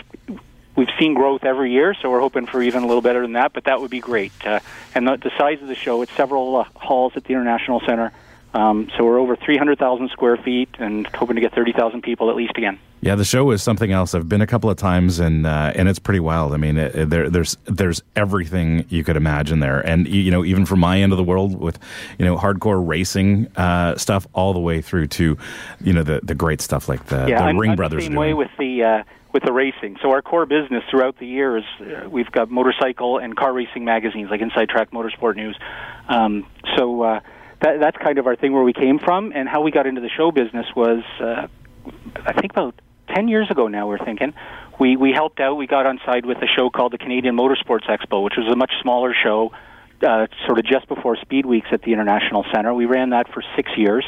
we've 0.77 0.89
seen 0.99 1.15
growth 1.15 1.45
every 1.45 1.73
year. 1.73 1.95
So 2.01 2.11
we're 2.11 2.21
hoping 2.21 2.47
for 2.47 2.63
even 2.63 2.83
a 2.83 2.87
little 2.87 3.03
better 3.03 3.23
than 3.23 3.33
that. 3.33 3.53
But 3.53 3.65
that 3.65 3.81
would 3.81 3.91
be 3.91 4.01
great. 4.01 4.33
Uh, 4.45 4.61
and 4.95 5.07
the, 5.09 5.17
the 5.17 5.31
size 5.39 5.61
of 5.63 5.69
the 5.69 5.75
show, 5.75 6.03
it's 6.03 6.13
several 6.13 6.57
uh, 6.57 6.65
halls 6.77 7.13
at 7.17 7.25
the 7.25 7.31
International 7.33 7.81
Center. 7.81 8.13
Um, 8.55 8.89
so 8.97 9.05
we're 9.05 9.19
over 9.19 9.37
three 9.37 9.59
hundred 9.59 9.79
thousand 9.79 10.09
square 10.11 10.39
feet, 10.39 10.71
and 10.79 11.07
hoping 11.09 11.35
to 11.37 11.43
get 11.43 11.53
thirty 11.55 11.73
thousand 11.73 12.03
people 12.03 12.31
at 12.31 12.37
least 12.37 12.53
again. 12.57 12.79
Yeah, 13.03 13.15
the 13.15 13.25
show 13.25 13.51
is 13.51 13.63
something 13.63 13.93
else. 13.93 14.15
I've 14.15 14.31
been 14.31 14.41
a 14.41 14.47
couple 14.47 14.71
of 14.71 14.79
times, 14.79 15.19
and 15.21 15.47
uh, 15.47 15.73
and 15.75 15.91
it's 15.91 15.99
pretty 15.99 16.21
wild. 16.21 16.55
I 16.55 16.57
mean, 16.57 16.79
it, 16.79 16.95
it- 16.95 17.11
there, 17.11 17.29
there's 17.29 17.59
there's 17.67 18.03
everything 18.15 18.87
you 18.89 19.05
could 19.05 19.19
imagine 19.19 19.61
there, 19.61 19.81
and 19.81 20.09
you 20.09 20.31
know, 20.31 20.43
even 20.43 20.65
from 20.65 20.81
my 20.81 21.01
end 21.03 21.13
of 21.13 21.19
the 21.19 21.25
world 21.25 21.61
with 21.61 21.79
you 22.19 22.25
know 22.25 22.39
hardcore 22.39 22.83
racing 22.87 23.49
uh, 23.57 23.97
stuff, 23.99 24.27
all 24.33 24.55
the 24.55 24.61
way 24.61 24.81
through 24.81 25.09
to 25.09 25.37
you 25.83 25.93
know 25.93 26.03
the 26.03 26.21
the 26.23 26.35
great 26.35 26.63
stuff 26.63 26.89
like 26.89 27.05
the, 27.07 27.27
yeah, 27.29 27.41
the 27.41 27.49
I'm, 27.49 27.59
Ring 27.59 27.73
I'm 27.73 27.77
Brothers 27.77 28.05
the 28.05 28.07
same 28.07 28.17
are 28.17 28.21
way 28.21 28.33
with 28.33 28.51
the 28.59 28.83
uh, 28.83 29.03
with 29.37 29.45
the 29.45 29.53
racing. 29.53 29.99
So 30.01 30.13
our 30.13 30.23
core 30.23 30.47
business 30.47 30.83
throughout 30.91 31.19
the 31.19 31.27
year 31.27 31.59
is 31.59 31.65
uh, 31.79 32.09
we've 32.09 32.33
got 32.33 32.51
motorcycle 32.51 33.19
and 33.19 33.37
car 33.37 33.53
racing 33.53 33.85
magazines 33.85 34.31
like 34.31 34.41
Inside 34.41 34.71
Track 34.71 34.93
Motorsport 34.93 35.37
News. 35.37 35.59
Um, 36.09 36.47
so 36.75 37.03
uh, 37.03 37.21
that, 37.61 37.79
that's 37.79 37.99
kind 37.99 38.17
of 38.17 38.27
our 38.27 38.35
thing 38.35 38.55
where 38.55 38.63
we 38.63 38.73
came 38.73 38.99
from, 38.99 39.33
and 39.35 39.47
how 39.47 39.61
we 39.61 39.71
got 39.71 39.87
into 39.87 40.01
the 40.01 40.09
show 40.09 40.31
business 40.33 40.65
was 40.75 41.03
uh, 41.21 41.49
I 42.25 42.33
think 42.33 42.53
about 42.53 42.81
ten 43.15 43.29
years 43.29 43.51
ago 43.51 43.69
now. 43.69 43.87
We're 43.87 44.03
thinking 44.03 44.33
we 44.81 44.97
we 44.97 45.13
helped 45.13 45.39
out. 45.39 45.57
We 45.57 45.67
got 45.67 45.85
on 45.85 46.01
side 46.07 46.25
with 46.25 46.39
a 46.39 46.47
show 46.47 46.71
called 46.71 46.95
the 46.95 46.99
Canadian 46.99 47.37
Motorsports 47.37 47.87
Expo, 47.91 48.25
which 48.25 48.39
was 48.39 48.51
a 48.51 48.57
much 48.57 48.73
smaller 48.81 49.15
show. 49.23 49.53
Uh, 50.01 50.29
sort 50.47 50.59
of 50.59 50.65
just 50.65 50.89
before 50.89 51.17
Speed 51.17 51.45
Weeks 51.45 51.69
at 51.73 51.83
the 51.83 51.93
International 51.93 52.45
Center. 52.55 52.73
We 52.73 52.87
ran 52.87 53.11
that 53.11 53.33
for 53.33 53.43
six 53.55 53.71
years. 53.77 54.05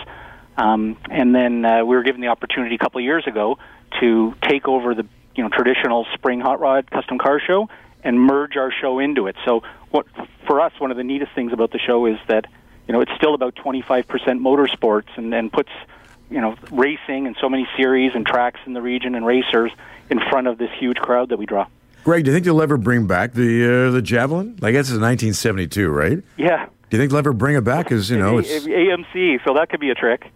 Um, 0.59 0.97
and 1.09 1.35
then 1.35 1.64
uh, 1.64 1.85
we 1.85 1.97
were 1.97 2.03
given 2.03 2.21
the 2.21 2.29
opportunity 2.29 2.75
a 2.75 2.79
couple 2.79 2.99
of 2.99 3.05
years 3.05 3.25
ago 3.27 3.59
to 4.01 4.35
take 4.43 4.69
over 4.69 4.95
the 4.95 5.07
you 5.38 5.44
know 5.44 5.48
traditional 5.48 6.05
spring 6.14 6.40
hot 6.40 6.59
rod 6.59 6.90
custom 6.90 7.16
car 7.16 7.40
show 7.40 7.68
and 8.03 8.20
merge 8.20 8.57
our 8.57 8.72
show 8.72 8.98
into 8.98 9.29
it. 9.29 9.37
So 9.44 9.62
what 9.90 10.05
for 10.46 10.61
us 10.61 10.72
one 10.79 10.90
of 10.90 10.96
the 10.96 11.05
neatest 11.05 11.33
things 11.33 11.53
about 11.53 11.70
the 11.70 11.79
show 11.79 12.07
is 12.07 12.18
that 12.27 12.46
you 12.88 12.92
know 12.92 13.01
it's 13.01 13.12
still 13.16 13.35
about 13.35 13.55
25% 13.55 14.05
motorsports 14.05 15.16
and 15.16 15.33
then 15.33 15.48
puts 15.48 15.70
you 16.29 16.40
know 16.40 16.57
racing 16.72 17.29
and 17.29 17.37
so 17.40 17.48
many 17.48 17.68
series 17.77 18.12
and 18.16 18.27
tracks 18.27 18.59
in 18.66 18.72
the 18.72 18.83
region 18.83 19.14
and 19.14 19.24
racers 19.24 19.70
in 20.11 20.18
front 20.29 20.48
of 20.48 20.59
this 20.59 20.70
huge 20.77 20.96
crowd 20.96 21.29
that 21.29 21.38
we 21.38 21.46
draw. 21.46 21.66
Greg, 22.03 22.24
do 22.24 22.31
you 22.31 22.35
think 22.35 22.44
they'll 22.44 22.61
ever 22.61 22.77
bring 22.77 23.07
back 23.07 23.35
the 23.35 23.64
uh, 23.64 23.90
the 23.92 24.03
javelin? 24.03 24.59
I 24.61 24.72
guess 24.72 24.90
it's 24.90 24.98
1972, 24.98 25.88
right? 25.88 26.18
Yeah. 26.37 26.66
Do 26.90 26.96
you 26.96 27.03
think 27.03 27.11
they'll 27.11 27.18
ever 27.18 27.33
bring 27.35 27.55
it 27.57 27.64
back? 27.64 27.85
Because 27.87 28.09
you 28.11 28.18
know, 28.18 28.38
it's 28.38 28.48
AMC, 28.66 29.44
so 29.44 29.53
that 29.55 29.68
could 29.68 29.81
be 29.81 29.90
a 29.90 29.94
trick. 29.94 30.31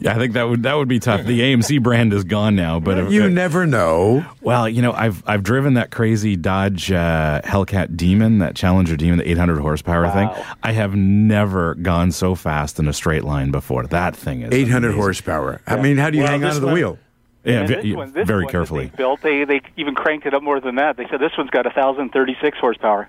Yeah, 0.00 0.14
I 0.14 0.18
think 0.18 0.34
that 0.34 0.44
would 0.48 0.62
that 0.62 0.74
would 0.74 0.86
be 0.88 1.00
tough. 1.00 1.24
The 1.24 1.40
AMC 1.40 1.82
brand 1.82 2.12
is 2.12 2.22
gone 2.24 2.54
now, 2.54 2.78
but 2.78 2.98
if- 2.98 3.10
you 3.12 3.28
never 3.28 3.66
know. 3.66 4.24
Well, 4.40 4.68
you 4.68 4.82
know, 4.82 4.92
I've 4.92 5.22
I've 5.26 5.42
driven 5.42 5.74
that 5.74 5.90
crazy 5.90 6.36
Dodge 6.36 6.92
uh, 6.92 7.40
Hellcat 7.44 7.96
Demon, 7.96 8.38
that 8.38 8.54
Challenger 8.54 8.96
Demon, 8.96 9.18
the 9.18 9.28
800 9.30 9.58
horsepower 9.58 10.08
thing. 10.10 10.28
I 10.62 10.72
have 10.72 10.94
never 10.94 11.74
gone 11.74 12.12
so 12.12 12.34
fast 12.36 12.78
in 12.78 12.86
a 12.88 12.92
straight 12.92 13.24
line 13.24 13.50
before. 13.50 13.84
That 13.86 14.14
thing 14.14 14.42
is 14.42 14.52
800 14.52 14.88
amazing. 14.88 15.00
horsepower. 15.00 15.60
I 15.66 15.76
mean, 15.80 15.96
how 15.96 16.10
do 16.10 16.18
you 16.18 16.22
Well, 16.22 16.32
hang 16.32 16.40
this 16.40 16.50
onto 16.50 16.60
the 16.60 16.66
one- 16.66 16.74
wheel? 16.74 16.98
Yeah, 17.44 17.60
And 17.60 17.68
ve- 17.68 17.74
this 17.76 17.96
one, 17.96 18.12
this 18.12 18.26
very 18.26 18.42
one 18.44 18.50
carefully. 18.52 18.86
they 18.86 18.96
built. 18.96 19.22
They 19.22 19.44
they 19.44 19.60
even 19.76 19.94
cranked 19.94 20.26
it 20.26 20.34
up 20.34 20.42
more 20.42 20.58
than 20.60 20.74
that. 20.76 20.96
They 20.96 21.06
said 21.08 21.20
this 21.20 21.30
one's 21.38 21.50
got 21.50 21.64
1,036 21.64 22.58
horsepower. 22.58 23.08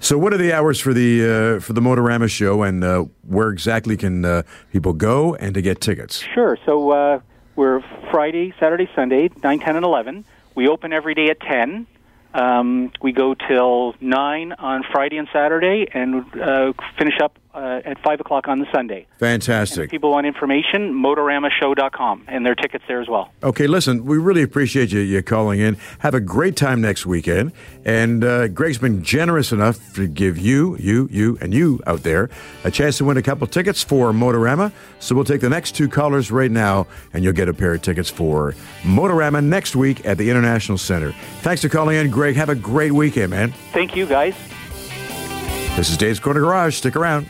So, 0.00 0.16
what 0.16 0.32
are 0.32 0.38
the 0.38 0.52
hours 0.52 0.78
for 0.78 0.94
the 0.94 1.56
uh, 1.56 1.60
for 1.60 1.72
the 1.72 1.80
Motorama 1.80 2.30
show, 2.30 2.62
and 2.62 2.84
uh, 2.84 3.06
where 3.26 3.50
exactly 3.50 3.96
can 3.96 4.24
uh, 4.24 4.42
people 4.72 4.92
go 4.92 5.34
and 5.34 5.54
to 5.54 5.62
get 5.62 5.80
tickets? 5.80 6.24
Sure. 6.34 6.56
So 6.64 6.90
uh, 6.90 7.20
we're 7.56 7.80
Friday, 8.12 8.54
Saturday, 8.60 8.88
Sunday, 8.94 9.30
9, 9.42 9.58
10, 9.58 9.76
and 9.76 9.84
11. 9.84 10.24
We 10.54 10.68
open 10.68 10.92
every 10.92 11.14
day 11.14 11.30
at 11.30 11.40
10. 11.40 11.86
Um, 12.32 12.92
we 13.02 13.10
go 13.10 13.34
till 13.34 13.96
9 14.00 14.52
on 14.52 14.84
Friday 14.92 15.18
and 15.18 15.28
Saturday 15.32 15.88
and 15.92 16.24
uh, 16.40 16.72
finish 16.96 17.18
up 17.20 17.38
uh, 17.58 17.80
at 17.84 17.98
5 18.02 18.20
o'clock 18.20 18.48
on 18.48 18.60
the 18.60 18.66
Sunday. 18.72 19.06
If 19.12 19.18
Fantastic. 19.18 19.90
people 19.90 20.10
want 20.12 20.26
information, 20.26 20.94
motoramashow.com, 20.94 22.24
and 22.28 22.44
there 22.44 22.52
are 22.52 22.56
tickets 22.56 22.84
there 22.86 23.00
as 23.00 23.08
well. 23.08 23.30
Okay, 23.42 23.66
listen, 23.66 24.04
we 24.04 24.16
really 24.16 24.42
appreciate 24.42 24.92
you, 24.92 25.00
you 25.00 25.22
calling 25.22 25.58
in. 25.60 25.76
Have 26.00 26.14
a 26.14 26.20
great 26.20 26.56
time 26.56 26.80
next 26.80 27.04
weekend. 27.04 27.52
And 27.84 28.22
uh, 28.22 28.48
Greg's 28.48 28.78
been 28.78 29.02
generous 29.02 29.50
enough 29.52 29.94
to 29.94 30.06
give 30.06 30.38
you, 30.38 30.76
you, 30.78 31.08
you, 31.10 31.38
and 31.40 31.52
you 31.52 31.80
out 31.86 32.02
there 32.02 32.30
a 32.64 32.70
chance 32.70 32.98
to 32.98 33.04
win 33.04 33.16
a 33.16 33.22
couple 33.22 33.46
tickets 33.46 33.82
for 33.82 34.12
Motorama. 34.12 34.72
So 35.00 35.14
we'll 35.14 35.24
take 35.24 35.40
the 35.40 35.50
next 35.50 35.72
two 35.72 35.88
callers 35.88 36.30
right 36.30 36.50
now, 36.50 36.86
and 37.12 37.24
you'll 37.24 37.32
get 37.32 37.48
a 37.48 37.54
pair 37.54 37.74
of 37.74 37.82
tickets 37.82 38.10
for 38.10 38.54
Motorama 38.82 39.42
next 39.42 39.74
week 39.74 40.06
at 40.06 40.18
the 40.18 40.30
International 40.30 40.78
Center. 40.78 41.12
Thanks 41.40 41.62
for 41.62 41.68
calling 41.68 41.96
in, 41.96 42.10
Greg. 42.10 42.36
Have 42.36 42.50
a 42.50 42.54
great 42.54 42.92
weekend, 42.92 43.30
man. 43.30 43.52
Thank 43.72 43.96
you, 43.96 44.06
guys. 44.06 44.34
This 45.76 45.90
is 45.90 45.96
Dave's 45.96 46.18
Corner 46.18 46.40
Garage. 46.40 46.76
Stick 46.76 46.96
around. 46.96 47.28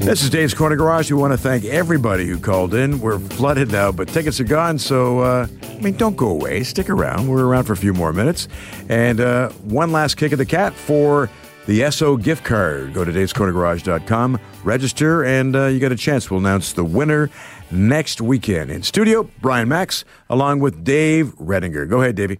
This 0.00 0.22
is 0.22 0.30
Dave's 0.30 0.54
Corner 0.54 0.76
Garage. 0.76 1.10
We 1.10 1.18
want 1.18 1.32
to 1.32 1.38
thank 1.38 1.64
everybody 1.66 2.26
who 2.26 2.38
called 2.38 2.72
in. 2.72 2.98
We're 3.00 3.18
flooded 3.18 3.70
now, 3.70 3.92
but 3.92 4.08
tickets 4.08 4.40
are 4.40 4.44
gone. 4.44 4.78
So, 4.78 5.18
uh, 5.18 5.46
I 5.62 5.80
mean, 5.80 5.96
don't 5.96 6.16
go 6.16 6.28
away. 6.28 6.62
Stick 6.62 6.88
around. 6.88 7.28
We're 7.28 7.44
around 7.44 7.64
for 7.64 7.74
a 7.74 7.76
few 7.76 7.92
more 7.92 8.12
minutes. 8.12 8.48
And 8.88 9.20
uh, 9.20 9.50
one 9.50 9.92
last 9.92 10.16
kick 10.16 10.32
of 10.32 10.38
the 10.38 10.46
cat 10.46 10.72
for 10.72 11.28
the 11.66 11.80
Esso 11.80 12.20
gift 12.20 12.44
card. 12.44 12.94
Go 12.94 13.04
to 13.04 13.12
davescornergarage.com, 13.12 14.40
register, 14.64 15.24
and 15.24 15.54
uh, 15.54 15.66
you 15.66 15.78
get 15.78 15.92
a 15.92 15.96
chance. 15.96 16.30
We'll 16.30 16.40
announce 16.40 16.72
the 16.72 16.84
winner 16.84 17.28
next 17.70 18.22
weekend. 18.22 18.70
In 18.70 18.82
studio, 18.82 19.28
Brian 19.42 19.68
Makse, 19.68 20.04
along 20.30 20.60
with 20.60 20.84
Dave 20.84 21.36
Redinger. 21.36 21.86
Go 21.88 22.00
ahead, 22.00 22.14
Davey. 22.14 22.38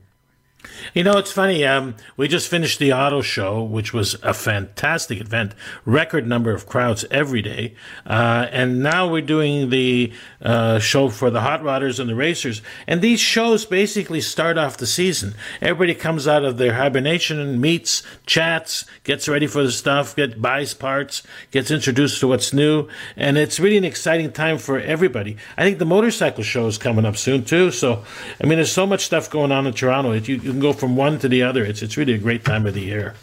You 0.94 1.04
know, 1.04 1.18
it's 1.18 1.32
funny. 1.32 1.64
Um, 1.64 1.96
we 2.16 2.28
just 2.28 2.48
finished 2.48 2.78
the 2.78 2.92
auto 2.92 3.20
show, 3.20 3.62
which 3.62 3.92
was 3.92 4.14
a 4.22 4.34
fantastic 4.34 5.20
event, 5.20 5.54
record 5.84 6.26
number 6.26 6.52
of 6.52 6.66
crowds 6.66 7.04
every 7.10 7.42
day. 7.42 7.74
Uh, 8.06 8.46
and 8.50 8.82
now 8.82 9.08
we're 9.08 9.22
doing 9.22 9.70
the 9.70 10.12
uh, 10.40 10.78
show 10.78 11.08
for 11.08 11.30
the 11.30 11.40
hot 11.40 11.62
rodders 11.62 12.00
and 12.00 12.08
the 12.08 12.14
racers. 12.14 12.62
And 12.86 13.02
these 13.02 13.20
shows 13.20 13.66
basically 13.66 14.20
start 14.20 14.58
off 14.58 14.76
the 14.76 14.86
season. 14.86 15.34
Everybody 15.60 15.94
comes 15.94 16.26
out 16.26 16.44
of 16.44 16.58
their 16.58 16.74
hibernation 16.74 17.38
and 17.38 17.60
meets, 17.60 18.02
chats, 18.26 18.84
gets 19.04 19.28
ready 19.28 19.46
for 19.46 19.62
the 19.62 19.72
stuff, 19.72 20.16
get 20.16 20.40
buys 20.40 20.74
parts, 20.74 21.22
gets 21.50 21.70
introduced 21.70 22.20
to 22.20 22.28
what's 22.28 22.52
new, 22.52 22.88
and 23.16 23.36
it's 23.36 23.60
really 23.60 23.76
an 23.76 23.84
exciting 23.84 24.32
time 24.32 24.58
for 24.58 24.78
everybody. 24.78 25.36
I 25.56 25.64
think 25.64 25.78
the 25.78 25.84
motorcycle 25.84 26.44
show 26.44 26.66
is 26.66 26.78
coming 26.78 27.04
up 27.04 27.16
soon 27.16 27.44
too. 27.44 27.70
So, 27.70 28.04
I 28.42 28.46
mean, 28.46 28.58
there's 28.58 28.72
so 28.72 28.86
much 28.86 29.04
stuff 29.04 29.30
going 29.30 29.52
on 29.52 29.66
in 29.66 29.72
Toronto. 29.72 30.12
You, 30.12 30.36
you 30.36 30.52
can 30.58 30.72
go 30.72 30.72
from 30.72 30.96
one 30.96 31.18
to 31.20 31.28
the 31.28 31.42
other. 31.42 31.64
It's 31.64 31.82
it's 31.82 31.96
really 31.96 32.12
a 32.14 32.18
great 32.18 32.44
time 32.44 32.66
of 32.66 32.74
the 32.74 32.80
year. 32.80 33.14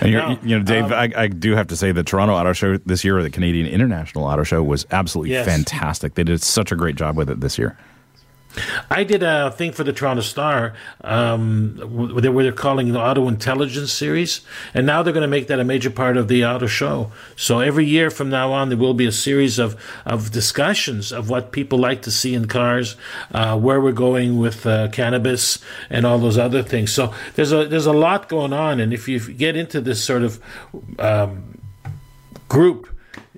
And 0.00 0.12
Now, 0.12 0.38
you 0.42 0.58
know, 0.58 0.64
Dave, 0.64 0.84
um, 0.86 0.92
I, 0.92 1.10
I 1.16 1.28
do 1.28 1.54
have 1.54 1.66
to 1.68 1.76
say 1.76 1.92
the 1.92 2.02
Toronto 2.02 2.34
Auto 2.34 2.52
Show 2.52 2.76
this 2.78 3.04
year, 3.04 3.18
or 3.18 3.22
the 3.22 3.30
Canadian 3.30 3.66
International 3.66 4.24
Auto 4.24 4.42
Show, 4.42 4.62
was 4.62 4.86
absolutely 4.90 5.32
Yes. 5.32 5.46
fantastic. 5.46 6.14
They 6.14 6.24
did 6.24 6.42
such 6.42 6.72
a 6.72 6.76
great 6.76 6.96
job 6.96 7.16
with 7.16 7.30
it 7.30 7.40
this 7.40 7.58
year. 7.58 7.76
I 8.90 9.04
did 9.04 9.22
a 9.22 9.50
thing 9.50 9.72
for 9.72 9.84
the 9.84 9.92
Toronto 9.92 10.22
Star 10.22 10.74
um, 11.02 11.76
they 12.20 12.28
were 12.28 12.52
calling 12.52 12.92
the 12.92 13.00
Auto 13.00 13.28
Intelligence 13.28 13.92
Series, 13.92 14.40
and 14.72 14.86
now 14.86 15.02
they're 15.02 15.12
going 15.12 15.22
to 15.22 15.28
make 15.28 15.48
that 15.48 15.60
a 15.60 15.64
major 15.64 15.90
part 15.90 16.16
of 16.16 16.28
the 16.28 16.44
auto 16.44 16.66
show. 16.66 17.10
So 17.36 17.60
every 17.60 17.84
year 17.84 18.10
from 18.10 18.30
now 18.30 18.52
on, 18.52 18.68
there 18.68 18.78
will 18.78 18.94
be 18.94 19.06
a 19.06 19.12
series 19.12 19.58
of, 19.58 19.80
of 20.04 20.30
discussions 20.30 21.12
of 21.12 21.28
what 21.28 21.52
people 21.52 21.78
like 21.78 22.02
to 22.02 22.10
see 22.10 22.34
in 22.34 22.46
cars, 22.46 22.96
uh, 23.32 23.58
where 23.58 23.80
we're 23.80 23.92
going 23.92 24.38
with 24.38 24.66
uh, 24.66 24.88
cannabis, 24.88 25.58
and 25.90 26.06
all 26.06 26.18
those 26.18 26.38
other 26.38 26.62
things. 26.62 26.92
So 26.92 27.12
there's 27.34 27.52
a 27.52 27.66
there's 27.66 27.86
a 27.86 27.92
lot 27.92 28.28
going 28.28 28.52
on, 28.52 28.80
and 28.80 28.92
if 28.92 29.08
you 29.08 29.20
get 29.20 29.56
into 29.56 29.80
this 29.80 30.02
sort 30.02 30.22
of 30.22 30.40
um, 30.98 31.58
group, 32.48 32.93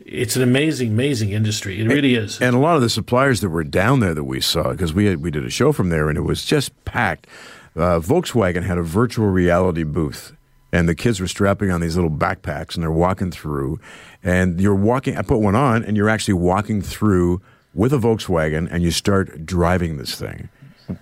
it's 0.07 0.36
an 0.36 0.42
amazing, 0.42 0.90
amazing 0.90 1.30
industry. 1.30 1.80
It 1.80 1.88
really 1.88 2.14
is. 2.14 2.40
And 2.40 2.54
a 2.54 2.59
lot 2.59 2.76
of 2.76 2.82
the 2.82 2.88
suppliers 2.88 3.40
that 3.40 3.48
were 3.48 3.64
down 3.64 3.98
there 3.98 4.14
that 4.14 4.24
we 4.24 4.40
saw, 4.40 4.70
because 4.70 4.94
we 4.94 5.07
had, 5.07 5.20
we 5.20 5.32
did 5.32 5.44
a 5.44 5.50
show 5.50 5.72
from 5.72 5.88
there 5.88 6.09
and 6.09 6.16
it 6.16 6.22
was 6.22 6.44
just 6.44 6.72
packed. 6.84 7.26
Uh, 7.74 7.98
Volkswagen 7.98 8.62
had 8.62 8.78
a 8.78 8.82
virtual 8.82 9.26
reality 9.26 9.82
booth, 9.82 10.32
and 10.72 10.88
the 10.88 10.94
kids 10.94 11.20
were 11.20 11.26
strapping 11.26 11.70
on 11.70 11.80
these 11.80 11.96
little 11.96 12.11
backpacks 12.11 12.74
and 12.74 12.82
they're 12.82 12.90
walking 12.90 13.30
through. 13.30 13.80
And 14.22 14.61
you're 14.61 14.74
walking. 14.74 15.16
I 15.16 15.22
put 15.22 15.38
one 15.38 15.54
on, 15.54 15.84
and 15.84 15.96
you're 15.96 16.09
actually 16.09 16.34
walking 16.34 16.82
through 16.82 17.42
with 17.74 17.92
a 17.92 17.98
Volkswagen, 17.98 18.68
and 18.70 18.82
you 18.82 18.90
start 18.90 19.44
driving 19.44 19.98
this 19.98 20.18
thing. 20.18 20.48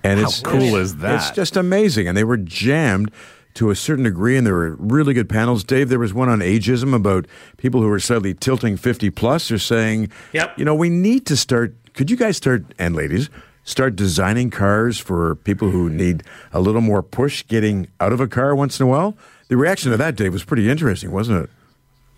And 0.03 0.19
How 0.19 0.27
it's 0.27 0.41
cool 0.41 0.77
is 0.77 0.97
that? 0.97 1.15
It's 1.17 1.31
just 1.31 1.57
amazing, 1.57 2.09
and 2.09 2.17
they 2.17 2.25
were 2.25 2.39
jammed 2.39 3.11
to 3.55 3.71
a 3.71 3.77
certain 3.77 4.05
degree, 4.05 4.37
and 4.37 4.47
there 4.47 4.55
were 4.55 4.75
really 4.77 5.15
good 5.15 5.29
panels. 5.29 5.63
Dave, 5.65 5.89
there 5.89 5.99
was 5.99 6.13
one 6.13 6.29
on 6.29 6.41
ageism 6.41 6.95
about 6.95 7.27
people 7.57 7.81
who 7.81 7.91
are 7.91 8.01
slightly 8.01 8.35
tilting 8.35 8.77
50 8.77 9.11
plus. 9.11 9.49
They're 9.49 9.59
saying, 9.59 10.11
Yep. 10.33 10.59
you 10.59 10.65
know, 10.65 10.75
we 10.75 10.89
need 10.91 11.27
to 11.27 11.37
start. 11.37 11.75
Could 11.95 12.11
you 12.11 12.17
guys 12.17 12.37
start, 12.37 12.65
and 12.79 12.97
ladies, 12.97 13.31
start 13.63 13.95
designing 13.97 14.51
cars 14.51 14.99
for 14.99 15.37
people 15.37 15.71
who 15.71 15.89
need 15.89 16.25
a 16.53 16.61
little 16.61 16.81
more 16.81 17.03
push 17.03 17.47
getting 17.47 17.87
out 18.01 18.13
of 18.13 18.21
a 18.21 18.27
car 18.27 18.55
once 18.55 18.81
in 18.81 18.87
a 18.87 18.89
while? 18.89 19.17
The 19.49 19.57
reaction 19.57 19.91
to 19.93 19.97
that, 19.99 20.17
Dave, 20.17 20.33
was 20.33 20.43
pretty 20.43 20.69
interesting, 20.69 21.13
wasn't 21.13 21.45
it? 21.45 21.51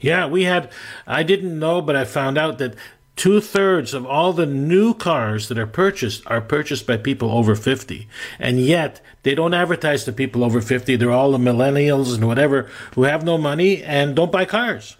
Yeah, 0.00 0.26
we 0.26 0.44
had. 0.44 0.70
I 1.06 1.22
didn't 1.22 1.58
know, 1.58 1.80
but 1.82 1.96
I 1.96 2.04
found 2.04 2.36
out 2.38 2.58
that 2.58 2.74
two 3.16 3.40
thirds 3.40 3.94
of 3.94 4.06
all 4.06 4.32
the 4.32 4.46
new 4.46 4.94
cars 4.94 5.48
that 5.48 5.58
are 5.58 5.66
purchased 5.66 6.22
are 6.26 6.40
purchased 6.40 6.86
by 6.86 6.98
people 6.98 7.30
over 7.30 7.54
50. 7.54 8.06
And 8.38 8.60
yet, 8.60 9.00
they 9.22 9.34
don't 9.34 9.54
advertise 9.54 10.04
to 10.04 10.12
people 10.12 10.44
over 10.44 10.60
50. 10.60 10.96
They're 10.96 11.10
all 11.10 11.32
the 11.32 11.38
millennials 11.38 12.14
and 12.14 12.28
whatever 12.28 12.70
who 12.94 13.04
have 13.04 13.24
no 13.24 13.38
money 13.38 13.82
and 13.82 14.14
don't 14.14 14.30
buy 14.30 14.44
cars. 14.44 14.96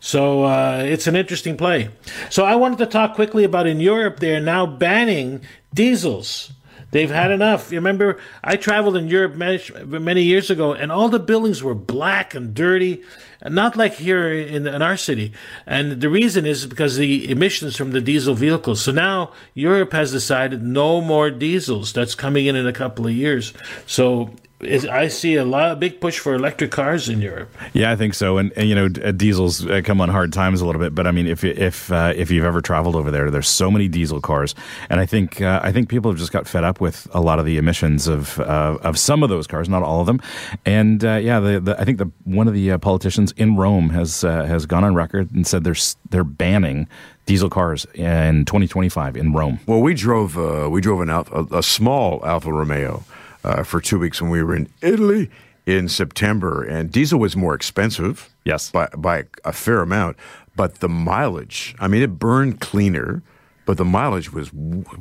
So 0.00 0.44
uh, 0.44 0.82
it's 0.86 1.06
an 1.06 1.16
interesting 1.16 1.56
play. 1.56 1.90
So 2.30 2.44
I 2.44 2.54
wanted 2.56 2.78
to 2.78 2.86
talk 2.86 3.14
quickly 3.14 3.44
about 3.44 3.66
in 3.66 3.80
Europe, 3.80 4.20
they're 4.20 4.40
now 4.40 4.64
banning 4.64 5.42
diesels. 5.74 6.52
They've 6.90 7.10
had 7.10 7.30
enough. 7.30 7.70
You 7.70 7.78
remember, 7.78 8.18
I 8.42 8.56
traveled 8.56 8.96
in 8.96 9.08
Europe 9.08 9.34
many, 9.34 9.60
many 9.84 10.22
years 10.22 10.50
ago, 10.50 10.72
and 10.72 10.90
all 10.90 11.08
the 11.08 11.18
buildings 11.18 11.62
were 11.62 11.74
black 11.74 12.34
and 12.34 12.54
dirty, 12.54 13.02
not 13.44 13.76
like 13.76 13.94
here 13.94 14.32
in, 14.32 14.66
in 14.66 14.82
our 14.82 14.96
city. 14.96 15.32
And 15.66 16.00
the 16.00 16.08
reason 16.08 16.46
is 16.46 16.66
because 16.66 16.96
the 16.96 17.30
emissions 17.30 17.76
from 17.76 17.92
the 17.92 18.00
diesel 18.00 18.34
vehicles. 18.34 18.82
So 18.82 18.92
now 18.92 19.32
Europe 19.54 19.92
has 19.92 20.12
decided 20.12 20.62
no 20.62 21.00
more 21.00 21.30
diesels. 21.30 21.92
That's 21.92 22.14
coming 22.14 22.46
in 22.46 22.56
in 22.56 22.66
a 22.66 22.72
couple 22.72 23.06
of 23.06 23.12
years. 23.12 23.52
So 23.86 24.30
is, 24.60 24.84
I 24.86 25.08
see 25.08 25.36
a 25.36 25.44
lot, 25.44 25.70
a 25.70 25.76
big 25.76 26.00
push 26.00 26.18
for 26.18 26.34
electric 26.34 26.70
cars 26.72 27.08
in 27.08 27.20
Europe. 27.20 27.54
Yeah, 27.72 27.92
I 27.92 27.96
think 27.96 28.14
so. 28.14 28.38
And, 28.38 28.52
and 28.56 28.68
you 28.68 28.74
know, 28.74 28.86
uh, 29.04 29.12
diesels 29.12 29.64
uh, 29.66 29.82
come 29.84 30.00
on 30.00 30.08
hard 30.08 30.32
times 30.32 30.60
a 30.60 30.66
little 30.66 30.80
bit. 30.80 30.94
But 30.94 31.06
I 31.06 31.12
mean, 31.12 31.26
if 31.26 31.44
you- 31.44 31.54
if 31.56 31.90
uh, 31.92 32.12
if 32.16 32.30
you've 32.30 32.44
ever 32.44 32.60
traveled 32.60 32.96
over 32.96 33.10
there, 33.10 33.30
there's 33.30 33.48
so 33.48 33.70
many 33.70 33.88
diesel 33.88 34.20
cars, 34.20 34.54
and 34.90 35.00
I 35.00 35.06
think 35.06 35.40
uh, 35.40 35.60
I 35.62 35.70
think 35.72 35.88
people 35.88 36.10
have 36.10 36.18
just 36.18 36.32
got 36.32 36.46
fed 36.48 36.64
up 36.64 36.80
with 36.80 37.06
a 37.12 37.20
lot 37.20 37.38
of 37.38 37.44
the 37.46 37.56
emissions 37.56 38.06
of 38.08 38.38
uh, 38.40 38.78
of 38.82 38.98
some 38.98 39.22
of 39.22 39.28
those 39.28 39.46
cars, 39.46 39.68
not 39.68 39.82
all 39.82 40.00
of 40.00 40.06
them. 40.06 40.20
And 40.66 41.04
uh, 41.04 41.14
yeah, 41.16 41.40
the, 41.40 41.60
the, 41.60 41.80
I 41.80 41.84
think 41.84 41.98
the 41.98 42.10
one 42.24 42.48
of 42.48 42.54
the 42.54 42.72
uh, 42.72 42.78
politicians 42.78 43.32
in 43.36 43.56
Rome 43.56 43.90
has 43.90 44.24
uh, 44.24 44.44
has 44.44 44.66
gone 44.66 44.82
on 44.84 44.94
record 44.94 45.30
and 45.32 45.46
said 45.46 45.64
they're 45.64 45.76
they're 46.10 46.24
banning 46.24 46.88
diesel 47.26 47.50
cars 47.50 47.86
in 47.94 48.44
2025 48.46 49.16
in 49.16 49.32
Rome. 49.32 49.60
Well, 49.66 49.80
we 49.80 49.94
drove 49.94 50.36
uh, 50.38 50.68
we 50.70 50.80
drove 50.80 51.00
an 51.00 51.10
Alfa, 51.10 51.46
a, 51.52 51.58
a 51.58 51.62
small 51.62 52.24
Alfa 52.24 52.52
Romeo 52.52 53.04
uh, 53.44 53.62
for 53.62 53.80
two 53.80 53.98
weeks 53.98 54.20
when 54.20 54.30
we 54.30 54.42
were 54.42 54.54
in 54.54 54.68
Italy 54.82 55.30
in 55.66 55.88
September, 55.88 56.62
and 56.64 56.90
diesel 56.90 57.20
was 57.20 57.36
more 57.36 57.54
expensive. 57.54 58.30
Yes. 58.44 58.70
by 58.70 58.88
by 58.96 59.24
a 59.44 59.52
fair 59.52 59.82
amount, 59.82 60.16
but 60.56 60.76
the 60.76 60.88
mileage. 60.88 61.74
I 61.78 61.88
mean, 61.88 62.02
it 62.02 62.18
burned 62.18 62.60
cleaner, 62.60 63.22
but 63.66 63.76
the 63.76 63.84
mileage 63.84 64.32
was 64.32 64.50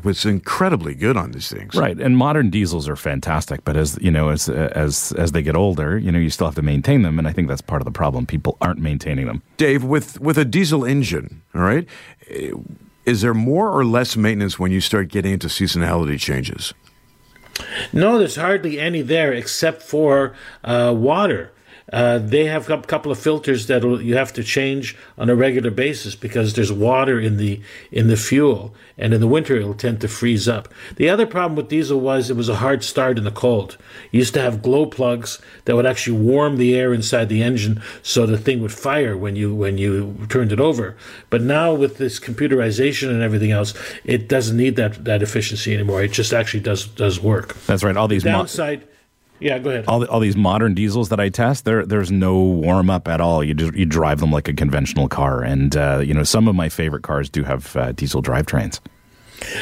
was 0.03 0.25
incredibly 0.25 0.93
good 0.93 1.15
on 1.15 1.31
these 1.31 1.49
things. 1.49 1.73
Right, 1.73 1.97
and 1.97 2.17
modern 2.17 2.49
diesels 2.49 2.89
are 2.89 2.97
fantastic, 2.97 3.63
but 3.63 3.77
as 3.77 3.97
you 4.01 4.11
know, 4.11 4.27
as 4.27 4.49
as 4.49 5.13
as 5.13 5.31
they 5.31 5.41
get 5.41 5.55
older, 5.55 5.97
you 5.97 6.11
know, 6.11 6.19
you 6.19 6.29
still 6.29 6.47
have 6.47 6.55
to 6.55 6.61
maintain 6.61 7.01
them, 7.01 7.17
and 7.17 7.29
I 7.29 7.31
think 7.31 7.47
that's 7.47 7.61
part 7.61 7.81
of 7.81 7.85
the 7.85 7.91
problem. 7.91 8.25
People 8.25 8.57
aren't 8.59 8.79
maintaining 8.79 9.25
them. 9.25 9.41
Dave, 9.55 9.85
with 9.85 10.19
with 10.19 10.38
a 10.38 10.43
diesel 10.43 10.83
engine, 10.83 11.43
all 11.55 11.61
right, 11.61 11.88
is 13.05 13.21
there 13.21 13.33
more 13.33 13.71
or 13.71 13.85
less 13.85 14.17
maintenance 14.17 14.59
when 14.59 14.73
you 14.73 14.81
start 14.81 15.07
getting 15.07 15.31
into 15.31 15.47
seasonality 15.47 16.19
changes? 16.19 16.73
No, 17.91 18.18
there's 18.18 18.36
hardly 18.36 18.80
any 18.80 19.01
there 19.01 19.34
except 19.34 19.82
for 19.82 20.34
uh, 20.64 20.93
water. 20.95 21.51
Uh, 21.93 22.17
they 22.17 22.45
have 22.45 22.69
a 22.69 22.81
couple 22.81 23.11
of 23.11 23.17
filters 23.19 23.67
that 23.67 23.81
you 24.01 24.15
have 24.15 24.33
to 24.33 24.43
change 24.43 24.97
on 25.17 25.29
a 25.29 25.35
regular 25.35 25.71
basis 25.71 26.15
because 26.15 26.53
there's 26.53 26.71
water 26.71 27.19
in 27.19 27.38
the 27.38 27.61
in 27.91 28.07
the 28.07 28.17
fuel, 28.17 28.73
and 28.97 29.13
in 29.13 29.21
the 29.21 29.27
winter 29.27 29.55
it'll 29.55 29.73
tend 29.73 30.01
to 30.01 30.07
freeze 30.07 30.49
up. 30.49 30.67
The 30.97 31.07
other 31.09 31.25
problem 31.25 31.55
with 31.55 31.69
diesel 31.69 31.99
was 32.01 32.29
it 32.29 32.35
was 32.35 32.49
a 32.49 32.57
hard 32.57 32.83
start 32.83 33.17
in 33.17 33.23
the 33.23 33.31
cold. 33.31 33.77
You 34.11 34.19
used 34.19 34.33
to 34.33 34.41
have 34.41 34.61
glow 34.61 34.85
plugs 34.85 35.39
that 35.63 35.75
would 35.77 35.85
actually 35.85 36.17
warm 36.17 36.57
the 36.57 36.75
air 36.75 36.93
inside 36.93 37.29
the 37.29 37.41
engine, 37.41 37.81
so 38.03 38.25
the 38.25 38.38
thing 38.38 38.61
would 38.61 38.73
fire 38.73 39.15
when 39.15 39.38
you 39.38 39.55
when 39.55 39.77
you 39.77 40.15
turned 40.27 40.51
it 40.51 40.59
over. 40.59 40.97
But 41.29 41.41
now 41.41 41.73
with 41.73 41.97
this 41.97 42.19
computerization 42.19 43.09
and 43.09 43.21
everything 43.21 43.51
else, 43.51 43.73
it 44.03 44.27
doesn't 44.27 44.57
need 44.57 44.75
that 44.75 45.05
that 45.05 45.23
efficiency 45.23 45.73
anymore. 45.73 46.03
It 46.03 46.11
just 46.11 46.33
actually 46.33 46.61
does 46.61 46.85
does 46.85 47.19
work. 47.21 47.55
That's 47.65 47.83
right. 47.83 47.95
All 47.95 48.09
these 48.09 48.25
mo- 48.25 48.31
Downside, 48.31 48.88
yeah, 49.39 49.59
go 49.59 49.69
ahead. 49.69 49.85
all, 49.88 49.99
the, 49.99 50.09
all 50.09 50.19
these 50.19 50.38
modern 50.38 50.73
diesels 50.73 51.09
that 51.09 51.19
I 51.19 51.29
test, 51.29 51.65
there 51.65 51.85
there's 51.85 52.11
no 52.11 52.38
warm 52.41 52.89
up 52.89 53.07
at 53.07 53.21
all. 53.21 53.43
You 53.43 53.53
just 53.53 53.73
you 53.73 53.85
drive 53.85 54.19
them 54.19 54.31
like 54.31 54.47
a 54.47 54.53
conventional 54.53 55.07
car, 55.07 55.43
and 55.43 55.75
uh, 55.75 56.01
you 56.03 56.13
know 56.13 56.23
some 56.23 56.47
of 56.47 56.55
my 56.55 56.69
favorite 56.69 57.03
cars 57.03 57.29
do 57.29 57.43
have 57.43 57.75
uh, 57.75 57.91
diesel 57.91 58.21
drivetrains. 58.21 58.79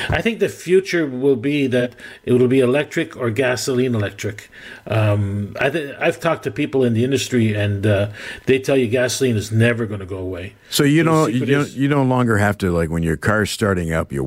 I 0.08 0.22
think 0.22 0.40
the 0.40 0.48
future 0.48 1.06
will 1.06 1.36
be 1.36 1.68
that 1.68 1.98
it 2.24 2.32
will 2.32 2.48
be 2.48 2.62
electric 2.62 3.18
or 3.18 3.30
gasoline 3.30 3.94
electric. 3.94 4.50
Um, 4.88 5.54
I 5.60 5.70
th- 5.70 5.94
I've 6.00 6.18
talked 6.22 6.44
to 6.44 6.52
people 6.52 6.86
in 6.86 6.94
the 6.94 7.04
industry, 7.04 7.54
and 7.54 7.86
uh, 7.86 8.12
they 8.46 8.58
tell 8.58 8.78
you 8.78 8.88
gasoline 8.88 9.36
is 9.36 9.52
never 9.52 9.86
going 9.86 10.00
to 10.00 10.06
go 10.06 10.18
away. 10.18 10.54
So 10.70 10.86
you 10.86 11.04
The 11.04 11.12
know 11.12 11.26
you 11.28 11.46
don't, 11.46 11.62
is- 11.64 11.78
you 11.78 11.90
no 11.90 12.04
longer 12.04 12.38
have 12.38 12.58
to 12.60 12.72
like 12.72 12.90
when 12.90 13.04
your 13.04 13.18
car's 13.18 13.52
starting 13.52 13.92
up 13.92 14.14
you 14.14 14.24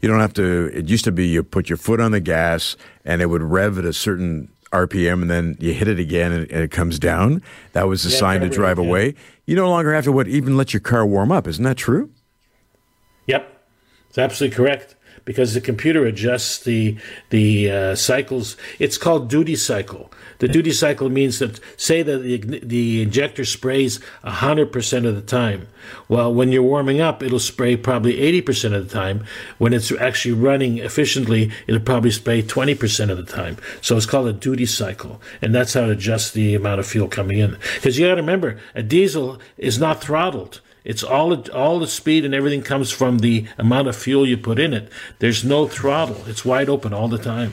you 0.00 0.08
don't 0.08 0.20
have 0.20 0.34
to 0.34 0.70
it 0.72 0.88
used 0.88 1.04
to 1.06 1.12
be 1.12 1.26
you 1.26 1.42
put 1.42 1.68
your 1.68 1.78
foot 1.78 1.98
on 1.98 2.12
the 2.12 2.20
gas 2.20 2.76
and 3.04 3.20
it 3.20 3.26
would 3.26 3.42
rev 3.42 3.78
at 3.78 3.84
a 3.84 3.92
certain 3.92 4.51
RPM 4.72 5.22
and 5.22 5.30
then 5.30 5.56
you 5.60 5.72
hit 5.74 5.88
it 5.88 5.98
again 5.98 6.32
and, 6.32 6.50
and 6.50 6.62
it 6.62 6.70
comes 6.70 6.98
down. 6.98 7.42
That 7.72 7.88
was 7.88 8.02
the 8.02 8.10
Yeah, 8.10 8.18
sign 8.18 8.40
to 8.40 8.48
drive 8.48 8.78
yeah. 8.78 8.84
away. 8.86 9.14
You 9.46 9.56
no 9.56 9.68
longer 9.68 9.92
have 9.94 10.04
to 10.04 10.12
what 10.12 10.28
even 10.28 10.56
let 10.56 10.72
your 10.72 10.80
car 10.80 11.06
warm 11.06 11.30
up. 11.30 11.46
Isn't 11.46 11.64
that 11.64 11.76
true? 11.76 12.10
Yep, 13.26 13.64
it's 14.08 14.18
absolutely 14.18 14.56
correct 14.56 14.96
because 15.24 15.54
the 15.54 15.60
computer 15.60 16.04
adjusts 16.06 16.58
the 16.60 16.96
the 17.30 17.70
uh, 17.70 17.94
cycles. 17.94 18.56
It's 18.78 18.98
called 18.98 19.28
duty 19.28 19.56
cycle. 19.56 20.10
The 20.38 20.48
duty 20.48 20.72
cycle 20.72 21.08
means 21.08 21.38
that 21.38 21.60
say 21.76 22.02
that 22.02 22.18
the, 22.18 22.38
the 22.38 23.02
injector 23.02 23.44
sprays 23.44 24.00
hundred 24.24 24.72
percent 24.72 25.06
of 25.06 25.14
the 25.14 25.22
time. 25.22 25.68
Well, 26.08 26.34
when 26.34 26.50
you're 26.50 26.64
warming 26.64 27.00
up, 27.00 27.22
it'll 27.22 27.38
spray 27.38 27.76
probably 27.76 28.18
eighty 28.20 28.40
percent 28.40 28.74
of 28.74 28.88
the 28.88 28.92
time. 28.92 29.24
When 29.58 29.72
it's 29.72 29.92
actually 29.92 30.34
running 30.34 30.78
efficiently, 30.78 31.52
it'll 31.68 31.80
probably 31.80 32.10
spray 32.10 32.42
twenty 32.42 32.74
percent 32.74 33.12
of 33.12 33.18
the 33.18 33.32
time. 33.32 33.56
So 33.80 33.96
it's 33.96 34.06
called 34.06 34.26
a 34.26 34.32
duty 34.32 34.66
cycle, 34.66 35.20
and 35.40 35.54
that's 35.54 35.74
how 35.74 35.82
it 35.82 35.90
adjusts 35.90 36.32
the 36.32 36.56
amount 36.56 36.80
of 36.80 36.86
fuel 36.86 37.08
coming 37.08 37.38
in. 37.38 37.56
Because 37.76 37.96
you 37.98 38.06
got 38.06 38.16
to 38.16 38.20
remember, 38.20 38.58
a 38.74 38.82
diesel 38.82 39.38
is 39.56 39.78
not 39.78 40.02
throttled. 40.02 40.60
It's 40.84 41.02
all 41.02 41.48
all 41.50 41.78
the 41.78 41.86
speed 41.86 42.24
and 42.24 42.34
everything 42.34 42.62
comes 42.62 42.90
from 42.90 43.18
the 43.18 43.46
amount 43.58 43.88
of 43.88 43.96
fuel 43.96 44.26
you 44.26 44.36
put 44.36 44.58
in 44.58 44.72
it. 44.74 44.90
There's 45.18 45.44
no 45.44 45.66
throttle. 45.66 46.22
It's 46.26 46.44
wide 46.44 46.68
open 46.68 46.92
all 46.92 47.08
the 47.08 47.18
time. 47.18 47.52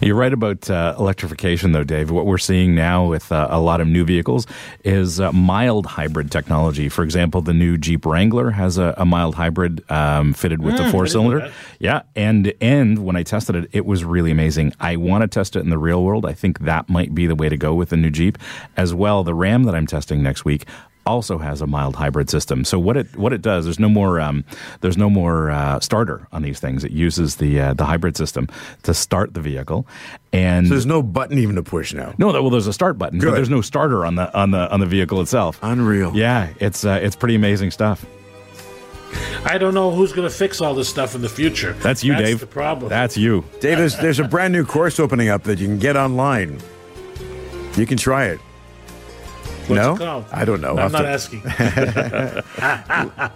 You're 0.00 0.14
right 0.16 0.32
about 0.32 0.70
uh, 0.70 0.94
electrification, 0.98 1.72
though, 1.72 1.84
Dave. 1.84 2.10
What 2.10 2.26
we're 2.26 2.38
seeing 2.38 2.74
now 2.76 3.06
with 3.06 3.30
uh, 3.32 3.48
a 3.50 3.60
lot 3.60 3.80
of 3.80 3.88
new 3.88 4.04
vehicles 4.04 4.46
is 4.84 5.20
uh, 5.20 5.32
mild 5.32 5.84
hybrid 5.84 6.30
technology. 6.30 6.88
For 6.88 7.02
example, 7.02 7.42
the 7.42 7.52
new 7.52 7.76
Jeep 7.76 8.06
Wrangler 8.06 8.50
has 8.50 8.78
a, 8.78 8.94
a 8.96 9.04
mild 9.04 9.34
hybrid 9.34 9.82
um, 9.90 10.32
fitted 10.32 10.62
with 10.62 10.74
Mm, 10.74 10.84
the 10.84 10.90
four 10.90 11.06
cylinder. 11.06 11.52
Yeah, 11.80 12.02
and 12.14 12.54
and 12.60 13.04
when 13.04 13.16
I 13.16 13.24
tested 13.24 13.56
it, 13.56 13.70
it 13.72 13.84
was 13.84 14.04
really 14.04 14.30
amazing. 14.30 14.72
I 14.80 14.96
want 14.96 15.22
to 15.22 15.28
test 15.28 15.56
it 15.56 15.60
in 15.60 15.70
the 15.70 15.78
real 15.78 16.02
world. 16.04 16.24
I 16.24 16.32
think 16.32 16.60
that 16.60 16.88
might 16.88 17.14
be 17.14 17.26
the 17.26 17.34
way 17.34 17.48
to 17.48 17.56
go 17.56 17.74
with 17.74 17.90
the 17.90 17.96
new 17.96 18.10
Jeep. 18.10 18.38
As 18.76 18.94
well, 18.94 19.24
the 19.24 19.34
Ram 19.34 19.64
that 19.64 19.74
I'm 19.74 19.86
testing 19.88 20.22
next 20.22 20.44
week 20.44 20.66
also 21.06 21.38
has 21.38 21.60
a 21.60 21.66
mild 21.66 21.96
hybrid 21.96 22.30
system. 22.30 22.64
So 22.64 22.78
what 22.78 22.96
it 22.96 23.16
what 23.16 23.32
it 23.32 23.42
does, 23.42 23.64
there's 23.64 23.78
no 23.78 23.88
more 23.88 24.20
um, 24.20 24.44
there's 24.80 24.96
no 24.96 25.10
more 25.10 25.50
uh, 25.50 25.80
starter 25.80 26.26
on 26.32 26.42
these 26.42 26.60
things. 26.60 26.84
It 26.84 26.92
uses 26.92 27.36
the 27.36 27.60
uh, 27.60 27.74
the 27.74 27.84
hybrid 27.84 28.16
system 28.16 28.48
to 28.84 28.94
start 28.94 29.34
the 29.34 29.40
vehicle, 29.40 29.86
and 30.32 30.66
So 30.66 30.74
there's 30.74 30.86
no 30.86 31.02
button 31.02 31.38
even 31.38 31.56
to 31.56 31.62
push 31.62 31.92
now. 31.94 32.14
no, 32.18 32.32
well, 32.32 32.50
there's 32.50 32.66
a 32.66 32.72
start 32.72 32.98
button, 32.98 33.18
but 33.18 33.32
there's 33.32 33.50
no 33.50 33.60
starter 33.60 34.04
on 34.04 34.14
the 34.14 34.32
on 34.36 34.50
the 34.50 34.70
on 34.72 34.80
the 34.80 34.86
vehicle 34.86 35.20
itself. 35.20 35.58
Unreal. 35.62 36.12
Yeah, 36.14 36.48
it's 36.60 36.84
uh, 36.84 36.98
it's 37.02 37.16
pretty 37.16 37.34
amazing 37.34 37.70
stuff. 37.70 38.04
I 39.44 39.58
don't 39.58 39.74
know 39.74 39.90
who's 39.90 40.12
going 40.12 40.28
to 40.28 40.34
fix 40.34 40.60
all 40.60 40.74
this 40.74 40.88
stuff 40.88 41.14
in 41.14 41.22
the 41.22 41.28
future. 41.28 41.74
That's 41.74 42.02
you, 42.02 42.12
That's 42.12 42.24
Dave. 42.24 42.40
The 42.40 42.46
problem. 42.46 42.88
That's 42.88 43.16
you. 43.16 43.44
Dave, 43.60 43.78
there's, 43.78 43.96
there's 43.98 44.18
a 44.18 44.24
brand 44.24 44.52
new 44.52 44.64
course 44.64 44.98
opening 44.98 45.28
up 45.28 45.44
that 45.44 45.58
you 45.58 45.66
can 45.66 45.78
get 45.78 45.96
online. 45.96 46.58
You 47.76 47.86
can 47.86 47.96
try 47.98 48.26
it. 48.26 48.40
What's 49.68 49.82
no? 49.82 49.94
it 49.94 49.98
called? 49.98 50.24
I 50.32 50.44
don't 50.44 50.60
know. 50.60 50.76
I'm 50.76 50.92
not 50.92 51.02
to- 51.02 51.08
asking. 51.08 51.42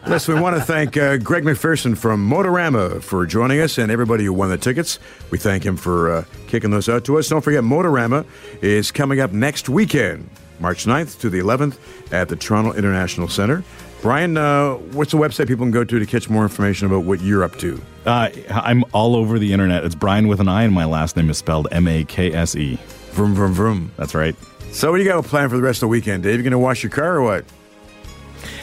Listen, 0.06 0.34
we 0.34 0.40
want 0.40 0.56
to 0.56 0.62
thank 0.62 0.96
uh, 0.96 1.16
Greg 1.18 1.44
McPherson 1.44 1.96
from 1.96 2.28
Motorama 2.28 3.02
for 3.02 3.26
joining 3.26 3.60
us 3.60 3.78
and 3.78 3.90
everybody 3.90 4.24
who 4.24 4.32
won 4.32 4.50
the 4.50 4.58
tickets. 4.58 4.98
We 5.30 5.38
thank 5.38 5.64
him 5.64 5.76
for 5.76 6.10
uh, 6.10 6.24
kicking 6.46 6.70
those 6.70 6.88
out 6.88 7.04
to 7.06 7.18
us. 7.18 7.28
Don't 7.28 7.40
forget, 7.42 7.62
Motorama 7.64 8.26
is 8.62 8.90
coming 8.90 9.20
up 9.20 9.32
next 9.32 9.68
weekend, 9.68 10.28
March 10.60 10.84
9th 10.84 11.20
to 11.20 11.30
the 11.30 11.38
11th 11.38 11.78
at 12.12 12.28
the 12.28 12.36
Toronto 12.36 12.72
International 12.72 13.28
Center. 13.28 13.64
Brian, 14.00 14.36
uh, 14.36 14.74
what's 14.74 15.10
the 15.10 15.18
website 15.18 15.48
people 15.48 15.64
can 15.64 15.72
go 15.72 15.82
to 15.82 15.98
to 15.98 16.06
catch 16.06 16.30
more 16.30 16.44
information 16.44 16.86
about 16.86 17.02
what 17.02 17.20
you're 17.20 17.42
up 17.42 17.56
to? 17.58 17.82
Uh, 18.06 18.28
I'm 18.48 18.84
all 18.92 19.16
over 19.16 19.38
the 19.40 19.52
internet. 19.52 19.84
It's 19.84 19.96
Brian 19.96 20.28
with 20.28 20.40
an 20.40 20.48
I, 20.48 20.62
and 20.62 20.72
my 20.72 20.84
last 20.84 21.16
name 21.16 21.28
is 21.30 21.38
spelled 21.38 21.66
M 21.72 21.88
A 21.88 22.04
K 22.04 22.32
S 22.32 22.54
E. 22.54 22.78
Vroom, 23.10 23.34
vroom, 23.34 23.52
vroom. 23.52 23.90
That's 23.96 24.14
right. 24.14 24.36
So, 24.72 24.90
what 24.90 24.98
do 24.98 25.02
you 25.02 25.08
got 25.08 25.24
planned 25.24 25.50
for 25.50 25.56
the 25.56 25.62
rest 25.62 25.78
of 25.78 25.82
the 25.82 25.88
weekend, 25.88 26.22
Dave? 26.22 26.36
You 26.36 26.42
going 26.42 26.52
to 26.52 26.58
wash 26.58 26.82
your 26.82 26.90
car 26.90 27.16
or 27.16 27.22
what? 27.22 27.44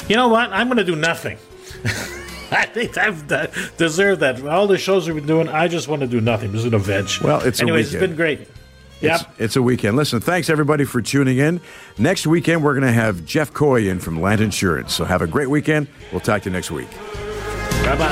you 0.07 0.15
know 0.15 0.27
what? 0.27 0.51
I'm 0.51 0.67
going 0.67 0.77
to 0.77 0.83
do 0.83 0.95
nothing. 0.95 1.37
I 2.51 2.67
think 2.67 2.95
I've 2.97 3.27
de- 3.27 3.51
deserved 3.77 4.21
that. 4.21 4.45
All 4.45 4.67
the 4.67 4.77
shows 4.77 5.07
we've 5.07 5.15
been 5.15 5.25
doing, 5.25 5.49
I 5.49 5.67
just 5.67 5.87
want 5.87 6.01
to 6.01 6.07
do 6.07 6.21
nothing. 6.21 6.51
Just 6.51 6.65
gonna 6.65 6.77
veg. 6.77 7.09
Well, 7.21 7.41
it's 7.41 7.59
a 7.59 7.63
anyways. 7.63 7.87
It's 7.87 7.93
weekend. 7.95 8.11
been 8.11 8.17
great. 8.17 8.47
Yep. 9.01 9.21
It's, 9.21 9.25
it's 9.39 9.55
a 9.55 9.61
weekend. 9.61 9.97
Listen, 9.97 10.21
thanks 10.21 10.49
everybody 10.49 10.85
for 10.85 11.01
tuning 11.01 11.37
in. 11.37 11.59
Next 11.97 12.27
weekend, 12.27 12.63
we're 12.63 12.73
going 12.73 12.85
to 12.85 12.93
have 12.93 13.25
Jeff 13.25 13.53
Coy 13.53 13.89
in 13.89 13.99
from 13.99 14.21
Land 14.21 14.41
Insurance. 14.41 14.93
So 14.93 15.05
have 15.05 15.21
a 15.21 15.27
great 15.27 15.49
weekend. 15.49 15.87
We'll 16.11 16.21
talk 16.21 16.43
to 16.43 16.49
you 16.49 16.53
next 16.53 16.71
week. 16.71 16.89
Bye 17.83 17.97
bye. 17.97 18.11